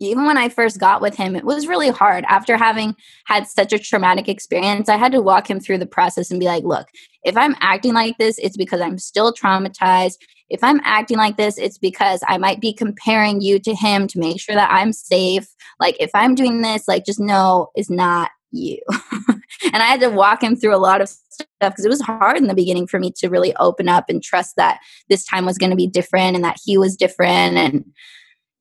even 0.00 0.26
when 0.26 0.36
I 0.36 0.48
first 0.48 0.78
got 0.78 1.00
with 1.00 1.16
him, 1.16 1.36
it 1.36 1.44
was 1.44 1.66
really 1.66 1.90
hard. 1.90 2.24
After 2.28 2.56
having 2.56 2.94
had 3.26 3.46
such 3.46 3.72
a 3.72 3.78
traumatic 3.78 4.28
experience, 4.28 4.88
I 4.88 4.96
had 4.96 5.12
to 5.12 5.22
walk 5.22 5.48
him 5.48 5.60
through 5.60 5.78
the 5.78 5.86
process 5.86 6.30
and 6.30 6.40
be 6.40 6.46
like, 6.46 6.64
look, 6.64 6.88
if 7.24 7.36
I'm 7.36 7.54
acting 7.60 7.94
like 7.94 8.18
this, 8.18 8.38
it's 8.38 8.56
because 8.56 8.80
I'm 8.80 8.98
still 8.98 9.32
traumatized. 9.32 10.16
If 10.48 10.62
I'm 10.62 10.80
acting 10.84 11.18
like 11.18 11.36
this, 11.36 11.58
it's 11.58 11.78
because 11.78 12.20
I 12.28 12.38
might 12.38 12.60
be 12.60 12.72
comparing 12.72 13.40
you 13.40 13.58
to 13.60 13.74
him 13.74 14.06
to 14.08 14.18
make 14.18 14.40
sure 14.40 14.54
that 14.54 14.70
I'm 14.70 14.92
safe. 14.92 15.46
Like, 15.80 15.96
if 15.98 16.10
I'm 16.14 16.34
doing 16.34 16.62
this, 16.62 16.86
like, 16.86 17.04
just 17.04 17.20
know 17.20 17.68
it's 17.74 17.90
not 17.90 18.30
you. 18.52 18.78
and 19.28 19.82
I 19.82 19.86
had 19.86 20.00
to 20.00 20.10
walk 20.10 20.42
him 20.42 20.56
through 20.56 20.74
a 20.74 20.78
lot 20.78 21.00
of 21.00 21.08
stuff 21.08 21.46
because 21.60 21.84
it 21.84 21.90
was 21.90 22.00
hard 22.00 22.36
in 22.36 22.46
the 22.46 22.54
beginning 22.54 22.86
for 22.86 22.98
me 22.98 23.12
to 23.18 23.28
really 23.28 23.54
open 23.56 23.88
up 23.88 24.08
and 24.08 24.22
trust 24.22 24.56
that 24.56 24.78
this 25.08 25.24
time 25.24 25.44
was 25.46 25.58
going 25.58 25.70
to 25.70 25.76
be 25.76 25.86
different 25.86 26.36
and 26.36 26.44
that 26.44 26.58
he 26.64 26.78
was 26.78 26.96
different. 26.96 27.56
And, 27.56 27.84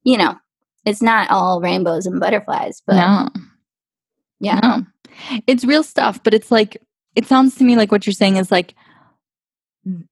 you 0.04 0.18
know, 0.18 0.36
it's 0.86 1.02
not 1.02 1.30
all 1.30 1.62
rainbows 1.62 2.06
and 2.06 2.20
butterflies, 2.20 2.82
but 2.86 2.96
no. 2.96 3.30
Yeah. 4.40 4.60
No. 4.62 4.86
It's 5.48 5.66
real 5.66 5.84
stuff, 5.84 6.24
but 6.24 6.34
it's 6.34 6.52
like 6.52 6.78
it 7.16 7.26
sounds 7.26 7.56
to 7.56 7.64
me 7.64 7.76
like 7.76 7.92
what 7.92 8.06
you're 8.06 8.14
saying 8.14 8.38
is 8.38 8.52
like 8.52 8.76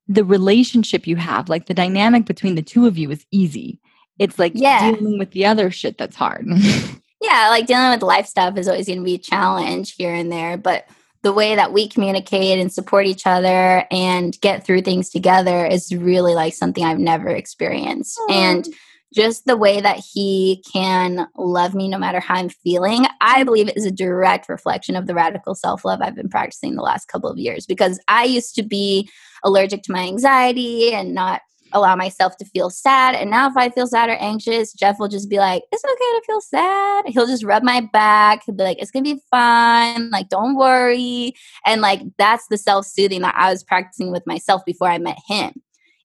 the 0.08 0.24
relationship 0.24 1.08
you 1.08 1.16
have, 1.16 1.50
like 1.50 1.66
the 1.66 1.74
dynamic 1.74 2.26
between 2.26 2.56
the 2.56 2.62
two 2.62 2.86
of 2.88 2.98
you 2.98 3.12
is 3.12 3.26
easy. 3.32 3.80
It's 4.20 4.40
like 4.40 4.54
yeah. 4.56 4.92
dealing 4.92 5.18
with 5.18 5.32
the 5.32 5.46
other 5.46 5.72
shit 5.72 5.98
that's 5.98 6.16
hard. 6.16 6.46
yeah, 7.22 7.48
like 7.50 7.66
dealing 7.66 7.90
with 7.90 8.04
life 8.04 8.28
stuff 8.28 8.58
is 8.58 8.68
always 8.68 8.88
going 8.88 9.00
to 9.00 9.06
be 9.06 9.16
a 9.16 9.20
challenge 9.20 9.96
here 9.96 10.14
and 10.14 10.32
there, 10.32 10.58
but 10.58 10.88
the 11.24 11.34
way 11.34 11.56
that 11.56 11.74
we 11.74 11.88
communicate 11.88 12.60
and 12.60 12.72
support 12.72 13.06
each 13.08 13.26
other 13.26 13.86
and 13.90 14.40
get 14.42 14.66
through 14.66 14.82
things 14.82 15.10
together 15.10 15.66
is 15.66 15.94
really 15.96 16.36
like 16.36 16.54
something 16.54 16.84
I've 16.84 17.00
never 17.00 17.30
experienced. 17.30 18.20
Aww. 18.30 18.32
And 18.32 18.68
just 19.14 19.46
the 19.46 19.58
way 19.58 19.80
that 19.82 19.98
he 20.14 20.64
can 20.72 21.28
love 21.38 21.76
me 21.76 21.88
no 21.88 21.98
matter 21.98 22.20
how 22.20 22.36
I'm 22.36 22.50
feeling, 22.50 23.06
I 23.22 23.44
believe 23.44 23.70
is 23.76 23.86
a 23.86 23.92
direct 23.92 24.50
reflection 24.50 24.96
of 24.96 25.08
the 25.08 25.14
radical 25.14 25.56
self 25.56 25.86
love 25.86 26.02
I've 26.02 26.16
been 26.16 26.30
practicing 26.30 26.76
the 26.76 26.82
last 26.82 27.08
couple 27.08 27.30
of 27.30 27.38
years 27.38 27.66
because 27.66 28.00
I 28.08 28.26
used 28.26 28.56
to 28.56 28.64
be 28.64 29.10
allergic 29.44 29.84
to 29.84 29.92
my 29.92 30.04
anxiety 30.04 30.94
and 30.94 31.14
not 31.14 31.42
allow 31.74 31.96
myself 31.96 32.38
to 32.38 32.46
feel 32.46 32.70
sad. 32.70 33.16
And 33.16 33.30
now, 33.30 33.50
if 33.50 33.58
I 33.58 33.70
feel 33.70 33.88
sad 33.88 34.10
or 34.10 34.16
anxious, 34.16 34.74
Jeff 34.74 35.00
will 35.00 35.08
just 35.08 35.30
be 35.30 35.38
like, 35.38 35.64
It's 35.72 35.84
okay 35.84 35.94
to 35.94 36.22
feel 36.26 36.42
sad. 36.42 37.06
He'll 37.08 37.28
just 37.28 37.44
rub 37.44 37.64
my 37.64 37.82
back. 37.82 38.44
He'll 38.46 38.56
be 38.56 38.64
like, 38.64 38.80
It's 38.80 38.92
going 38.92 39.04
to 39.04 39.16
be 39.16 39.22
fine. 39.30 40.10
Like, 40.10 40.30
don't 40.30 40.56
worry. 40.56 41.34
And 41.66 41.82
like, 41.82 42.02
that's 42.18 42.48
the 42.48 42.58
self 42.58 42.86
soothing 42.86 43.22
that 43.22 43.36
I 43.38 43.50
was 43.50 43.64
practicing 43.64 44.12
with 44.12 44.26
myself 44.26 44.64
before 44.66 44.90
I 44.90 44.98
met 44.98 45.18
him. 45.28 45.62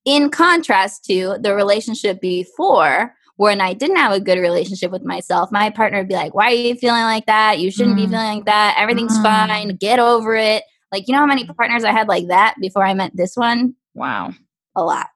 In 0.09 0.30
contrast 0.30 1.04
to 1.04 1.36
the 1.38 1.54
relationship 1.54 2.18
before, 2.22 3.14
when 3.36 3.61
I 3.61 3.74
didn't 3.74 3.96
have 3.96 4.12
a 4.12 4.20
good 4.20 4.38
relationship 4.38 4.90
with 4.90 5.04
myself, 5.04 5.52
my 5.52 5.68
partner 5.68 5.98
would 5.98 6.09
be 6.09 6.14
like, 6.14 6.34
Why 6.34 6.46
are 6.46 6.54
you 6.54 6.74
feeling 6.76 7.02
like 7.02 7.26
that? 7.26 7.59
You 7.59 7.70
shouldn't 7.70 7.96
mm. 7.96 8.06
be 8.06 8.06
feeling 8.06 8.36
like 8.36 8.46
that. 8.46 8.76
Everything's 8.78 9.18
mm. 9.18 9.22
fine. 9.22 9.76
Get 9.76 9.98
over 9.98 10.34
it. 10.34 10.62
Like, 10.90 11.06
you 11.09 11.12
know 11.12 11.18
how 11.18 11.26
many 11.26 11.44
partners 11.44 11.84
I 11.84 11.92
had 11.92 12.09
like 12.09 12.28
that 12.28 12.54
before 12.59 12.86
I 12.86 12.94
met 12.94 13.12
this 13.14 13.36
one? 13.36 13.74
Wow. 13.92 14.32
A 14.74 14.82
lot. 14.82 15.09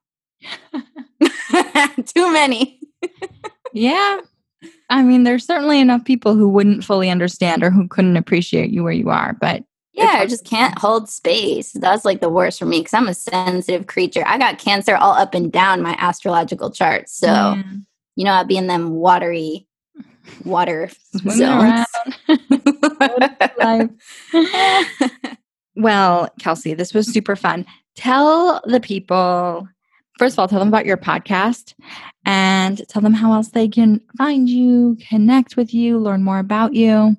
Too 2.04 2.30
many. 2.30 2.78
yeah. 3.72 4.20
I 4.90 5.02
mean, 5.02 5.24
there's 5.24 5.46
certainly 5.46 5.80
enough 5.80 6.04
people 6.04 6.34
who 6.34 6.50
wouldn't 6.50 6.84
fully 6.84 7.08
understand 7.08 7.64
or 7.64 7.70
who 7.70 7.88
couldn't 7.88 8.18
appreciate 8.18 8.68
you 8.68 8.84
where 8.84 8.92
you 8.92 9.08
are, 9.08 9.34
but 9.40 9.64
yeah, 9.92 10.14
I 10.14 10.26
just 10.26 10.44
can't 10.44 10.78
hold 10.78 11.08
space. 11.08 11.72
That's 11.72 12.04
like 12.04 12.20
the 12.20 12.30
worst 12.30 12.58
for 12.58 12.64
me 12.64 12.80
because 12.80 12.94
I'm 12.94 13.08
a 13.08 13.14
sensitive 13.14 13.86
creature. 13.86 14.24
I 14.26 14.38
got 14.38 14.58
cancer 14.58 14.96
all 14.96 15.12
up 15.12 15.34
and 15.34 15.52
down 15.52 15.82
my 15.82 15.94
astrological 15.98 16.70
chart. 16.70 17.10
So, 17.10 17.26
yeah. 17.26 17.62
you 18.16 18.24
know, 18.24 18.32
I'd 18.32 18.48
be 18.48 18.56
in 18.56 18.68
them 18.68 18.90
watery 18.90 19.66
water 20.44 20.88
zones. 21.28 21.86
well, 25.76 26.28
Kelsey, 26.40 26.74
this 26.74 26.94
was 26.94 27.12
super 27.12 27.36
fun. 27.36 27.66
Tell 27.94 28.62
the 28.64 28.80
people, 28.80 29.68
first 30.18 30.34
of 30.34 30.38
all, 30.38 30.48
tell 30.48 30.58
them 30.58 30.68
about 30.68 30.86
your 30.86 30.96
podcast 30.96 31.74
and 32.24 32.86
tell 32.88 33.02
them 33.02 33.14
how 33.14 33.34
else 33.34 33.48
they 33.48 33.68
can 33.68 34.00
find 34.16 34.48
you, 34.48 34.96
connect 35.08 35.56
with 35.56 35.74
you, 35.74 35.98
learn 35.98 36.22
more 36.22 36.38
about 36.38 36.72
you. 36.72 37.16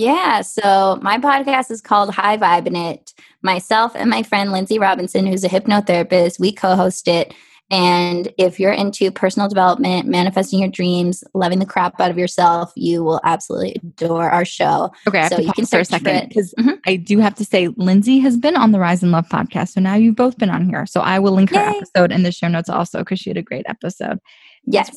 Yeah. 0.00 0.40
So 0.40 0.98
my 1.02 1.18
podcast 1.18 1.70
is 1.70 1.82
called 1.82 2.14
High 2.14 2.38
Vibing 2.38 2.90
It. 2.90 3.12
Myself 3.42 3.94
and 3.94 4.08
my 4.08 4.22
friend 4.22 4.50
Lindsay 4.50 4.78
Robinson, 4.78 5.26
who's 5.26 5.44
a 5.44 5.48
hypnotherapist, 5.48 6.40
we 6.40 6.52
co 6.52 6.74
host 6.74 7.06
it. 7.06 7.34
And 7.70 8.32
if 8.38 8.58
you're 8.58 8.72
into 8.72 9.10
personal 9.12 9.48
development, 9.48 10.08
manifesting 10.08 10.60
your 10.60 10.70
dreams, 10.70 11.22
loving 11.34 11.58
the 11.58 11.66
crap 11.66 12.00
out 12.00 12.10
of 12.10 12.18
yourself, 12.18 12.72
you 12.76 13.04
will 13.04 13.20
absolutely 13.24 13.76
adore 13.76 14.28
our 14.28 14.44
show. 14.44 14.90
Okay, 15.06 15.28
so 15.28 15.38
you 15.38 15.52
can 15.52 15.66
for 15.66 15.80
a 15.80 15.84
second 15.84 16.28
because 16.28 16.52
mm-hmm. 16.58 16.76
I 16.86 16.96
do 16.96 17.18
have 17.18 17.34
to 17.36 17.44
say, 17.44 17.68
Lindsay 17.68 18.18
has 18.20 18.36
been 18.36 18.56
on 18.56 18.72
the 18.72 18.80
Rise 18.80 19.02
in 19.02 19.12
Love 19.12 19.28
podcast, 19.28 19.74
so 19.74 19.80
now 19.80 19.94
you've 19.94 20.16
both 20.16 20.36
been 20.36 20.50
on 20.50 20.66
here. 20.66 20.84
So 20.86 21.00
I 21.00 21.18
will 21.18 21.32
link 21.32 21.52
Yay. 21.52 21.58
her 21.58 21.70
episode 21.70 22.10
in 22.10 22.24
the 22.24 22.32
show 22.32 22.48
notes 22.48 22.70
also 22.70 23.00
because 23.00 23.20
she 23.20 23.30
had 23.30 23.36
a 23.36 23.42
great 23.42 23.66
episode. 23.68 24.18
Yes, 24.64 24.90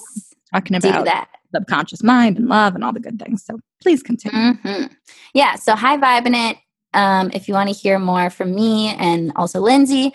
talking 0.51 0.77
about 0.77 1.05
that 1.05 1.29
subconscious 1.53 2.03
mind 2.03 2.37
and 2.37 2.47
love 2.47 2.75
and 2.75 2.83
all 2.83 2.93
the 2.93 2.99
good 2.99 3.19
things. 3.19 3.43
So 3.45 3.59
please 3.81 4.03
continue. 4.03 4.53
Mm-hmm. 4.53 4.93
Yeah. 5.33 5.55
So 5.55 5.75
high 5.75 5.97
vibing 5.97 6.51
it. 6.51 6.57
Um, 6.93 7.31
if 7.33 7.47
you 7.47 7.53
want 7.53 7.69
to 7.69 7.75
hear 7.75 7.97
more 7.97 8.29
from 8.29 8.53
me 8.53 8.89
and 8.89 9.31
also 9.35 9.59
Lindsay. 9.59 10.13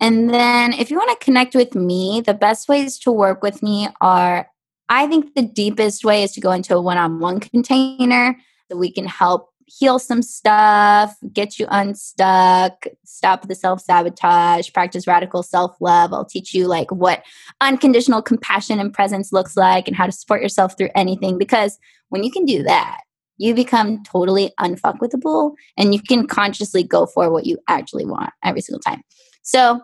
And 0.00 0.30
then 0.30 0.72
if 0.72 0.90
you 0.90 0.96
want 0.96 1.18
to 1.18 1.24
connect 1.24 1.54
with 1.54 1.74
me, 1.74 2.22
the 2.24 2.34
best 2.34 2.68
ways 2.68 2.98
to 3.00 3.12
work 3.12 3.42
with 3.42 3.62
me 3.62 3.88
are 4.00 4.48
I 4.88 5.06
think 5.06 5.34
the 5.34 5.42
deepest 5.42 6.04
way 6.04 6.22
is 6.22 6.32
to 6.32 6.40
go 6.40 6.50
into 6.52 6.74
a 6.74 6.80
one 6.80 6.98
on 6.98 7.20
one 7.20 7.40
container 7.40 8.36
that 8.68 8.76
we 8.76 8.90
can 8.90 9.06
help 9.06 9.50
heal 9.68 9.98
some 9.98 10.22
stuff, 10.22 11.14
get 11.32 11.58
you 11.58 11.66
unstuck, 11.70 12.86
stop 13.04 13.46
the 13.46 13.54
self 13.54 13.80
sabotage, 13.80 14.72
practice 14.72 15.06
radical 15.06 15.42
self 15.42 15.76
love. 15.80 16.12
I'll 16.12 16.24
teach 16.24 16.54
you 16.54 16.66
like 16.66 16.90
what 16.90 17.22
unconditional 17.60 18.22
compassion 18.22 18.80
and 18.80 18.92
presence 18.92 19.32
looks 19.32 19.56
like 19.56 19.86
and 19.86 19.96
how 19.96 20.06
to 20.06 20.12
support 20.12 20.42
yourself 20.42 20.76
through 20.76 20.90
anything. 20.94 21.38
Because 21.38 21.78
when 22.08 22.24
you 22.24 22.30
can 22.30 22.44
do 22.44 22.62
that, 22.62 23.00
you 23.36 23.54
become 23.54 24.02
totally 24.02 24.52
unfuckwithable 24.58 25.52
and 25.76 25.94
you 25.94 26.00
can 26.02 26.26
consciously 26.26 26.82
go 26.82 27.06
for 27.06 27.30
what 27.30 27.46
you 27.46 27.58
actually 27.68 28.04
want 28.04 28.30
every 28.42 28.60
single 28.60 28.80
time. 28.80 29.02
So 29.42 29.80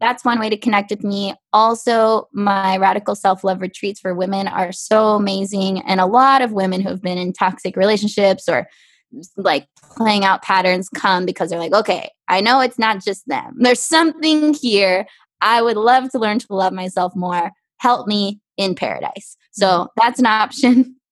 that's 0.00 0.24
one 0.24 0.38
way 0.38 0.50
to 0.50 0.56
connect 0.56 0.90
with 0.90 1.02
me. 1.02 1.34
Also, 1.52 2.28
my 2.32 2.76
radical 2.76 3.14
self 3.14 3.44
love 3.44 3.60
retreats 3.60 4.00
for 4.00 4.14
women 4.14 4.46
are 4.46 4.72
so 4.72 5.14
amazing. 5.14 5.80
And 5.80 6.00
a 6.00 6.06
lot 6.06 6.42
of 6.42 6.52
women 6.52 6.80
who 6.80 6.90
have 6.90 7.02
been 7.02 7.18
in 7.18 7.32
toxic 7.32 7.76
relationships 7.76 8.48
or 8.48 8.68
like 9.36 9.66
playing 9.96 10.24
out 10.24 10.42
patterns 10.42 10.88
come 10.88 11.26
because 11.26 11.50
they're 11.50 11.58
like, 11.58 11.74
okay, 11.74 12.10
I 12.28 12.40
know 12.40 12.60
it's 12.60 12.78
not 12.78 13.04
just 13.04 13.26
them. 13.28 13.56
There's 13.58 13.80
something 13.80 14.54
here. 14.54 15.06
I 15.40 15.62
would 15.62 15.76
love 15.76 16.10
to 16.10 16.18
learn 16.18 16.38
to 16.40 16.46
love 16.50 16.72
myself 16.72 17.14
more. 17.14 17.52
Help 17.78 18.06
me 18.06 18.40
in 18.56 18.74
paradise. 18.74 19.36
So 19.52 19.66
mm-hmm. 19.66 19.86
that's 19.96 20.18
an 20.18 20.26
option. 20.26 20.96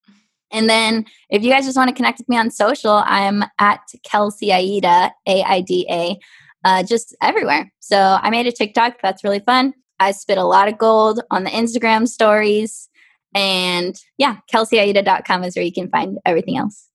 And 0.52 0.70
then 0.70 1.04
if 1.30 1.42
you 1.42 1.50
guys 1.50 1.64
just 1.64 1.76
want 1.76 1.88
to 1.88 1.94
connect 1.94 2.18
with 2.18 2.28
me 2.28 2.36
on 2.36 2.48
social, 2.48 3.02
I'm 3.04 3.42
at 3.58 3.80
Kelsey 4.04 4.52
Aida, 4.52 5.10
A 5.26 5.42
I 5.42 5.60
D 5.60 5.84
A, 5.90 6.16
uh, 6.64 6.84
just 6.84 7.14
everywhere. 7.20 7.72
So 7.80 8.18
I 8.22 8.30
made 8.30 8.46
a 8.46 8.52
TikTok. 8.52 8.98
That's 9.02 9.24
really 9.24 9.40
fun. 9.40 9.74
I 9.98 10.12
spit 10.12 10.38
a 10.38 10.44
lot 10.44 10.68
of 10.68 10.78
gold 10.78 11.20
on 11.30 11.42
the 11.42 11.50
Instagram 11.50 12.06
stories. 12.06 12.88
And 13.34 13.96
yeah, 14.16 14.36
kelseyaida.com 14.52 15.42
is 15.42 15.56
where 15.56 15.64
you 15.64 15.72
can 15.72 15.88
find 15.88 16.18
everything 16.24 16.56
else. 16.56 16.88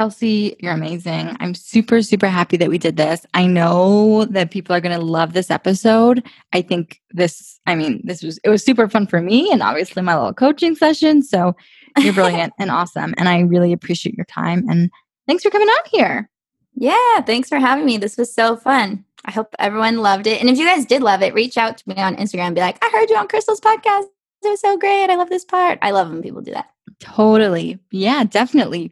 Kelsey, 0.00 0.56
you're 0.60 0.72
amazing. 0.72 1.36
I'm 1.40 1.54
super, 1.54 2.00
super 2.00 2.28
happy 2.28 2.56
that 2.56 2.70
we 2.70 2.78
did 2.78 2.96
this. 2.96 3.26
I 3.34 3.46
know 3.46 4.24
that 4.30 4.50
people 4.50 4.74
are 4.74 4.80
going 4.80 4.98
to 4.98 5.04
love 5.04 5.34
this 5.34 5.50
episode. 5.50 6.26
I 6.54 6.62
think 6.62 7.02
this, 7.10 7.60
I 7.66 7.74
mean, 7.74 8.00
this 8.02 8.22
was, 8.22 8.38
it 8.42 8.48
was 8.48 8.64
super 8.64 8.88
fun 8.88 9.06
for 9.06 9.20
me 9.20 9.52
and 9.52 9.62
obviously 9.62 10.00
my 10.00 10.16
little 10.16 10.32
coaching 10.32 10.74
session. 10.74 11.22
So 11.22 11.54
you're 11.98 12.14
brilliant 12.14 12.54
and 12.58 12.70
awesome. 12.70 13.12
And 13.18 13.28
I 13.28 13.40
really 13.40 13.74
appreciate 13.74 14.16
your 14.16 14.24
time. 14.24 14.66
And 14.70 14.90
thanks 15.28 15.42
for 15.42 15.50
coming 15.50 15.68
on 15.68 15.82
here. 15.92 16.30
Yeah, 16.74 17.20
thanks 17.26 17.50
for 17.50 17.58
having 17.58 17.84
me. 17.84 17.98
This 17.98 18.16
was 18.16 18.32
so 18.32 18.56
fun. 18.56 19.04
I 19.26 19.32
hope 19.32 19.54
everyone 19.58 19.98
loved 19.98 20.26
it. 20.26 20.40
And 20.40 20.48
if 20.48 20.56
you 20.56 20.64
guys 20.64 20.86
did 20.86 21.02
love 21.02 21.20
it, 21.20 21.34
reach 21.34 21.58
out 21.58 21.76
to 21.76 21.84
me 21.86 21.96
on 21.96 22.16
Instagram 22.16 22.46
and 22.46 22.54
be 22.54 22.62
like, 22.62 22.82
I 22.82 22.88
heard 22.88 23.10
you 23.10 23.16
on 23.16 23.28
Crystal's 23.28 23.60
podcast. 23.60 24.04
It 24.42 24.48
was 24.48 24.62
so 24.62 24.78
great. 24.78 25.10
I 25.10 25.16
love 25.16 25.28
this 25.28 25.44
part. 25.44 25.78
I 25.82 25.90
love 25.90 26.08
when 26.08 26.22
people 26.22 26.40
do 26.40 26.52
that. 26.52 26.70
Totally. 27.00 27.78
Yeah, 27.90 28.24
definitely 28.24 28.90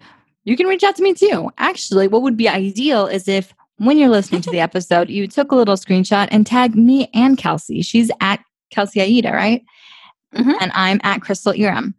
you 0.48 0.56
can 0.56 0.66
reach 0.66 0.82
out 0.84 0.96
to 0.96 1.02
me 1.02 1.14
too. 1.14 1.50
Actually, 1.58 2.08
what 2.08 2.22
would 2.22 2.36
be 2.36 2.48
ideal 2.48 3.06
is 3.06 3.28
if 3.28 3.54
when 3.76 3.98
you're 3.98 4.08
listening 4.08 4.40
to 4.42 4.50
the 4.50 4.60
episode, 4.68 5.08
you 5.10 5.26
took 5.28 5.52
a 5.52 5.54
little 5.56 5.76
screenshot 5.76 6.28
and 6.30 6.46
tagged 6.46 6.74
me 6.76 7.08
and 7.14 7.36
Kelsey. 7.38 7.82
She's 7.82 8.10
at 8.20 8.40
Kelsey 8.70 9.00
Aida, 9.00 9.32
right? 9.32 9.62
Mhm. 10.34 10.54
And 10.60 10.72
I'm 10.74 11.00
at 11.04 11.20
Crystal 11.22 11.52
Iram. 11.52 11.94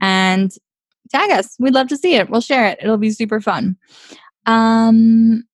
And 0.00 0.52
tag 1.10 1.30
us. 1.30 1.56
We'd 1.58 1.74
love 1.74 1.88
to 1.88 1.96
see 1.96 2.14
it. 2.14 2.30
We'll 2.30 2.40
share 2.40 2.68
it. 2.68 2.78
It'll 2.82 2.96
be 2.98 3.10
super 3.10 3.40
fun. 3.40 3.76
Um, 4.46 5.44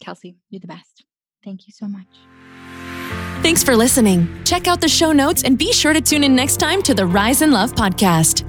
Kelsey, 0.00 0.36
you're 0.50 0.60
the 0.60 0.66
best. 0.66 1.04
Thank 1.44 1.66
you 1.66 1.72
so 1.72 1.86
much. 1.86 2.06
Thanks 3.42 3.62
for 3.62 3.74
listening. 3.74 4.28
Check 4.44 4.68
out 4.68 4.80
the 4.80 4.88
show 4.88 5.12
notes 5.12 5.42
and 5.44 5.56
be 5.58 5.72
sure 5.72 5.92
to 5.92 6.00
tune 6.00 6.24
in 6.24 6.34
next 6.34 6.58
time 6.58 6.82
to 6.82 6.94
the 6.94 7.06
Rise 7.06 7.40
in 7.42 7.52
Love 7.52 7.72
podcast. 7.74 8.46